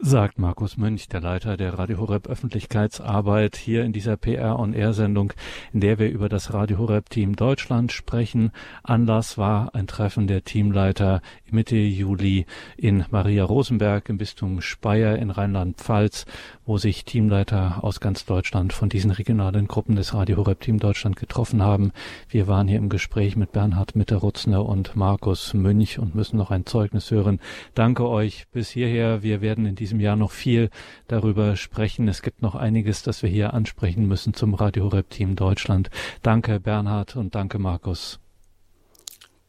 sagt 0.02 0.38
Markus 0.38 0.78
Mönch, 0.78 1.08
der 1.08 1.20
Leiter 1.20 1.56
der 1.56 1.78
Radio 1.78 1.98
Horeb 1.98 2.26
Öffentlichkeitsarbeit, 2.26 3.56
hier 3.56 3.84
in 3.84 3.92
dieser 3.92 4.16
PR 4.16 4.58
on 4.58 4.72
Air 4.72 4.94
Sendung, 4.94 5.32
in 5.72 5.80
der 5.80 5.98
wir 5.98 6.08
über 6.10 6.28
das 6.28 6.54
Radio 6.54 6.78
Horeb 6.78 7.10
Team 7.10 7.36
Deutschland 7.36 7.92
sprechen. 7.92 8.50
Anlass 8.82 9.36
war 9.36 9.74
ein 9.74 9.86
Treffen 9.86 10.26
der 10.26 10.42
Teamleiter 10.42 11.20
Mitte 11.50 11.76
Juli 11.76 12.46
in 12.76 13.04
Maria 13.10 13.44
Rosenberg 13.44 14.08
im 14.08 14.18
Bistum 14.18 14.60
Speyer 14.60 15.18
in 15.18 15.30
Rheinland-Pfalz, 15.30 16.24
wo 16.64 16.78
sich 16.78 17.04
Teamleiter 17.04 17.82
aus 17.82 18.00
ganz 18.00 18.24
Deutschland 18.24 18.72
von 18.72 18.88
diesen 18.88 19.10
regionalen 19.10 19.68
Gruppen 19.68 19.96
des 19.96 20.14
Radio 20.14 20.38
Horeb 20.38 20.60
Team 20.60 20.78
Deutschland 20.78 21.16
getroffen 21.16 21.62
haben. 21.62 21.92
Wir 22.28 22.46
waren 22.46 22.68
hier 22.68 22.78
im 22.78 22.88
Gespräch 22.88 23.36
mit 23.36 23.52
Bernhard 23.52 23.96
Mitterutzner 23.96 24.64
und 24.64 24.96
Markus 24.96 25.52
Mönch 25.52 25.98
und 25.98 26.14
müssen 26.14 26.36
noch 26.36 26.50
ein 26.50 26.64
Zeugnis 26.64 27.10
hören. 27.10 27.40
Danke 27.74 28.08
euch 28.08 28.46
bis 28.52 28.70
hierher. 28.70 29.22
Wir 29.22 29.40
werden 29.40 29.66
in 29.66 29.74
diesem 29.74 29.89
Jahr 29.98 30.14
noch 30.14 30.30
viel 30.30 30.70
darüber 31.08 31.56
sprechen. 31.56 32.06
Es 32.06 32.22
gibt 32.22 32.42
noch 32.42 32.54
einiges, 32.54 33.02
das 33.02 33.22
wir 33.22 33.30
hier 33.30 33.54
ansprechen 33.54 34.06
müssen 34.06 34.34
zum 34.34 34.54
Radio 34.54 34.84
Horeb 34.84 35.10
Team 35.10 35.34
Deutschland. 35.34 35.90
Danke 36.22 36.60
Bernhard 36.60 37.16
und 37.16 37.34
danke 37.34 37.58
Markus. 37.58 38.20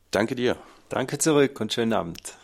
Danke 0.10 0.36
dir. 0.36 0.58
Danke 0.89 1.18
zurück 1.20 1.60
und 1.62 1.72
schönen 1.72 1.94
Abend. 1.94 2.36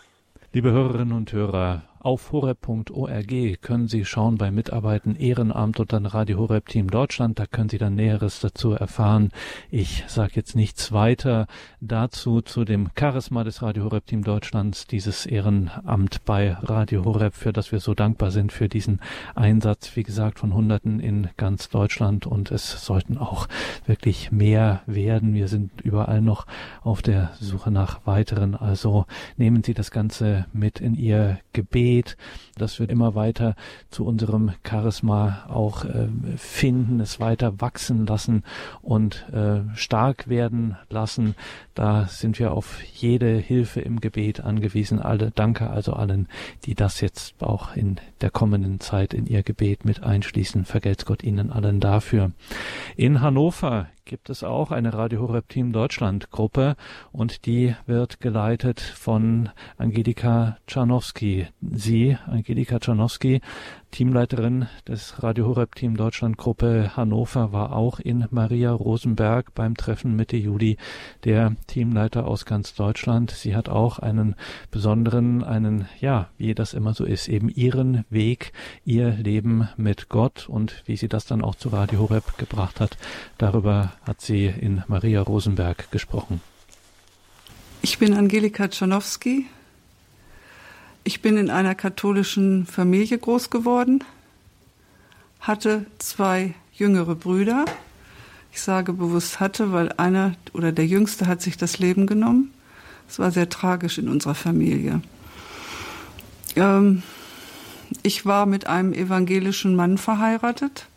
Liebe 0.54 0.72
Hörerinnen 0.72 1.14
und 1.16 1.32
Hörer, 1.34 1.84
auf 2.00 2.32
horeb.org 2.32 3.62
können 3.62 3.88
Sie 3.88 4.06
schauen 4.06 4.38
bei 4.38 4.52
Mitarbeiten 4.52 5.16
Ehrenamt 5.16 5.80
und 5.80 5.92
dann 5.94 6.06
Radio 6.06 6.38
Horeb 6.38 6.68
Team 6.68 6.90
Deutschland. 6.90 7.40
Da 7.40 7.46
können 7.46 7.70
Sie 7.70 7.78
dann 7.78 7.96
Näheres 7.96 8.40
dazu 8.40 8.72
erfahren. 8.72 9.32
Ich 9.72 10.04
sage 10.08 10.34
jetzt 10.36 10.56
nichts 10.56 10.92
weiter 10.92 11.48
dazu 11.82 12.42
zu 12.42 12.66
dem 12.66 12.90
Charisma 12.98 13.44
des 13.44 13.62
Radio 13.62 13.86
Horeb 13.86 14.06
Team 14.06 14.24
Deutschlands, 14.24 14.88
dieses 14.88 15.26
Ehrenamt 15.26 16.24
bei 16.26 16.54
Radio 16.54 17.04
Horeb, 17.04 17.34
für 17.34 17.52
das 17.52 17.72
wir 17.72 17.80
so 17.80 17.94
dankbar 17.94 18.32
sind 18.32 18.52
für 18.52 18.70
diesen 18.70 19.02
Einsatz, 19.36 19.96
wie 19.96 20.04
gesagt, 20.04 20.40
von 20.40 20.54
Hunderten 20.54 21.00
in 21.00 21.30
ganz 21.38 21.70
Deutschland. 21.70 22.26
Und 22.28 22.52
es 22.52 22.86
sollten 22.86 23.18
auch 23.18 23.48
wirklich 23.86 24.32
mehr 24.32 24.82
werden. 24.86 25.34
Wir 25.34 25.48
sind 25.48 25.82
überall 25.82 26.22
noch 26.22 26.46
auf 26.84 27.02
der 27.02 27.32
Suche 27.40 27.72
nach 27.72 28.06
weiteren. 28.06 28.56
Also 28.56 29.06
nehmen 29.36 29.64
Sie 29.64 29.74
das 29.74 29.92
Ganze 29.92 30.46
mit 30.54 30.80
in 30.80 30.96
Ihr 30.96 31.40
Gebet 31.54 31.97
geht, 31.98 32.18
dass 32.58 32.80
wir 32.80 32.90
immer 32.90 33.16
weiter 33.16 33.56
zu 33.90 34.06
unserem 34.06 34.52
Charisma 34.68 35.46
auch 35.50 35.84
äh, 35.84 36.08
finden, 36.38 37.00
es 37.00 37.20
weiter 37.20 37.60
wachsen 37.60 38.06
lassen 38.06 38.44
und 38.82 39.26
äh, 39.34 39.62
stark 39.76 40.28
werden 40.28 40.78
lassen. 40.90 41.36
Da 41.74 42.06
sind 42.06 42.38
wir 42.38 42.52
auf 42.52 42.84
jede 42.84 43.38
Hilfe 43.38 43.82
im 43.82 44.00
Gebet 44.00 44.42
angewiesen. 44.42 45.00
Alle 45.00 45.32
danke 45.32 45.70
also 45.70 45.94
allen, 45.94 46.28
die 46.66 46.76
das 46.76 47.02
jetzt 47.02 47.42
auch 47.42 47.76
in 47.76 47.98
der 48.22 48.30
kommenden 48.30 48.80
Zeit 48.80 49.14
in 49.14 49.26
ihr 49.26 49.42
Gebet 49.42 49.84
mit 49.84 50.04
einschließen. 50.04 50.66
Vergelt's 50.66 51.06
Gott 51.06 51.24
Ihnen 51.24 51.52
allen 51.52 51.80
dafür. 51.80 52.32
In 52.96 53.22
Hannover 53.22 53.88
gibt 54.08 54.30
es 54.30 54.44
auch 54.44 54.72
eine 54.72 54.94
Radio 54.94 55.22
Horeb 55.22 55.50
Team 55.50 55.74
Deutschland 55.74 56.32
Gruppe 56.32 56.78
und 57.12 57.46
die 57.46 57.76
wird 57.86 58.22
geleitet 58.22 58.80
von 58.80 59.50
Angelika 59.78 60.58
Czarnowski. 60.66 61.48
Sie, 61.62 62.18
Angelika 62.26 62.80
Czarnowski, 62.80 63.42
Teamleiterin 63.92 64.68
des 64.88 65.24
Radio 65.24 65.48
Horeb 65.48 65.76
Team 65.76 65.98
Deutschland 65.98 66.38
Gruppe 66.38 66.92
Hannover 66.96 67.52
war 67.52 67.76
auch 67.76 68.00
in 68.00 68.26
Maria 68.32 68.72
Rosenberg 68.72 69.56
beim 69.56 69.76
Treffen 69.76 70.16
Mitte 70.16 70.38
Juli 70.38 70.78
der 71.24 71.56
Teamleiter 71.68 72.28
aus 72.28 72.46
ganz 72.46 72.74
Deutschland. 72.76 73.32
Sie 73.32 73.56
hat 73.56 73.70
auch 73.70 74.00
einen 74.00 74.36
besonderen, 74.72 75.44
einen, 75.44 75.88
ja, 76.00 76.30
wie 76.38 76.54
das 76.54 76.74
immer 76.74 76.94
so 76.94 77.06
ist, 77.06 77.28
eben 77.28 77.50
ihren 77.50 78.06
Weg, 78.10 78.54
ihr 78.86 79.12
Leben 79.12 79.70
mit 79.78 80.10
Gott 80.10 80.48
und 80.48 80.84
wie 80.86 80.98
sie 80.98 81.08
das 81.08 81.26
dann 81.26 81.42
auch 81.42 81.56
zu 81.56 81.70
Radio 81.70 82.00
Horeb 82.00 82.38
gebracht 82.38 82.80
hat. 82.80 82.98
Darüber 83.38 83.94
hat 84.04 84.22
sie 84.22 84.46
in 84.46 84.84
Maria 84.88 85.22
Rosenberg 85.22 85.92
gesprochen. 85.92 86.42
Ich 87.82 88.00
bin 88.00 88.14
Angelika 88.14 88.68
Czarnowski, 88.68 89.46
ich 91.08 91.22
bin 91.22 91.38
in 91.38 91.50
einer 91.50 91.74
katholischen 91.74 92.66
Familie 92.66 93.18
groß 93.18 93.50
geworden, 93.50 94.04
hatte 95.40 95.86
zwei 96.00 96.54
jüngere 96.74 97.16
Brüder. 97.16 97.64
Ich 98.52 98.62
sage 98.62 98.92
bewusst 98.92 99.40
hatte, 99.40 99.72
weil 99.72 99.94
einer 99.94 100.36
oder 100.52 100.74
der 100.74 100.86
Jüngste 100.86 101.26
hat 101.26 101.42
sich 101.42 101.56
das 101.56 101.80
Leben 101.80 102.08
genommen. 102.08 102.54
Es 103.08 103.20
war 103.20 103.32
sehr 103.32 103.48
tragisch 103.48 103.98
in 103.98 104.10
unserer 104.10 104.36
Familie. 104.36 105.02
Ähm, 106.58 107.04
ich 108.04 108.26
war 108.26 108.46
mit 108.46 108.68
einem 108.68 108.92
evangelischen 108.92 109.78
Mann 109.78 109.98
verheiratet. 109.98 110.88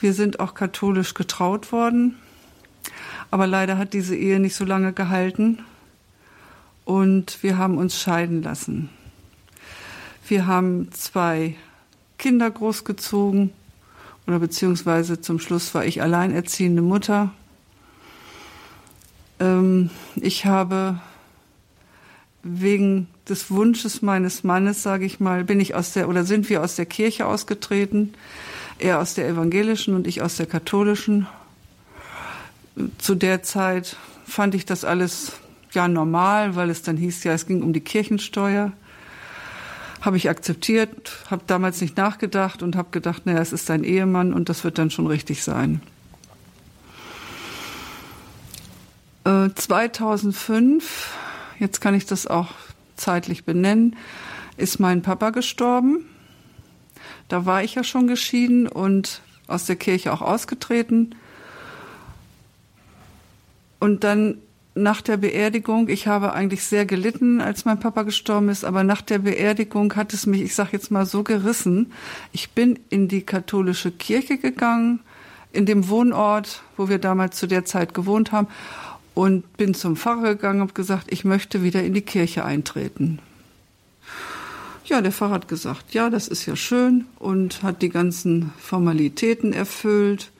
Wir 0.00 0.12
sind 0.12 0.40
auch 0.40 0.54
katholisch 0.54 1.14
getraut 1.14 1.70
worden. 1.70 2.16
Aber 3.30 3.46
leider 3.46 3.78
hat 3.78 3.92
diese 3.92 4.16
Ehe 4.16 4.40
nicht 4.40 4.56
so 4.56 4.64
lange 4.64 4.92
gehalten. 4.92 5.60
Und 6.84 7.44
wir 7.44 7.58
haben 7.58 7.78
uns 7.78 8.00
scheiden 8.00 8.42
lassen. 8.42 8.90
Wir 10.30 10.46
haben 10.46 10.92
zwei 10.92 11.56
Kinder 12.16 12.48
großgezogen 12.48 13.50
oder 14.28 14.38
beziehungsweise 14.38 15.20
zum 15.20 15.40
Schluss 15.40 15.74
war 15.74 15.84
ich 15.84 16.02
alleinerziehende 16.02 16.82
Mutter. 16.82 17.32
Ähm, 19.40 19.90
ich 20.14 20.46
habe 20.46 21.00
wegen 22.44 23.08
des 23.28 23.50
Wunsches 23.50 24.02
meines 24.02 24.44
Mannes, 24.44 24.84
sage 24.84 25.04
ich 25.04 25.18
mal, 25.18 25.42
bin 25.42 25.58
ich 25.58 25.74
aus 25.74 25.94
der 25.94 26.08
oder 26.08 26.22
sind 26.22 26.48
wir 26.48 26.62
aus 26.62 26.76
der 26.76 26.86
Kirche 26.86 27.26
ausgetreten, 27.26 28.14
er 28.78 29.00
aus 29.00 29.14
der 29.14 29.26
evangelischen 29.26 29.96
und 29.96 30.06
ich 30.06 30.22
aus 30.22 30.36
der 30.36 30.46
katholischen. 30.46 31.26
Zu 32.98 33.16
der 33.16 33.42
Zeit 33.42 33.96
fand 34.24 34.54
ich 34.54 34.64
das 34.64 34.84
alles 34.84 35.32
ja 35.72 35.88
normal, 35.88 36.54
weil 36.54 36.70
es 36.70 36.82
dann 36.82 36.96
hieß 36.96 37.24
ja, 37.24 37.32
es 37.32 37.48
ging 37.48 37.64
um 37.64 37.72
die 37.72 37.80
Kirchensteuer 37.80 38.70
habe 40.00 40.16
ich 40.16 40.30
akzeptiert, 40.30 41.24
habe 41.30 41.42
damals 41.46 41.80
nicht 41.80 41.96
nachgedacht 41.96 42.62
und 42.62 42.76
habe 42.76 42.90
gedacht, 42.90 43.26
naja, 43.26 43.40
es 43.40 43.52
ist 43.52 43.68
dein 43.68 43.84
Ehemann 43.84 44.32
und 44.32 44.48
das 44.48 44.64
wird 44.64 44.78
dann 44.78 44.90
schon 44.90 45.06
richtig 45.06 45.42
sein. 45.42 45.82
Äh, 49.24 49.50
2005, 49.54 51.14
jetzt 51.58 51.80
kann 51.80 51.94
ich 51.94 52.06
das 52.06 52.26
auch 52.26 52.48
zeitlich 52.96 53.44
benennen, 53.44 53.96
ist 54.56 54.80
mein 54.80 55.02
Papa 55.02 55.30
gestorben. 55.30 56.06
Da 57.28 57.46
war 57.46 57.62
ich 57.62 57.74
ja 57.74 57.84
schon 57.84 58.06
geschieden 58.06 58.66
und 58.66 59.20
aus 59.46 59.66
der 59.66 59.76
Kirche 59.76 60.12
auch 60.12 60.22
ausgetreten. 60.22 61.14
Und 63.78 64.04
dann 64.04 64.38
nach 64.74 65.00
der 65.00 65.16
Beerdigung, 65.16 65.88
ich 65.88 66.06
habe 66.06 66.32
eigentlich 66.32 66.64
sehr 66.64 66.86
gelitten, 66.86 67.40
als 67.40 67.64
mein 67.64 67.80
Papa 67.80 68.02
gestorben 68.02 68.48
ist, 68.48 68.64
aber 68.64 68.84
nach 68.84 69.02
der 69.02 69.18
Beerdigung 69.18 69.94
hat 69.96 70.12
es 70.12 70.26
mich, 70.26 70.42
ich 70.42 70.54
sage 70.54 70.70
jetzt 70.72 70.90
mal 70.90 71.06
so 71.06 71.22
gerissen. 71.22 71.92
Ich 72.32 72.50
bin 72.50 72.78
in 72.88 73.08
die 73.08 73.22
katholische 73.22 73.90
Kirche 73.90 74.38
gegangen, 74.38 75.00
in 75.52 75.66
dem 75.66 75.88
Wohnort, 75.88 76.62
wo 76.76 76.88
wir 76.88 76.98
damals 76.98 77.36
zu 77.36 77.46
der 77.46 77.64
Zeit 77.64 77.94
gewohnt 77.94 78.32
haben, 78.32 78.46
und 79.14 79.56
bin 79.56 79.74
zum 79.74 79.96
Pfarrer 79.96 80.34
gegangen 80.34 80.62
und 80.62 80.74
gesagt, 80.74 81.06
ich 81.08 81.24
möchte 81.24 81.62
wieder 81.62 81.82
in 81.82 81.94
die 81.94 82.02
Kirche 82.02 82.44
eintreten. 82.44 83.18
Ja, 84.84 85.00
der 85.00 85.12
Pfarrer 85.12 85.34
hat 85.34 85.48
gesagt, 85.48 85.92
ja, 85.94 86.10
das 86.10 86.28
ist 86.28 86.46
ja 86.46 86.56
schön 86.56 87.06
und 87.18 87.62
hat 87.62 87.82
die 87.82 87.90
ganzen 87.90 88.52
Formalitäten 88.58 89.52
erfüllt. 89.52 90.30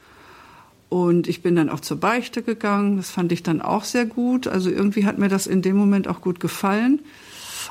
Und 0.91 1.29
ich 1.29 1.41
bin 1.41 1.55
dann 1.55 1.71
auch 1.71 1.79
zur 1.79 1.99
Beichte 1.99 2.43
gegangen. 2.43 2.97
Das 2.97 3.11
fand 3.11 3.31
ich 3.31 3.45
dann 3.45 3.63
auch 3.63 3.85
sehr 3.85 4.07
gut. 4.07 4.49
Also 4.49 4.71
irgendwie 4.71 5.07
hat 5.07 5.19
mir 5.19 5.29
das 5.29 5.47
in 5.47 5.63
dem 5.63 5.77
Moment 5.77 6.09
auch 6.09 6.21
gut 6.21 6.41
gefallen, 6.41 7.01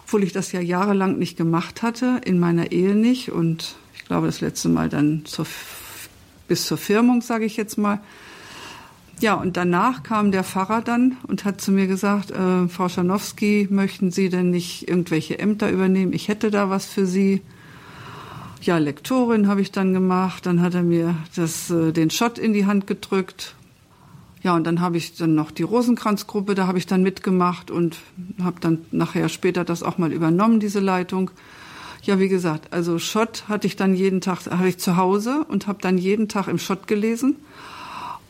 obwohl 0.06 0.24
ich 0.24 0.32
das 0.32 0.54
ja 0.54 0.62
jahrelang 0.62 1.20
nicht 1.20 1.38
gemacht 1.38 1.84
hatte, 1.84 2.22
in 2.24 2.40
meiner 2.40 2.72
Ehe 2.72 2.96
nicht. 2.96 3.30
Und 3.30 3.76
ich 3.94 4.06
glaube, 4.06 4.28
das 4.28 4.40
letzte 4.40 4.70
Mal 4.70 4.88
dann 4.88 5.26
zur, 5.26 5.46
bis 6.48 6.66
zur 6.66 6.78
Firmung, 6.78 7.22
sage 7.22 7.44
ich 7.44 7.58
jetzt 7.58 7.78
mal. 7.78 8.00
Ja, 9.20 9.34
und 9.34 9.58
danach 9.58 10.04
kam 10.04 10.32
der 10.32 10.46
Pfarrer 10.46 10.82
dann 10.82 11.18
und 11.28 11.44
hat 11.44 11.60
zu 11.60 11.74
mir 11.74 11.88
gesagt, 11.88 12.32
äh, 12.32 12.70
Frau 12.70 12.88
Schanowski, 12.88 13.68
möchten 13.70 14.12
Sie 14.12 14.30
denn 14.30 14.50
nicht 14.50 14.88
irgendwelche 14.88 15.40
Ämter 15.40 15.70
übernehmen? 15.70 16.14
Ich 16.14 16.30
hätte 16.30 16.52
da 16.52 16.70
was 16.70 16.86
für 16.86 17.06
Sie 17.06 17.42
ja, 18.62 18.78
Lektorin 18.78 19.48
habe 19.48 19.62
ich 19.62 19.72
dann 19.72 19.94
gemacht. 19.94 20.46
Dann 20.46 20.62
hat 20.62 20.76
er 20.76 20.84
mir 20.84 21.16
das, 21.36 21.70
äh, 21.70 21.92
den 21.92 22.10
Schott 22.10 22.38
in 22.38 22.54
die 22.54 22.66
Hand 22.66 22.88
gedrückt. 22.88 23.56
Ja, 24.42 24.56
und 24.56 24.64
dann 24.66 24.80
habe 24.80 24.98
ich 24.98 25.16
dann 25.16 25.36
noch 25.36 25.52
die 25.52 25.64
Rosenkranzgruppe, 25.64 26.56
da 26.56 26.66
habe 26.66 26.78
ich 26.78 26.86
dann 26.86 27.04
mitgemacht 27.04 27.72
und 27.72 27.98
habe 28.42 28.62
dann 28.62 28.86
nachher 28.92 29.28
später 29.28 29.66
das 29.66 29.84
auch 29.84 29.98
mal 29.98 30.14
übernommen, 30.14 30.62
diese 30.62 30.80
Leitung. 30.80 31.32
Ja, 32.04 32.20
wie 32.20 32.30
gesagt, 32.30 32.72
also 32.72 33.00
Schott 33.00 33.44
hatte 33.50 33.68
ich 33.68 33.76
dann 33.76 33.94
jeden 33.94 34.22
Tag, 34.22 34.46
habe 34.50 34.70
ich 34.70 34.78
zu 34.78 34.96
Hause 34.96 35.46
und 35.50 35.68
habe 35.68 35.80
dann 35.82 35.98
jeden 35.98 36.30
Tag 36.30 36.48
im 36.48 36.58
Schott 36.58 36.88
gelesen. 36.88 37.36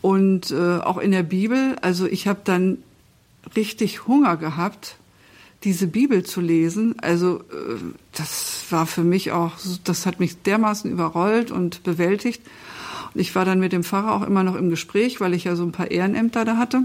Und 0.02 0.50
äh, 0.50 0.78
auch 0.80 0.98
in 0.98 1.12
der 1.12 1.24
Bibel, 1.24 1.76
also 1.82 2.08
ich 2.08 2.28
habe 2.28 2.40
dann 2.44 2.80
richtig 3.56 4.08
Hunger 4.08 4.38
gehabt, 4.38 4.96
diese 5.64 5.88
Bibel 5.88 6.24
zu 6.24 6.42
lesen, 6.42 6.96
also 7.00 7.42
äh, 7.52 8.09
das 8.20 8.66
war 8.70 8.86
für 8.86 9.04
mich 9.04 9.32
auch, 9.32 9.54
das 9.84 10.06
hat 10.06 10.20
mich 10.20 10.42
dermaßen 10.42 10.92
überrollt 10.92 11.52
und 11.52 11.84
bewältigt. 11.84 12.42
Und 13.14 13.22
ich 13.22 13.34
war 13.34 13.46
dann 13.46 13.60
mit 13.60 13.72
dem 13.72 13.84
Pfarrer 13.84 14.14
auch 14.14 14.28
immer 14.28 14.44
noch 14.44 14.56
im 14.56 14.70
Gespräch, 14.70 15.22
weil 15.22 15.34
ich 15.34 15.46
ja 15.46 15.56
so 15.56 15.64
ein 15.64 15.72
paar 15.72 15.90
Ehrenämter 15.90 16.46
da 16.46 16.58
hatte. 16.58 16.82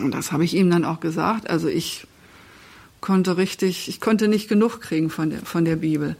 Und 0.00 0.12
das 0.12 0.32
habe 0.32 0.44
ich 0.44 0.54
ihm 0.54 0.70
dann 0.70 0.84
auch 0.84 1.00
gesagt. 1.00 1.48
Also 1.48 1.68
ich 1.68 2.06
konnte 3.00 3.36
richtig, 3.38 3.88
ich 3.88 4.00
konnte 4.00 4.28
nicht 4.28 4.48
genug 4.48 4.80
kriegen 4.80 5.10
von 5.10 5.30
der, 5.30 5.40
von 5.40 5.64
der 5.64 5.76
Bibel. 5.76 6.16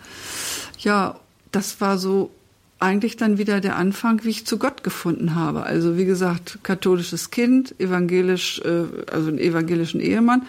Ja, 0.79 1.21
das 1.53 1.81
war 1.81 1.99
so 1.99 2.31
eigentlich 2.79 3.19
dann 3.19 3.37
wieder 3.37 3.61
der 3.61 3.77
Anfang, 3.77 4.25
wie 4.25 4.31
ich 4.31 4.47
zu 4.47 4.59
Gott 4.59 4.83
gefunden 4.83 5.35
habe. 5.35 5.65
Also 5.65 5.99
wie 5.99 6.07
gesagt, 6.07 6.61
katholisches 6.63 7.31
Kind, 7.31 7.79
evangelisch, 7.79 8.61
äh, 8.65 8.85
also 9.13 9.29
einen 9.29 9.39
evangelischen 9.39 10.01
Ehemann 10.01 10.47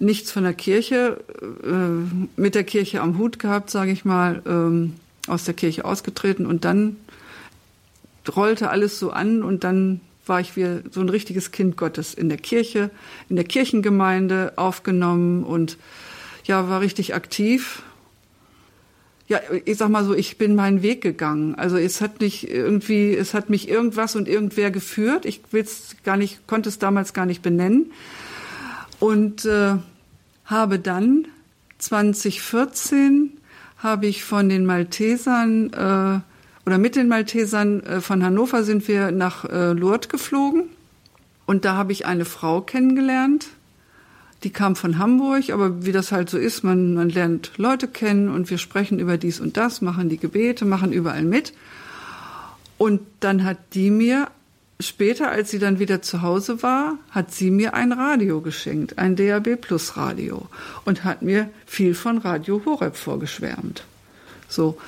nichts 0.00 0.30
von 0.30 0.44
der 0.44 0.54
Kirche, 0.54 1.20
äh, 1.42 2.40
mit 2.40 2.54
der 2.54 2.64
Kirche 2.64 3.00
am 3.00 3.18
Hut 3.18 3.38
gehabt, 3.38 3.70
sage 3.70 3.90
ich 3.90 4.04
mal, 4.04 4.42
ähm, 4.46 4.94
aus 5.26 5.44
der 5.44 5.54
Kirche 5.54 5.84
ausgetreten 5.84 6.46
und 6.46 6.64
dann 6.64 6.96
rollte 8.34 8.70
alles 8.70 8.98
so 8.98 9.10
an 9.10 9.42
und 9.42 9.64
dann 9.64 10.00
war 10.26 10.40
ich 10.40 10.56
wie 10.56 10.80
so 10.90 11.00
ein 11.00 11.08
richtiges 11.08 11.50
Kind 11.50 11.76
Gottes 11.76 12.14
in 12.14 12.28
der 12.28 12.38
Kirche, 12.38 12.90
in 13.28 13.36
der 13.36 13.44
Kirchengemeinde 13.46 14.52
aufgenommen 14.56 15.44
und 15.44 15.78
ja, 16.44 16.68
war 16.68 16.80
richtig 16.80 17.14
aktiv. 17.14 17.82
Ja, 19.26 19.40
ich 19.64 19.76
sag 19.76 19.90
mal 19.90 20.04
so, 20.04 20.14
ich 20.14 20.38
bin 20.38 20.54
meinen 20.54 20.82
Weg 20.82 21.02
gegangen. 21.02 21.54
Also 21.54 21.76
es 21.76 22.00
hat 22.00 22.20
nicht 22.20 22.48
irgendwie, 22.50 23.14
es 23.14 23.34
hat 23.34 23.50
mich 23.50 23.68
irgendwas 23.68 24.16
und 24.16 24.26
irgendwer 24.26 24.70
geführt. 24.70 25.26
Ich 25.26 25.42
will's 25.50 25.96
gar 26.04 26.16
nicht, 26.16 26.46
konnte 26.46 26.70
es 26.70 26.78
damals 26.78 27.12
gar 27.12 27.26
nicht 27.26 27.42
benennen 27.42 27.90
und 29.00 29.44
äh, 29.44 29.76
habe 30.44 30.78
dann 30.78 31.26
2014 31.78 33.32
habe 33.78 34.06
ich 34.06 34.24
von 34.24 34.48
den 34.48 34.66
Maltesern 34.66 35.72
äh, 35.72 36.20
oder 36.66 36.78
mit 36.78 36.96
den 36.96 37.08
Maltesern 37.08 37.80
äh, 37.84 38.00
von 38.00 38.24
Hannover 38.24 38.64
sind 38.64 38.88
wir 38.88 39.10
nach 39.10 39.44
äh, 39.44 39.72
Lourdes 39.72 40.08
geflogen 40.08 40.64
und 41.46 41.64
da 41.64 41.76
habe 41.76 41.92
ich 41.92 42.04
eine 42.04 42.24
Frau 42.24 42.60
kennengelernt. 42.60 43.46
Die 44.44 44.50
kam 44.50 44.76
von 44.76 44.98
Hamburg, 44.98 45.50
aber 45.50 45.84
wie 45.84 45.92
das 45.92 46.12
halt 46.12 46.30
so 46.30 46.38
ist, 46.38 46.62
man, 46.62 46.94
man 46.94 47.08
lernt 47.08 47.52
Leute 47.56 47.88
kennen 47.88 48.28
und 48.28 48.50
wir 48.50 48.58
sprechen 48.58 49.00
über 49.00 49.16
dies 49.16 49.40
und 49.40 49.56
das, 49.56 49.80
machen 49.80 50.08
die 50.08 50.18
Gebete, 50.18 50.64
machen 50.64 50.92
überall 50.92 51.24
mit. 51.24 51.54
Und 52.76 53.00
dann 53.20 53.44
hat 53.44 53.58
die 53.72 53.90
mir 53.90 54.28
später, 54.80 55.30
als 55.30 55.50
sie 55.50 55.58
dann 55.58 55.78
wieder 55.78 56.02
zu 56.02 56.22
Hause 56.22 56.62
war, 56.62 56.98
hat 57.10 57.32
sie 57.32 57.50
mir 57.50 57.74
ein 57.74 57.92
Radio 57.92 58.40
geschenkt, 58.40 58.98
ein 58.98 59.16
DAB 59.16 59.56
Plus 59.60 59.96
Radio 59.96 60.48
und 60.84 61.04
hat 61.04 61.22
mir 61.22 61.50
viel 61.66 61.94
von 61.94 62.18
Radio 62.18 62.62
Horeb 62.64 62.96
vorgeschwärmt. 62.96 63.84
So, 64.48 64.78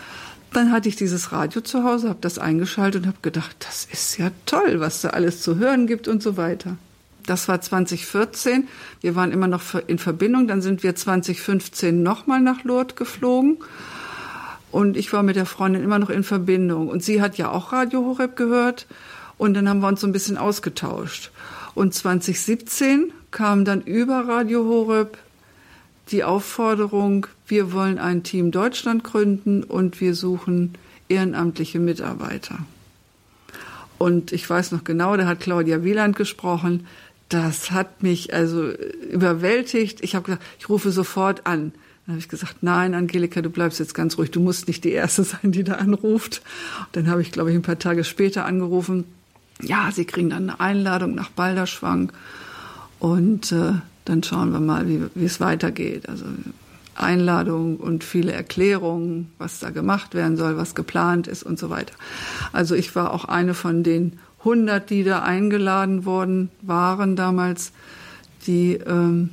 dann 0.53 0.72
hatte 0.72 0.88
ich 0.88 0.97
dieses 0.97 1.32
Radio 1.32 1.61
zu 1.61 1.84
Hause, 1.84 2.09
habe 2.09 2.18
das 2.20 2.38
eingeschaltet 2.38 3.03
und 3.03 3.09
habe 3.09 3.18
gedacht, 3.22 3.57
das 3.61 3.86
ist 3.91 4.16
ja 4.18 4.30
toll, 4.47 4.80
was 4.80 5.03
da 5.03 5.11
alles 5.11 5.43
zu 5.43 5.57
hören 5.57 5.86
gibt 5.86 6.09
und 6.09 6.22
so 6.22 6.36
weiter. 6.36 6.76
Das 7.26 7.47
war 7.49 7.61
2014. 7.61 8.66
Wir 9.01 9.14
waren 9.14 9.30
immer 9.30 9.47
noch 9.47 9.62
in 9.86 9.99
Verbindung. 9.99 10.49
Dann 10.49 10.62
sind 10.62 10.82
wir 10.82 10.97
2015 10.97 12.03
nochmal 12.03 12.41
nach 12.41 12.64
Lourdes 12.64 12.97
geflogen. 12.97 13.59
Und 14.72 14.97
ich 14.97 15.12
war 15.12 15.22
mit 15.22 15.36
der 15.36 15.47
Freundin 15.47 15.84
immer 15.84 15.99
noch 15.99 16.11
in 16.11 16.24
Verbindung. 16.24 16.88
Und 16.88 17.05
sie 17.05 17.20
hat 17.20 17.38
ja 17.38 17.51
auch 17.51 17.72
Radio 17.72 18.05
Horeb 18.05 18.36
gehört. 18.36 18.86
Und 19.41 19.55
dann 19.55 19.70
haben 19.70 19.80
wir 19.80 19.88
uns 19.88 20.03
so 20.03 20.07
ein 20.07 20.12
bisschen 20.12 20.36
ausgetauscht. 20.36 21.30
Und 21.74 21.95
2017 21.95 23.11
kam 23.30 23.64
dann 23.64 23.80
über 23.80 24.28
Radio 24.28 24.66
Horeb 24.66 25.16
die 26.11 26.24
Aufforderung, 26.24 27.26
wir 27.47 27.72
wollen 27.72 27.99
ein 27.99 28.22
Team 28.22 28.51
Deutschland 28.51 29.03
gründen 29.03 29.64
und 29.64 29.99
wir 30.03 30.14
suchen 30.14 30.74
ehrenamtliche 31.09 31.78
Mitarbeiter. 31.78 32.59
Und 33.97 34.30
ich 34.32 34.49
weiß 34.49 34.72
noch 34.72 34.84
genau, 34.84 35.16
da 35.16 35.24
hat 35.24 35.41
Claudia 35.41 35.84
Wieland 35.84 36.16
gesprochen. 36.16 36.86
Das 37.30 37.70
hat 37.70 38.03
mich 38.03 38.34
also 38.34 38.70
überwältigt. 39.11 40.03
Ich 40.03 40.14
habe 40.14 40.26
gesagt, 40.26 40.43
ich 40.59 40.68
rufe 40.68 40.91
sofort 40.91 41.47
an. 41.47 41.72
Dann 42.05 42.16
habe 42.16 42.18
ich 42.18 42.28
gesagt, 42.28 42.57
nein, 42.62 42.93
Angelika, 42.93 43.41
du 43.41 43.49
bleibst 43.49 43.78
jetzt 43.78 43.95
ganz 43.95 44.18
ruhig. 44.18 44.30
Du 44.32 44.41
musst 44.41 44.68
nicht 44.68 44.84
die 44.84 44.93
Erste 44.93 45.24
sein, 45.24 45.51
die 45.51 45.64
da 45.64 45.76
anruft. 45.76 46.43
Und 46.80 46.97
dann 46.97 47.09
habe 47.09 47.22
ich, 47.22 47.32
glaube 47.32 47.51
ich, 47.51 47.57
ein 47.57 47.62
paar 47.62 47.78
Tage 47.78 48.05
später 48.05 48.45
angerufen. 48.45 49.05
Ja, 49.62 49.90
sie 49.92 50.04
kriegen 50.04 50.30
dann 50.30 50.50
eine 50.50 50.61
Einladung 50.61 51.14
nach 51.14 51.30
Balderschwang. 51.30 52.12
Und 52.98 53.52
äh, 53.52 53.72
dann 54.04 54.22
schauen 54.22 54.52
wir 54.52 54.61
mal, 54.61 54.88
wie, 54.88 55.02
wie 55.14 55.24
es 55.24 55.40
weitergeht. 55.40 56.08
Also 56.08 56.24
Einladung 56.94 57.76
und 57.76 58.04
viele 58.04 58.32
Erklärungen, 58.32 59.32
was 59.38 59.58
da 59.58 59.70
gemacht 59.70 60.14
werden 60.14 60.36
soll, 60.36 60.56
was 60.56 60.74
geplant 60.74 61.26
ist 61.26 61.42
und 61.42 61.58
so 61.58 61.70
weiter. 61.70 61.94
Also 62.52 62.74
ich 62.74 62.94
war 62.94 63.12
auch 63.12 63.24
eine 63.24 63.54
von 63.54 63.82
den 63.82 64.18
100, 64.40 64.88
die 64.88 65.04
da 65.04 65.20
eingeladen 65.22 66.04
worden 66.04 66.50
waren 66.62 67.16
damals, 67.16 67.72
die 68.46 68.74
ähm, 68.74 69.30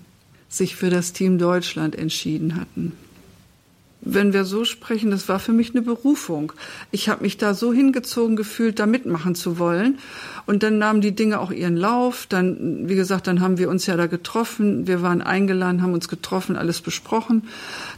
sich 0.50 0.76
für 0.76 0.90
das 0.90 1.14
Team 1.14 1.38
Deutschland 1.38 1.96
entschieden 1.96 2.56
hatten 2.56 2.94
wenn 4.02 4.32
wir 4.32 4.46
so 4.46 4.64
sprechen, 4.64 5.12
das 5.12 5.28
war 5.28 5.40
für 5.40 5.52
mich 5.52 5.72
eine 5.72 5.82
Berufung. 5.82 6.54
Ich 6.92 7.10
habe 7.10 7.24
mich 7.24 7.38
da 7.38 7.54
so 7.54 7.74
hingezogen 7.74 8.36
gefühlt, 8.36 8.80
da 8.80 8.86
mitmachen 8.86 9.36
zu 9.36 9.58
wollen. 9.60 9.98
Und 10.46 10.64
dann 10.64 10.78
nahmen 10.78 11.02
die 11.02 11.14
Dinge 11.14 11.40
auch 11.40 11.52
ihren 11.52 11.76
Lauf. 11.76 12.26
Dann, 12.28 12.88
wie 12.88 12.96
gesagt, 12.96 13.28
dann 13.28 13.42
haben 13.42 13.58
wir 13.58 13.70
uns 13.70 13.86
ja 13.86 13.98
da 13.98 14.06
getroffen. 14.06 14.88
Wir 14.88 15.02
waren 15.02 15.22
eingeladen, 15.22 15.82
haben 15.82 15.94
uns 15.94 16.08
getroffen, 16.08 16.56
alles 16.56 16.82
besprochen. 16.82 17.50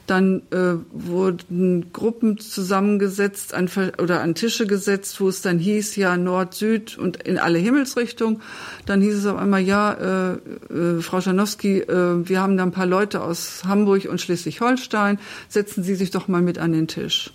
Dann 0.07 0.41
äh, 0.49 0.75
wurden 0.91 1.93
Gruppen 1.93 2.39
zusammengesetzt 2.39 3.53
an, 3.53 3.69
oder 4.01 4.21
an 4.21 4.33
Tische 4.33 4.65
gesetzt, 4.65 5.21
wo 5.21 5.29
es 5.29 5.41
dann 5.41 5.59
hieß, 5.59 5.95
ja, 5.97 6.17
Nord, 6.17 6.55
Süd 6.55 6.97
und 6.97 7.17
in 7.17 7.37
alle 7.37 7.59
Himmelsrichtungen. 7.59 8.41
Dann 8.87 9.01
hieß 9.01 9.15
es 9.15 9.25
auf 9.27 9.37
einmal, 9.37 9.61
ja, 9.61 9.93
äh, 9.93 10.33
äh, 10.73 11.01
Frau 11.01 11.21
Schanowski, 11.21 11.81
äh, 11.81 12.27
wir 12.27 12.41
haben 12.41 12.57
da 12.57 12.63
ein 12.63 12.71
paar 12.71 12.87
Leute 12.87 13.21
aus 13.21 13.63
Hamburg 13.67 14.07
und 14.09 14.21
Schleswig-Holstein. 14.21 15.19
Setzen 15.49 15.83
Sie 15.83 15.88
sich 15.95 16.11
doch 16.11 16.27
mal 16.27 16.41
mit 16.41 16.57
an 16.57 16.71
den 16.71 16.87
Tisch. 16.87 17.31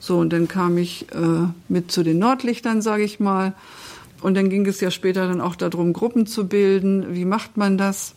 So, 0.00 0.18
und 0.18 0.32
dann 0.32 0.48
kam 0.48 0.78
ich 0.78 1.06
äh, 1.12 1.48
mit 1.68 1.90
zu 1.90 2.02
den 2.02 2.18
Nordlichtern, 2.18 2.82
sage 2.82 3.02
ich 3.02 3.20
mal. 3.20 3.54
Und 4.20 4.34
dann 4.34 4.50
ging 4.50 4.66
es 4.66 4.80
ja 4.80 4.90
später 4.90 5.28
dann 5.28 5.40
auch 5.40 5.56
darum, 5.56 5.92
Gruppen 5.92 6.26
zu 6.26 6.48
bilden. 6.48 7.14
Wie 7.14 7.24
macht 7.24 7.56
man 7.56 7.78
das? 7.78 8.14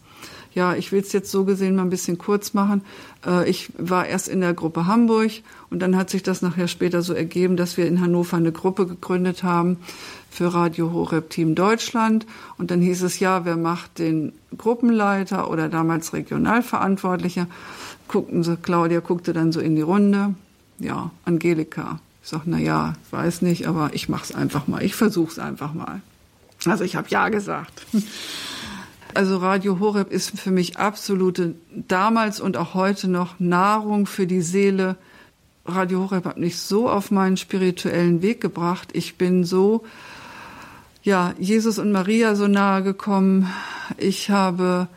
Ja, 0.54 0.76
ich 0.76 0.92
will 0.92 1.00
es 1.00 1.14
jetzt 1.14 1.32
so 1.32 1.46
gesehen 1.46 1.78
mal 1.78 1.84
ein 1.84 1.90
bisschen 1.90 2.18
kurz 2.18 2.54
machen. 2.54 2.82
Äh, 3.26 3.50
ich 3.50 3.72
war 3.78 4.06
erst 4.08 4.28
in 4.28 4.42
der 4.42 4.54
Gruppe 4.54 4.86
Hamburg 4.86 5.32
und 5.70 5.80
dann 5.80 5.96
hat 5.96 6.10
sich 6.10 6.24
das 6.24 6.42
nachher 6.42 6.68
später 6.68 7.02
so 7.02 7.14
ergeben, 7.14 7.56
dass 7.56 7.78
wir 7.78 7.88
in 7.88 8.02
Hannover 8.02 8.36
eine 8.36 8.52
Gruppe 8.52 8.86
gegründet 8.86 9.44
haben 9.44 9.78
für 10.30 10.54
Radio 10.54 10.92
Horeb 10.92 11.30
Team 11.30 11.56
Deutschland. 11.56 12.26
Und 12.58 12.70
dann 12.70 12.82
hieß 12.82 13.02
es 13.04 13.20
ja, 13.20 13.46
wer 13.46 13.56
macht 13.56 14.00
den 14.00 14.34
Gruppenleiter 14.58 15.50
oder 15.50 15.70
damals 15.70 16.12
Regionalverantwortlicher? 16.12 17.48
Guckten 18.12 18.44
sie, 18.44 18.58
Claudia 18.58 19.00
guckte 19.00 19.32
dann 19.32 19.54
so 19.54 19.62
in 19.62 19.78
die 19.78 19.82
Runde. 19.82 20.36
Ja, 20.80 21.12
Angelika. 21.24 22.02
Ich 22.22 22.30
sag, 22.30 22.42
na 22.46 22.60
ja, 22.60 22.96
weiß 23.10 23.42
nicht, 23.42 23.68
aber 23.68 23.92
ich 23.94 24.10
mach's 24.10 24.34
einfach 24.34 24.68
mal. 24.68 24.84
Ich 24.84 24.96
versuch's 24.96 25.40
einfach 25.40 25.74
mal. 25.74 26.02
Also 26.66 26.84
ich 26.84 26.96
habe 26.96 27.08
ja 27.10 27.30
gesagt. 27.30 27.86
Also 29.14 29.36
Radio 29.40 29.82
Horeb 29.82 30.10
ist 30.10 30.40
für 30.40 30.52
mich 30.52 30.78
absolute 30.78 31.56
damals 31.70 32.40
und 32.40 32.56
auch 32.56 32.76
heute 32.76 33.10
noch 33.10 33.42
Nahrung 33.42 34.06
für 34.06 34.26
die 34.26 34.40
Seele. 34.40 34.96
Radio 35.66 36.00
Horeb 36.00 36.24
hat 36.24 36.38
mich 36.38 36.60
so 36.60 36.90
auf 36.90 37.12
meinen 37.12 37.36
spirituellen 37.36 38.22
Weg 38.22 38.40
gebracht. 38.40 38.92
Ich 38.94 39.18
bin 39.18 39.44
so 39.44 39.84
ja, 41.04 41.34
Jesus 41.40 41.78
und 41.78 41.92
Maria 41.92 42.36
so 42.36 42.48
nahe 42.48 42.84
gekommen. 42.84 43.52
Ich 43.98 44.30
habe 44.30 44.88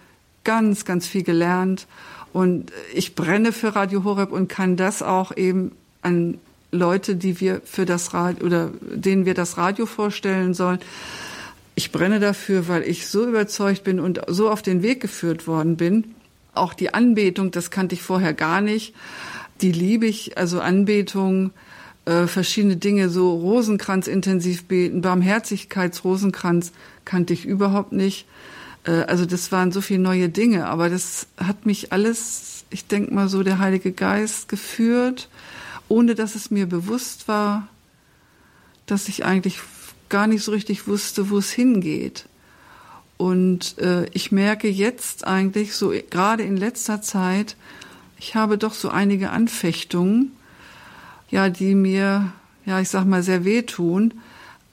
ganz 0.45 0.85
ganz 0.85 1.09
viel 1.09 1.25
gelernt 1.25 1.89
und 2.35 2.72
ich 2.93 3.14
brenne 3.14 3.53
für 3.53 3.76
Radio 3.76 4.03
Horeb 4.03 4.32
und 4.32 4.49
kann 4.49 4.76
das 4.76 5.03
auch 5.03 5.37
eben 5.37 5.70
an 6.03 6.39
Leute, 6.72 7.14
die 7.14 7.41
wir 7.41 7.61
für 7.64 7.87
das 7.87 8.12
Radio 8.12 8.45
oder 8.45 8.70
denen 8.82 9.24
wir 9.24 9.35
das 9.35 9.57
Radio 9.57 9.87
vorstellen 9.87 10.53
sollen. 10.53 10.80
Ich 11.76 11.93
brenne 11.93 12.18
dafür, 12.18 12.66
weil 12.66 12.82
ich 12.82 13.07
so 13.07 13.24
überzeugt 13.24 13.85
bin 13.85 14.01
und 14.01 14.20
so 14.26 14.51
auf 14.51 14.62
den 14.62 14.82
Weg 14.82 15.01
geführt 15.01 15.47
worden 15.47 15.76
bin. 15.76 16.12
Auch 16.55 16.74
die 16.74 16.93
Anbetung, 16.93 17.53
das 17.53 17.70
kannte 17.70 17.95
ich 17.95 18.03
vorher 18.03 18.35
gar 18.35 18.61
nicht. 18.61 18.97
Die 19.61 19.70
liebe 19.70 20.07
ich, 20.07 20.37
also 20.37 20.61
Anbetung, 20.61 21.53
äh, 22.05 22.26
verschiedene 22.26 22.76
Dinge, 22.76 23.11
so 23.11 23.32
Rosenkranz 23.32 24.09
intensiv 24.09 24.64
beten, 24.64 25.03
Barmherzigkeitsrosenkranz 25.03 26.72
kannte 27.05 27.32
ich 27.32 27.47
überhaupt 27.47 27.93
nicht. 27.93 28.26
Äh, 28.85 29.03
also 29.03 29.26
das 29.26 29.53
waren 29.53 29.72
so 29.72 29.80
viele 29.80 30.01
neue 30.01 30.28
Dinge, 30.28 30.66
aber 30.66 30.91
das 30.91 31.26
hat 31.37 31.66
mich 31.66 31.93
alles, 31.93 32.64
ich 32.70 32.87
denke 32.87 33.12
mal 33.12 33.28
so, 33.28 33.43
der 33.43 33.59
Heilige 33.59 33.93
Geist 33.93 34.49
geführt 34.49 35.28
ohne 35.89 36.14
dass 36.14 36.35
es 36.35 36.51
mir 36.51 36.66
bewusst 36.66 37.28
war, 37.28 37.68
dass 38.87 39.09
ich 39.09 39.24
eigentlich 39.24 39.61
gar 40.09 40.26
nicht 40.26 40.43
so 40.43 40.53
richtig 40.53 40.87
wusste, 40.87 41.30
wo 41.30 41.39
es 41.39 41.51
hingeht. 41.51 42.26
Und 43.16 43.78
äh, 43.78 44.07
ich 44.11 44.32
merke 44.32 44.68
jetzt 44.68 45.26
eigentlich 45.26 45.74
so 45.74 45.93
gerade 46.11 46.43
in 46.43 46.57
letzter 46.57 47.01
Zeit, 47.01 47.57
ich 48.18 48.35
habe 48.35 48.59
doch 48.59 48.74
so 48.74 48.89
einige 48.89 49.30
Anfechtungen, 49.30 50.32
ja, 51.30 51.49
die 51.49 51.74
mir, 51.74 52.32
ja, 52.64 52.80
ich 52.80 52.89
sag 52.89 53.05
mal, 53.05 53.22
sehr 53.22 53.45
wehtun. 53.45 54.14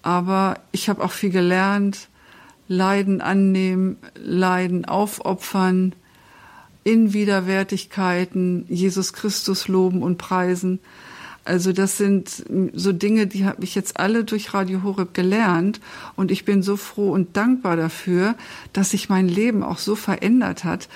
Aber 0.04 0.60
ich 0.72 0.90
habe 0.90 1.04
auch 1.04 1.12
viel 1.12 1.30
gelernt, 1.30 2.08
Leiden 2.72 3.20
annehmen, 3.20 3.98
Leiden 4.16 4.86
aufopfern, 4.86 5.94
in 6.86 7.12
Widerwärtigkeiten 7.12 8.66
Jesus 8.70 9.12
Christus 9.12 9.68
loben 9.68 10.02
und 10.02 10.18
preisen. 10.18 10.80
Also 11.44 11.74
das 11.74 11.98
sind 11.98 12.46
so 12.74 12.94
Dinge, 12.94 13.28
die 13.28 13.46
habe 13.46 13.64
ich 13.66 13.76
jetzt 13.76 14.00
alle 14.00 14.24
durch 14.24 14.54
Radio 14.54 14.84
Horeb 14.84 15.14
gelernt 15.14 15.82
und 16.16 16.32
ich 16.32 16.46
bin 16.46 16.64
so 16.64 16.78
froh 16.78 17.12
und 17.12 17.36
dankbar 17.36 17.76
dafür, 17.76 18.36
dass 18.72 18.92
sich 18.92 19.10
mein 19.10 19.28
Leben 19.28 19.64
auch 19.64 19.78
so 19.78 19.96
verändert 19.96 20.64
hat. 20.64 20.88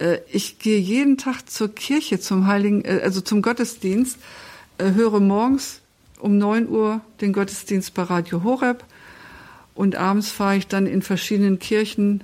Äh, 0.00 0.18
ich 0.32 0.58
gehe 0.58 0.80
jeden 0.80 1.16
Tag 1.16 1.48
zur 1.48 1.72
Kirche, 1.72 2.18
zum 2.18 2.48
Heiligen, 2.48 2.84
äh, 2.84 3.02
also 3.04 3.20
zum 3.20 3.40
Gottesdienst, 3.40 4.18
äh, 4.78 4.92
höre 4.94 5.20
morgens 5.20 5.80
um 6.18 6.38
neun 6.38 6.68
Uhr 6.68 7.02
den 7.20 7.32
Gottesdienst 7.32 7.94
bei 7.94 8.02
Radio 8.02 8.42
Horeb 8.42 8.84
und 9.80 9.96
abends 9.96 10.30
fahre 10.30 10.56
ich 10.56 10.66
dann 10.66 10.86
in 10.86 11.02
verschiedenen 11.02 11.58
Kirchen 11.58 12.22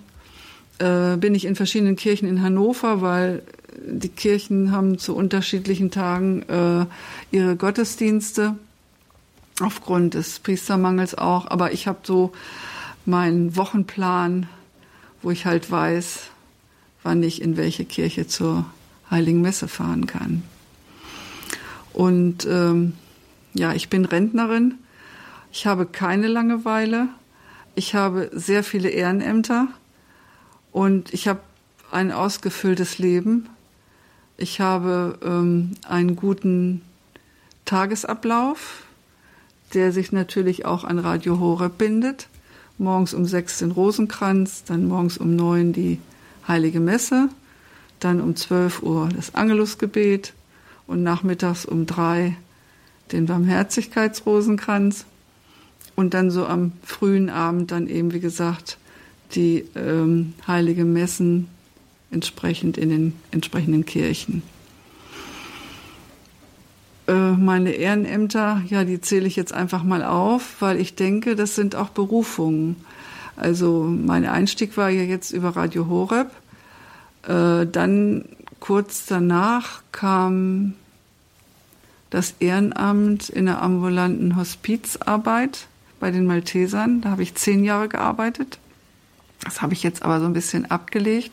äh, 0.79 1.17
bin 1.17 1.35
ich 1.35 1.47
in 1.47 1.57
verschiedenen 1.57 1.97
Kirchen 1.97 2.29
in 2.29 2.43
Hannover, 2.43 3.01
weil 3.01 3.43
die 3.87 4.09
Kirchen 4.09 4.73
haben 4.73 4.99
zu 4.99 5.17
unterschiedlichen 5.17 5.91
Tagen 5.91 6.43
äh, 6.43 6.87
ihre 7.31 7.57
Gottesdienste 7.57 8.57
aufgrund 9.61 10.15
des 10.15 10.39
Priestermangels 10.41 11.15
auch. 11.15 11.47
Aber 11.51 11.73
ich 11.73 11.87
habe 11.87 12.01
so 12.03 12.33
meinen 13.07 13.57
Wochenplan, 13.57 14.49
wo 15.23 15.31
ich 15.31 15.47
halt 15.47 15.71
weiß, 15.71 16.25
wann 17.03 17.23
ich 17.23 17.41
in 17.41 17.57
welche 17.57 17.85
Kirche 17.85 18.27
zur 18.27 18.67
Heiligen 19.11 19.41
Messe 19.41 19.69
fahren 19.69 20.07
kann. 20.07 20.43
Und 21.93 22.47
ähm, 22.51 22.93
ja, 23.55 23.73
ich 23.73 23.89
bin 23.89 24.05
Rentnerin. 24.05 24.75
Ich 25.53 25.67
habe 25.67 25.87
keine 25.87 26.27
Langeweile. 26.27 27.09
Ich 27.77 27.95
habe 27.95 28.31
sehr 28.33 28.65
viele 28.65 28.89
Ehrenämter. 28.89 29.69
Und 30.73 31.13
ich 31.13 31.29
habe 31.29 31.41
ein 31.91 32.11
ausgefülltes 32.11 32.99
Leben. 32.99 33.49
Ich 34.39 34.61
habe 34.61 35.19
ähm, 35.23 35.73
einen 35.87 36.17
guten 36.17 36.81
Tagesablauf, 37.67 38.83
der 39.75 39.93
sich 39.93 40.11
natürlich 40.11 40.65
auch 40.65 40.85
an 40.85 40.99
Radio 40.99 41.39
Horeb 41.39 41.77
bindet. 41.77 42.29
Morgens 42.79 43.13
um 43.13 43.27
sechs 43.27 43.59
den 43.59 43.73
Rosenkranz, 43.73 44.65
dann 44.65 44.89
morgens 44.89 45.19
um 45.19 45.37
neun 45.37 45.75
die 45.75 45.99
Heilige 46.49 46.81
Messe, 46.81 47.29
dann 48.01 48.23
um 48.23 48.37
zwölf 48.37 48.83
Uhr 48.83 49.11
das 49.15 49.35
Angelusgebet 49.35 50.33
und 50.87 51.03
nachmittags 51.03 51.67
um 51.67 51.85
drei 51.85 52.37
den 53.13 53.27
Barmherzigkeitsrosenkranz 53.27 55.05
und 55.97 56.15
dann 56.15 56.31
so 56.31 56.47
am 56.47 56.73
frühen 56.85 57.31
Abend 57.31 57.73
dann 57.73 57.89
eben, 57.89 58.13
wie 58.13 58.21
gesagt, 58.21 58.79
die 59.35 59.65
ähm, 59.75 60.35
heilige 60.47 60.85
Messen 60.85 61.49
entsprechend 62.11 62.79
in 62.79 62.91
den 62.91 63.13
entsprechenden 63.33 63.85
Kirchen. 63.85 64.43
Äh, 67.09 67.33
meine 67.33 67.73
Ehrenämter, 67.73 68.63
ja, 68.69 68.85
die 68.85 69.01
zähle 69.01 69.27
ich 69.27 69.37
jetzt 69.37 69.53
einfach 69.53 69.83
mal 69.83 70.05
auf, 70.05 70.57
weil 70.61 70.81
ich 70.81 70.95
denke, 70.95 71.35
das 71.35 71.55
sind 71.55 71.75
auch 71.75 71.89
Berufungen. 71.89 72.77
Also 73.37 73.85
mein 73.85 74.27
Einstieg 74.27 74.77
war 74.77 74.91
ja 74.91 75.03
jetzt 75.03 75.33
über 75.33 75.57
Radio 75.57 75.89
Horeb. 75.89 76.31
Äh, 77.27 77.67
dann 77.67 78.25
kurz 78.61 79.07
danach 79.07 79.83
kam 79.93 80.75
das 82.11 82.35
Ehrenamt 82.39 83.29
in 83.29 83.47
der 83.47 83.63
ambulanten 83.63 84.37
Hospizarbeit 84.37 85.67
bei 86.01 86.11
den 86.11 86.27
Maltesern. 86.27 87.01
Da 87.01 87.11
habe 87.11 87.23
ich 87.23 87.35
zehn 87.35 87.65
Jahre 87.65 87.89
gearbeitet. 87.89 88.59
Das 89.45 89.63
habe 89.63 89.75
ich 89.75 89.83
jetzt 89.83 90.03
aber 90.03 90.21
so 90.21 90.27
ein 90.27 90.33
bisschen 90.33 90.71
abgelegt. 90.71 91.33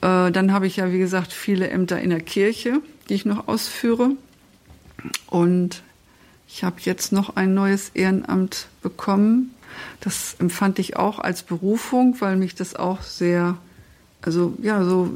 Äh, 0.00 0.30
dann 0.30 0.52
habe 0.52 0.66
ich 0.66 0.76
ja, 0.76 0.92
wie 0.92 0.98
gesagt, 0.98 1.32
viele 1.32 1.68
Ämter 1.70 2.00
in 2.00 2.10
der 2.10 2.20
Kirche, 2.20 2.80
die 3.08 3.14
ich 3.14 3.24
noch 3.24 3.48
ausführe. 3.48 4.10
Und 5.26 5.82
ich 6.48 6.64
habe 6.64 6.76
jetzt 6.80 7.12
noch 7.12 7.36
ein 7.36 7.54
neues 7.54 7.90
Ehrenamt 7.90 8.68
bekommen. 8.82 9.54
Das 10.00 10.36
empfand 10.38 10.78
ich 10.78 10.96
auch 10.96 11.18
als 11.18 11.42
Berufung, 11.42 12.16
weil 12.20 12.36
mich 12.36 12.54
das 12.54 12.74
auch 12.74 13.02
sehr, 13.02 13.56
also 14.22 14.54
ja, 14.62 14.82
so 14.84 15.10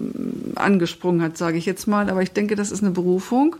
angesprungen 0.54 1.22
hat, 1.22 1.36
sage 1.36 1.58
ich 1.58 1.66
jetzt 1.66 1.86
mal. 1.86 2.10
Aber 2.10 2.22
ich 2.22 2.32
denke, 2.32 2.54
das 2.54 2.70
ist 2.70 2.82
eine 2.82 2.92
Berufung. 2.92 3.56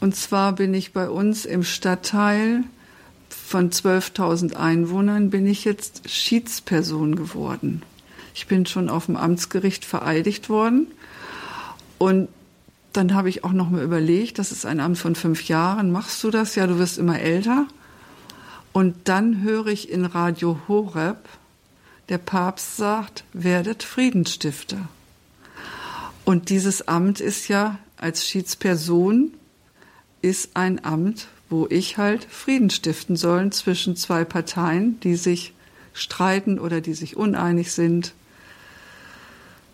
Und 0.00 0.14
zwar 0.16 0.52
bin 0.52 0.74
ich 0.74 0.92
bei 0.92 1.08
uns 1.08 1.44
im 1.44 1.62
Stadtteil 1.62 2.64
von 3.28 3.70
12.000 3.70 4.54
Einwohnern 4.54 5.30
bin 5.30 5.46
ich 5.46 5.64
jetzt 5.64 6.08
Schiedsperson 6.08 7.16
geworden. 7.16 7.82
Ich 8.34 8.46
bin 8.46 8.66
schon 8.66 8.88
auf 8.88 9.06
dem 9.06 9.16
Amtsgericht 9.16 9.84
vereidigt 9.84 10.48
worden. 10.48 10.86
Und 11.98 12.28
dann 12.92 13.14
habe 13.14 13.28
ich 13.28 13.44
auch 13.44 13.52
noch 13.52 13.70
mal 13.70 13.82
überlegt, 13.82 14.38
das 14.38 14.52
ist 14.52 14.66
ein 14.66 14.80
Amt 14.80 14.98
von 14.98 15.14
fünf 15.14 15.48
Jahren, 15.48 15.92
machst 15.92 16.22
du 16.24 16.30
das? 16.30 16.54
Ja, 16.54 16.66
du 16.66 16.78
wirst 16.78 16.98
immer 16.98 17.20
älter. 17.20 17.66
Und 18.72 19.08
dann 19.08 19.42
höre 19.42 19.66
ich 19.66 19.90
in 19.90 20.04
Radio 20.04 20.60
Horeb, 20.68 21.28
der 22.08 22.18
Papst 22.18 22.76
sagt, 22.76 23.24
werdet 23.32 23.82
Friedensstifter. 23.82 24.88
Und 26.24 26.50
dieses 26.50 26.86
Amt 26.86 27.20
ist 27.20 27.48
ja 27.48 27.78
als 27.96 28.26
Schiedsperson 28.26 29.32
ist 30.22 30.50
ein 30.54 30.84
Amt, 30.84 31.28
wo 31.50 31.66
ich 31.70 31.96
halt 31.96 32.24
Frieden 32.24 32.70
stiften 32.70 33.16
soll 33.16 33.50
zwischen 33.50 33.96
zwei 33.96 34.24
Parteien, 34.24 35.00
die 35.00 35.16
sich 35.16 35.54
streiten 35.92 36.58
oder 36.58 36.80
die 36.80 36.94
sich 36.94 37.16
uneinig 37.16 37.72
sind. 37.72 38.14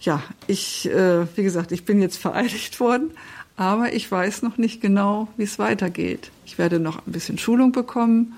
Ja, 0.01 0.23
ich, 0.47 0.89
äh, 0.91 1.27
wie 1.37 1.43
gesagt, 1.43 1.73
ich 1.73 1.85
bin 1.85 2.01
jetzt 2.01 2.19
vereidigt 2.19 2.79
worden, 2.81 3.11
aber 3.57 3.93
ich 3.93 4.11
weiß 4.11 4.43
noch 4.43 4.59
nicht 4.59 4.81
genau, 4.81 5.29
wie 5.37 5.45
es 5.45 5.59
weitergeht. 5.59 6.31
Ich 6.45 6.59
werde 6.59 6.79
noch 6.79 7.07
ein 7.07 7.13
bisschen 7.13 7.39
Schulung 7.39 7.73
bekommen 7.73 8.35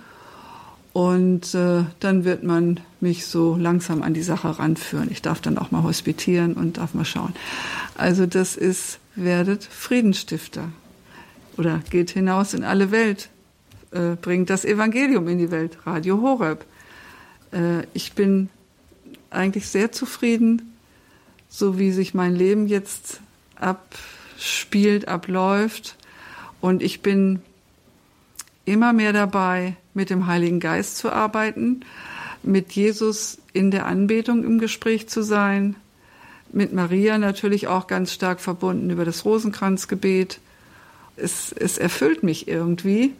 und 0.92 1.54
äh, 1.54 1.84
dann 2.00 2.24
wird 2.24 2.42
man 2.42 2.80
mich 3.00 3.26
so 3.26 3.56
langsam 3.56 4.02
an 4.02 4.14
die 4.14 4.22
Sache 4.22 4.58
ranführen. 4.58 5.10
Ich 5.10 5.22
darf 5.22 5.40
dann 5.40 5.58
auch 5.58 5.70
mal 5.70 5.82
hospitieren 5.82 6.54
und 6.54 6.78
darf 6.78 6.94
mal 6.94 7.04
schauen. 7.04 7.34
Also 7.96 8.26
das 8.26 8.56
ist, 8.56 8.98
werdet 9.14 9.64
Friedensstifter 9.64 10.70
oder 11.56 11.80
geht 11.90 12.10
hinaus 12.10 12.54
in 12.54 12.64
alle 12.64 12.90
Welt, 12.90 13.28
äh, 13.92 14.16
bringt 14.20 14.50
das 14.50 14.64
Evangelium 14.64 15.28
in 15.28 15.38
die 15.38 15.50
Welt, 15.50 15.78
Radio 15.84 16.20
Horeb. 16.20 16.64
Äh, 17.52 17.84
ich 17.94 18.12
bin 18.12 18.48
eigentlich 19.30 19.68
sehr 19.68 19.92
zufrieden, 19.92 20.76
so 21.48 21.78
wie 21.78 21.92
sich 21.92 22.14
mein 22.14 22.34
Leben 22.34 22.66
jetzt 22.66 23.20
abspielt, 23.56 25.08
abläuft. 25.08 25.96
Und 26.60 26.82
ich 26.82 27.00
bin 27.02 27.40
immer 28.64 28.92
mehr 28.92 29.12
dabei, 29.12 29.76
mit 29.94 30.10
dem 30.10 30.26
Heiligen 30.26 30.60
Geist 30.60 30.98
zu 30.98 31.10
arbeiten, 31.10 31.80
mit 32.42 32.72
Jesus 32.72 33.38
in 33.52 33.70
der 33.70 33.86
Anbetung 33.86 34.44
im 34.44 34.58
Gespräch 34.58 35.08
zu 35.08 35.22
sein, 35.22 35.76
mit 36.52 36.72
Maria 36.72 37.18
natürlich 37.18 37.66
auch 37.66 37.86
ganz 37.86 38.12
stark 38.12 38.40
verbunden 38.40 38.90
über 38.90 39.04
das 39.04 39.24
Rosenkranzgebet 39.24 40.38
es, 41.16 41.52
es 41.52 41.78
erfüllt 41.78 42.22
mich 42.22 42.48
irgendwie, 42.48 43.14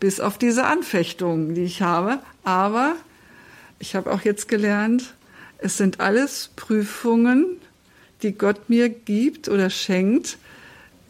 bis 0.00 0.20
auf 0.20 0.38
diese 0.38 0.64
Anfechtungen, 0.64 1.54
die 1.54 1.64
ich 1.64 1.82
habe. 1.82 2.18
Aber 2.42 2.96
ich 3.78 3.94
habe 3.94 4.12
auch 4.12 4.22
jetzt 4.22 4.48
gelernt, 4.48 5.14
es 5.58 5.76
sind 5.76 6.00
alles 6.00 6.50
Prüfungen, 6.56 7.58
die 8.22 8.32
Gott 8.32 8.68
mir 8.68 8.88
gibt 8.88 9.48
oder 9.48 9.70
schenkt. 9.70 10.38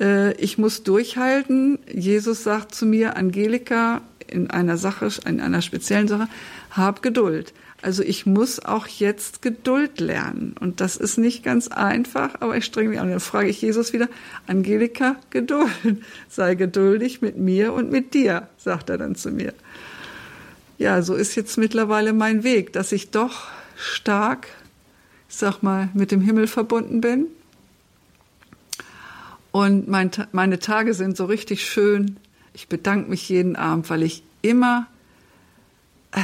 Äh, 0.01 0.35
ich 0.35 0.59
muss 0.59 0.82
durchhalten. 0.82 1.78
Jesus 1.93 2.45
sagt 2.45 2.74
zu 2.74 2.87
mir, 2.87 3.16
Angelika, 3.16 4.03
in 4.26 4.51
einer 4.51 4.76
Sache, 4.76 5.09
in 5.26 5.41
einer 5.41 5.62
speziellen 5.62 6.09
Sache, 6.09 6.28
hab 6.70 7.03
Geduld. 7.03 7.53
Also 7.85 8.03
ich 8.03 8.24
muss 8.24 8.64
auch 8.64 8.87
jetzt 8.87 9.43
Geduld 9.43 10.01
lernen. 10.01 10.55
Und 10.59 10.80
das 10.80 10.97
ist 10.97 11.18
nicht 11.18 11.45
ganz 11.45 11.68
einfach, 11.68 12.41
aber 12.41 12.57
ich 12.57 12.64
strenge 12.64 12.89
mich 12.89 12.99
an. 12.99 13.11
Dann 13.11 13.20
frage 13.20 13.51
ich 13.51 13.61
Jesus 13.61 13.93
wieder, 13.93 14.09
Angelika, 14.47 15.16
Geduld. 15.28 15.68
Sei 16.30 16.55
geduldig 16.55 17.20
mit 17.20 17.37
mir 17.37 17.74
und 17.74 17.91
mit 17.91 18.14
dir, 18.14 18.49
sagt 18.57 18.89
er 18.89 18.97
dann 18.97 19.16
zu 19.16 19.30
mir. 19.30 19.53
Ja, 20.78 21.03
so 21.03 21.14
ist 21.14 21.35
jetzt 21.35 21.59
mittlerweile 21.59 22.14
mein 22.14 22.43
Weg, 22.43 22.72
dass 22.72 22.91
ich 22.91 23.11
doch 23.11 23.49
stark, 23.76 24.49
ich 25.28 25.37
sag 25.37 25.62
mal, 25.62 25.91
mit 25.93 26.11
dem 26.11 26.22
Himmel 26.22 26.47
verbunden 26.47 27.03
bin. 27.03 27.26
Und 29.53 29.89
mein, 29.89 30.11
meine 30.32 30.59
Tage 30.59 30.95
sind 30.95 31.18
so 31.18 31.26
richtig 31.26 31.68
schön. 31.68 32.16
Ich 32.55 32.66
bedanke 32.66 33.11
mich 33.11 33.28
jeden 33.28 33.57
Abend, 33.57 33.91
weil 33.91 34.03
ich 34.03 34.22
immer 34.41 34.87
äh, 36.12 36.20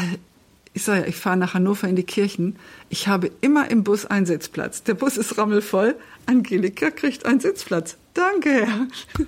ich 0.73 0.85
sage 0.85 1.01
ja, 1.01 1.07
ich 1.07 1.17
fahre 1.17 1.37
nach 1.37 1.55
Hannover 1.55 1.89
in 1.89 1.97
die 1.97 2.05
Kirchen. 2.05 2.57
Ich 2.89 3.09
habe 3.09 3.31
immer 3.41 3.71
im 3.71 3.83
Bus 3.83 4.07
einen 4.07 4.27
Sitzplatz. 4.27 4.83
Der 4.85 4.95
Bus 4.95 5.17
ist 5.17 5.37
rammelvoll. 5.37 5.97
Angelika 6.27 6.91
kriegt 6.91 7.27
einen 7.27 7.41
Sitzplatz. 7.41 7.97
Danke, 8.15 8.51
Herr. 8.51 8.87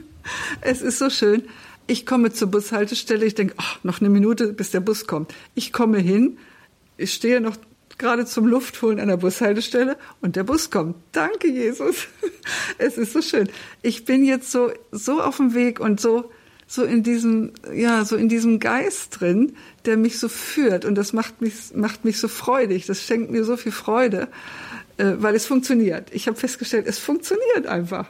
Es 0.60 0.82
ist 0.82 0.98
so 0.98 1.10
schön. 1.10 1.42
Ich 1.88 2.06
komme 2.06 2.32
zur 2.32 2.48
Bushaltestelle. 2.48 3.26
Ich 3.26 3.34
denke, 3.34 3.54
ach, 3.56 3.82
noch 3.82 4.00
eine 4.00 4.08
Minute, 4.08 4.52
bis 4.52 4.70
der 4.70 4.78
Bus 4.78 5.08
kommt. 5.08 5.34
Ich 5.56 5.72
komme 5.72 5.98
hin. 5.98 6.38
Ich 6.96 7.12
stehe 7.12 7.40
noch 7.40 7.56
gerade 7.98 8.24
zum 8.24 8.46
Luftholen 8.46 9.00
an 9.00 9.08
der 9.08 9.16
Bushaltestelle 9.16 9.96
und 10.20 10.36
der 10.36 10.44
Bus 10.44 10.70
kommt. 10.70 10.96
Danke, 11.12 11.48
Jesus. 11.48 12.06
Es 12.78 12.98
ist 12.98 13.12
so 13.12 13.22
schön. 13.22 13.48
Ich 13.82 14.04
bin 14.04 14.24
jetzt 14.24 14.50
so, 14.50 14.72
so 14.90 15.20
auf 15.20 15.36
dem 15.36 15.54
Weg 15.54 15.80
und 15.80 16.00
so, 16.00 16.30
so 16.72 16.84
in 16.84 17.02
diesem, 17.02 17.52
ja, 17.74 18.02
so 18.06 18.16
in 18.16 18.30
diesem 18.30 18.58
Geist 18.58 19.20
drin, 19.20 19.56
der 19.84 19.98
mich 19.98 20.18
so 20.18 20.30
führt. 20.30 20.86
Und 20.86 20.94
das 20.94 21.12
macht 21.12 21.42
mich, 21.42 21.52
macht 21.74 22.06
mich 22.06 22.18
so 22.18 22.28
freudig. 22.28 22.86
Das 22.86 23.02
schenkt 23.02 23.30
mir 23.30 23.44
so 23.44 23.58
viel 23.58 23.72
Freude, 23.72 24.28
äh, 24.96 25.12
weil 25.18 25.34
es 25.34 25.44
funktioniert. 25.44 26.08
Ich 26.12 26.28
habe 26.28 26.38
festgestellt, 26.38 26.86
es 26.86 26.98
funktioniert 26.98 27.66
einfach. 27.66 28.08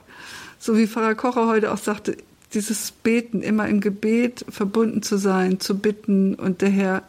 So 0.61 0.77
wie 0.77 0.87
Pfarrer 0.87 1.17
Kocher 1.17 1.49
heute 1.49 1.73
auch 1.73 1.79
sagte, 1.79 2.17
dieses 2.55 2.93
Beten, 2.93 3.43
immer 3.43 3.67
im 3.67 3.81
Gebet 3.81 4.45
verbunden 4.49 5.03
zu 5.03 5.17
sein, 5.17 5.59
zu 5.59 5.77
bitten. 5.77 6.37
Und 6.37 6.63
der 6.63 6.71
Herr, 6.71 7.03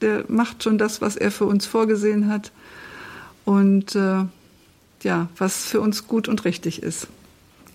der 0.00 0.24
macht 0.28 0.62
schon 0.62 0.78
das, 0.78 1.02
was 1.02 1.16
er 1.16 1.30
für 1.30 1.44
uns 1.44 1.66
vorgesehen 1.66 2.30
hat. 2.30 2.50
Und 3.44 3.94
äh, 3.94 4.24
ja, 5.02 5.28
was 5.36 5.66
für 5.66 5.82
uns 5.82 6.08
gut 6.08 6.28
und 6.28 6.46
richtig 6.46 6.82
ist. 6.82 7.08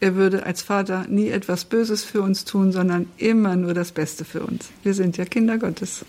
Er 0.01 0.15
würde 0.15 0.45
als 0.45 0.61
Vater 0.61 1.05
nie 1.09 1.29
etwas 1.29 1.65
Böses 1.65 2.03
für 2.03 2.21
uns 2.21 2.45
tun, 2.45 2.71
sondern 2.71 3.07
immer 3.17 3.55
nur 3.55 3.73
das 3.73 3.91
Beste 3.91 4.23
für 4.23 4.41
uns. 4.41 4.69
Wir 4.83 4.93
sind 4.93 5.17
ja 5.17 5.25
Kinder 5.25 5.57
Gottes. 5.57 6.05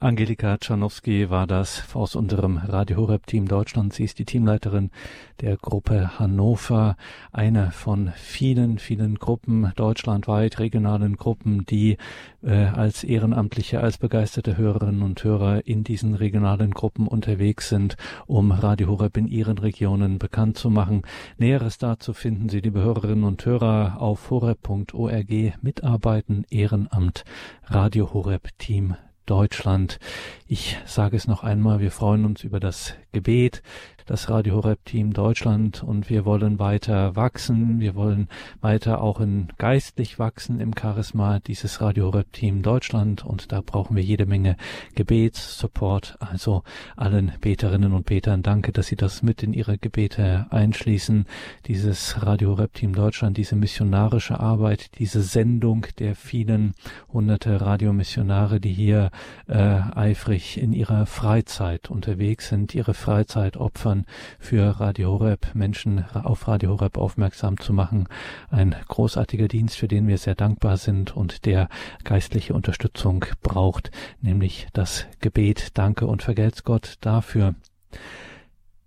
Angelika 0.00 0.58
Czarnowski 0.58 1.28
war 1.28 1.48
das 1.48 1.82
aus 1.92 2.14
unserem 2.14 2.58
Radio 2.58 2.98
Horeb 2.98 3.26
Team 3.26 3.48
Deutschland. 3.48 3.92
Sie 3.92 4.04
ist 4.04 4.20
die 4.20 4.24
Teamleiterin 4.24 4.92
der 5.40 5.56
Gruppe 5.56 6.20
Hannover, 6.20 6.96
eine 7.32 7.72
von 7.72 8.12
vielen, 8.14 8.78
vielen 8.78 9.16
Gruppen 9.16 9.72
deutschlandweit, 9.74 10.60
regionalen 10.60 11.16
Gruppen, 11.16 11.66
die 11.66 11.96
äh, 12.44 12.66
als 12.66 13.02
Ehrenamtliche, 13.02 13.80
als 13.80 13.98
begeisterte 13.98 14.56
Hörerinnen 14.56 15.02
und 15.02 15.24
Hörer 15.24 15.66
in 15.66 15.82
diesen 15.82 16.14
regionalen 16.14 16.70
Gruppen 16.70 17.08
unterwegs 17.08 17.68
sind, 17.68 17.96
um 18.28 18.52
Radio 18.52 18.86
Horeb 18.86 19.16
in 19.16 19.26
ihren 19.26 19.58
Regionen 19.58 20.20
bekannt 20.20 20.58
zu 20.58 20.70
machen. 20.70 21.02
Näheres 21.38 21.76
dazu 21.76 22.12
finden 22.12 22.48
Sie, 22.48 22.60
liebe 22.60 22.82
Hörerinnen 22.82 23.24
und 23.24 23.44
Hörer, 23.44 24.00
auf 24.00 24.30
horeb.org 24.30 25.60
mitarbeiten, 25.60 26.46
Ehrenamt, 26.50 27.24
Radio 27.64 28.14
Horeb 28.14 28.56
Team 28.58 28.94
Deutschland. 29.28 29.98
Ich 30.46 30.78
sage 30.86 31.16
es 31.16 31.26
noch 31.26 31.44
einmal, 31.44 31.80
wir 31.80 31.90
freuen 31.90 32.24
uns 32.24 32.44
über 32.44 32.60
das 32.60 32.94
Gebet 33.12 33.62
das 34.08 34.30
Radio 34.30 34.54
Horeb 34.54 34.86
Team 34.86 35.12
Deutschland 35.12 35.82
und 35.82 36.08
wir 36.08 36.24
wollen 36.24 36.58
weiter 36.58 37.14
wachsen. 37.14 37.78
Wir 37.78 37.94
wollen 37.94 38.28
weiter 38.62 39.02
auch 39.02 39.20
in 39.20 39.48
geistlich 39.58 40.18
wachsen 40.18 40.60
im 40.60 40.72
Charisma 40.74 41.40
dieses 41.40 41.82
Radio 41.82 42.06
Horeb 42.06 42.32
Team 42.32 42.62
Deutschland 42.62 43.26
und 43.26 43.52
da 43.52 43.60
brauchen 43.60 43.96
wir 43.96 44.02
jede 44.02 44.24
Menge 44.24 44.56
Gebetssupport. 44.94 46.16
Also 46.20 46.62
allen 46.96 47.32
Beterinnen 47.42 47.92
und 47.92 48.06
Betern 48.06 48.42
danke, 48.42 48.72
dass 48.72 48.86
Sie 48.86 48.96
das 48.96 49.22
mit 49.22 49.42
in 49.42 49.52
Ihre 49.52 49.76
Gebete 49.76 50.46
einschließen. 50.48 51.26
Dieses 51.66 52.22
Radio 52.24 52.52
Horeb 52.52 52.72
Team 52.72 52.94
Deutschland, 52.94 53.36
diese 53.36 53.56
missionarische 53.56 54.40
Arbeit, 54.40 54.98
diese 54.98 55.20
Sendung 55.20 55.84
der 55.98 56.14
vielen 56.14 56.72
hunderte 57.12 57.60
Radiomissionare, 57.60 58.58
die 58.58 58.72
hier 58.72 59.10
äh, 59.48 59.54
eifrig 59.54 60.56
in 60.56 60.72
ihrer 60.72 61.04
Freizeit 61.04 61.90
unterwegs 61.90 62.48
sind, 62.48 62.74
ihre 62.74 62.94
Freizeit 62.98 63.56
opfern 63.56 64.04
für 64.38 64.80
Radio 64.80 65.12
Horeb 65.12 65.54
Menschen 65.54 66.04
auf 66.12 66.46
Radio 66.48 66.70
Horeb 66.72 66.98
aufmerksam 66.98 67.58
zu 67.58 67.72
machen. 67.72 68.08
Ein 68.50 68.74
großartiger 68.88 69.48
Dienst, 69.48 69.76
für 69.76 69.88
den 69.88 70.06
wir 70.08 70.18
sehr 70.18 70.34
dankbar 70.34 70.76
sind 70.76 71.16
und 71.16 71.46
der 71.46 71.68
geistliche 72.04 72.54
Unterstützung 72.54 73.24
braucht, 73.42 73.90
nämlich 74.20 74.66
das 74.72 75.06
Gebet. 75.20 75.78
Danke 75.78 76.06
und 76.06 76.22
vergelt's 76.22 76.64
Gott 76.64 76.96
dafür. 77.00 77.54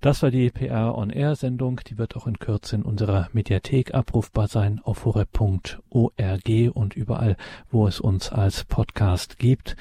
Das 0.01 0.23
war 0.23 0.31
die 0.31 0.49
PR 0.49 0.97
On 0.97 1.11
Air 1.11 1.35
Sendung. 1.35 1.79
Die 1.87 1.99
wird 1.99 2.15
auch 2.15 2.25
in 2.25 2.39
Kürze 2.39 2.75
in 2.75 2.81
unserer 2.81 3.29
Mediathek 3.33 3.93
abrufbar 3.93 4.47
sein 4.47 4.81
auf 4.83 5.05
horeb.org 5.05 6.49
und 6.73 6.95
überall, 6.95 7.37
wo 7.69 7.87
es 7.87 7.99
uns 7.99 8.31
als 8.31 8.63
Podcast 8.65 9.37
gibt 9.37 9.75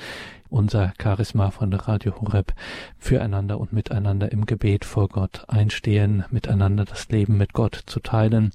unser 0.51 0.93
Charisma 1.01 1.51
von 1.51 1.73
Radio 1.73 2.21
Horeb 2.21 2.53
füreinander 2.99 3.59
und 3.59 3.73
miteinander 3.73 4.31
im 4.33 4.47
Gebet 4.47 4.85
vor 4.85 5.09
Gott 5.09 5.45
einstehen, 5.49 6.25
miteinander 6.31 6.85
das 6.85 7.09
Leben 7.09 7.39
mit 7.39 7.53
Gott 7.53 7.81
zu 7.87 8.01
teilen. 8.01 8.53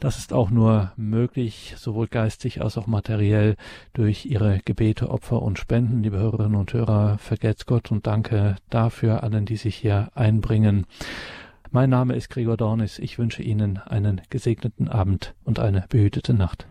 Das 0.00 0.18
ist 0.18 0.32
auch 0.32 0.50
nur 0.50 0.92
möglich, 0.96 1.74
sowohl 1.78 2.06
geistig 2.06 2.60
als 2.60 2.76
auch 2.76 2.86
materiell, 2.86 3.56
durch 3.94 4.26
Ihre 4.26 4.60
Gebete, 4.64 5.08
Opfer 5.08 5.40
und 5.40 5.58
Spenden. 5.58 6.02
Liebe 6.02 6.18
Hörerinnen 6.18 6.56
und 6.56 6.72
Hörer, 6.72 7.18
vergelt's 7.18 7.64
Gott 7.64 7.90
und 7.90 8.06
danke 8.06 8.56
dafür 8.68 9.22
allen, 9.22 9.46
die 9.46 9.56
sich 9.56 9.76
hier 9.76 10.10
einbringen. 10.14 10.86
Mein 11.70 11.90
Name 11.90 12.14
ist 12.14 12.30
Gregor 12.30 12.56
Dornis. 12.56 12.98
Ich 12.98 13.18
wünsche 13.18 13.42
Ihnen 13.42 13.78
einen 13.78 14.20
gesegneten 14.30 14.88
Abend 14.88 15.34
und 15.44 15.58
eine 15.58 15.84
behütete 15.88 16.34
Nacht. 16.34 16.66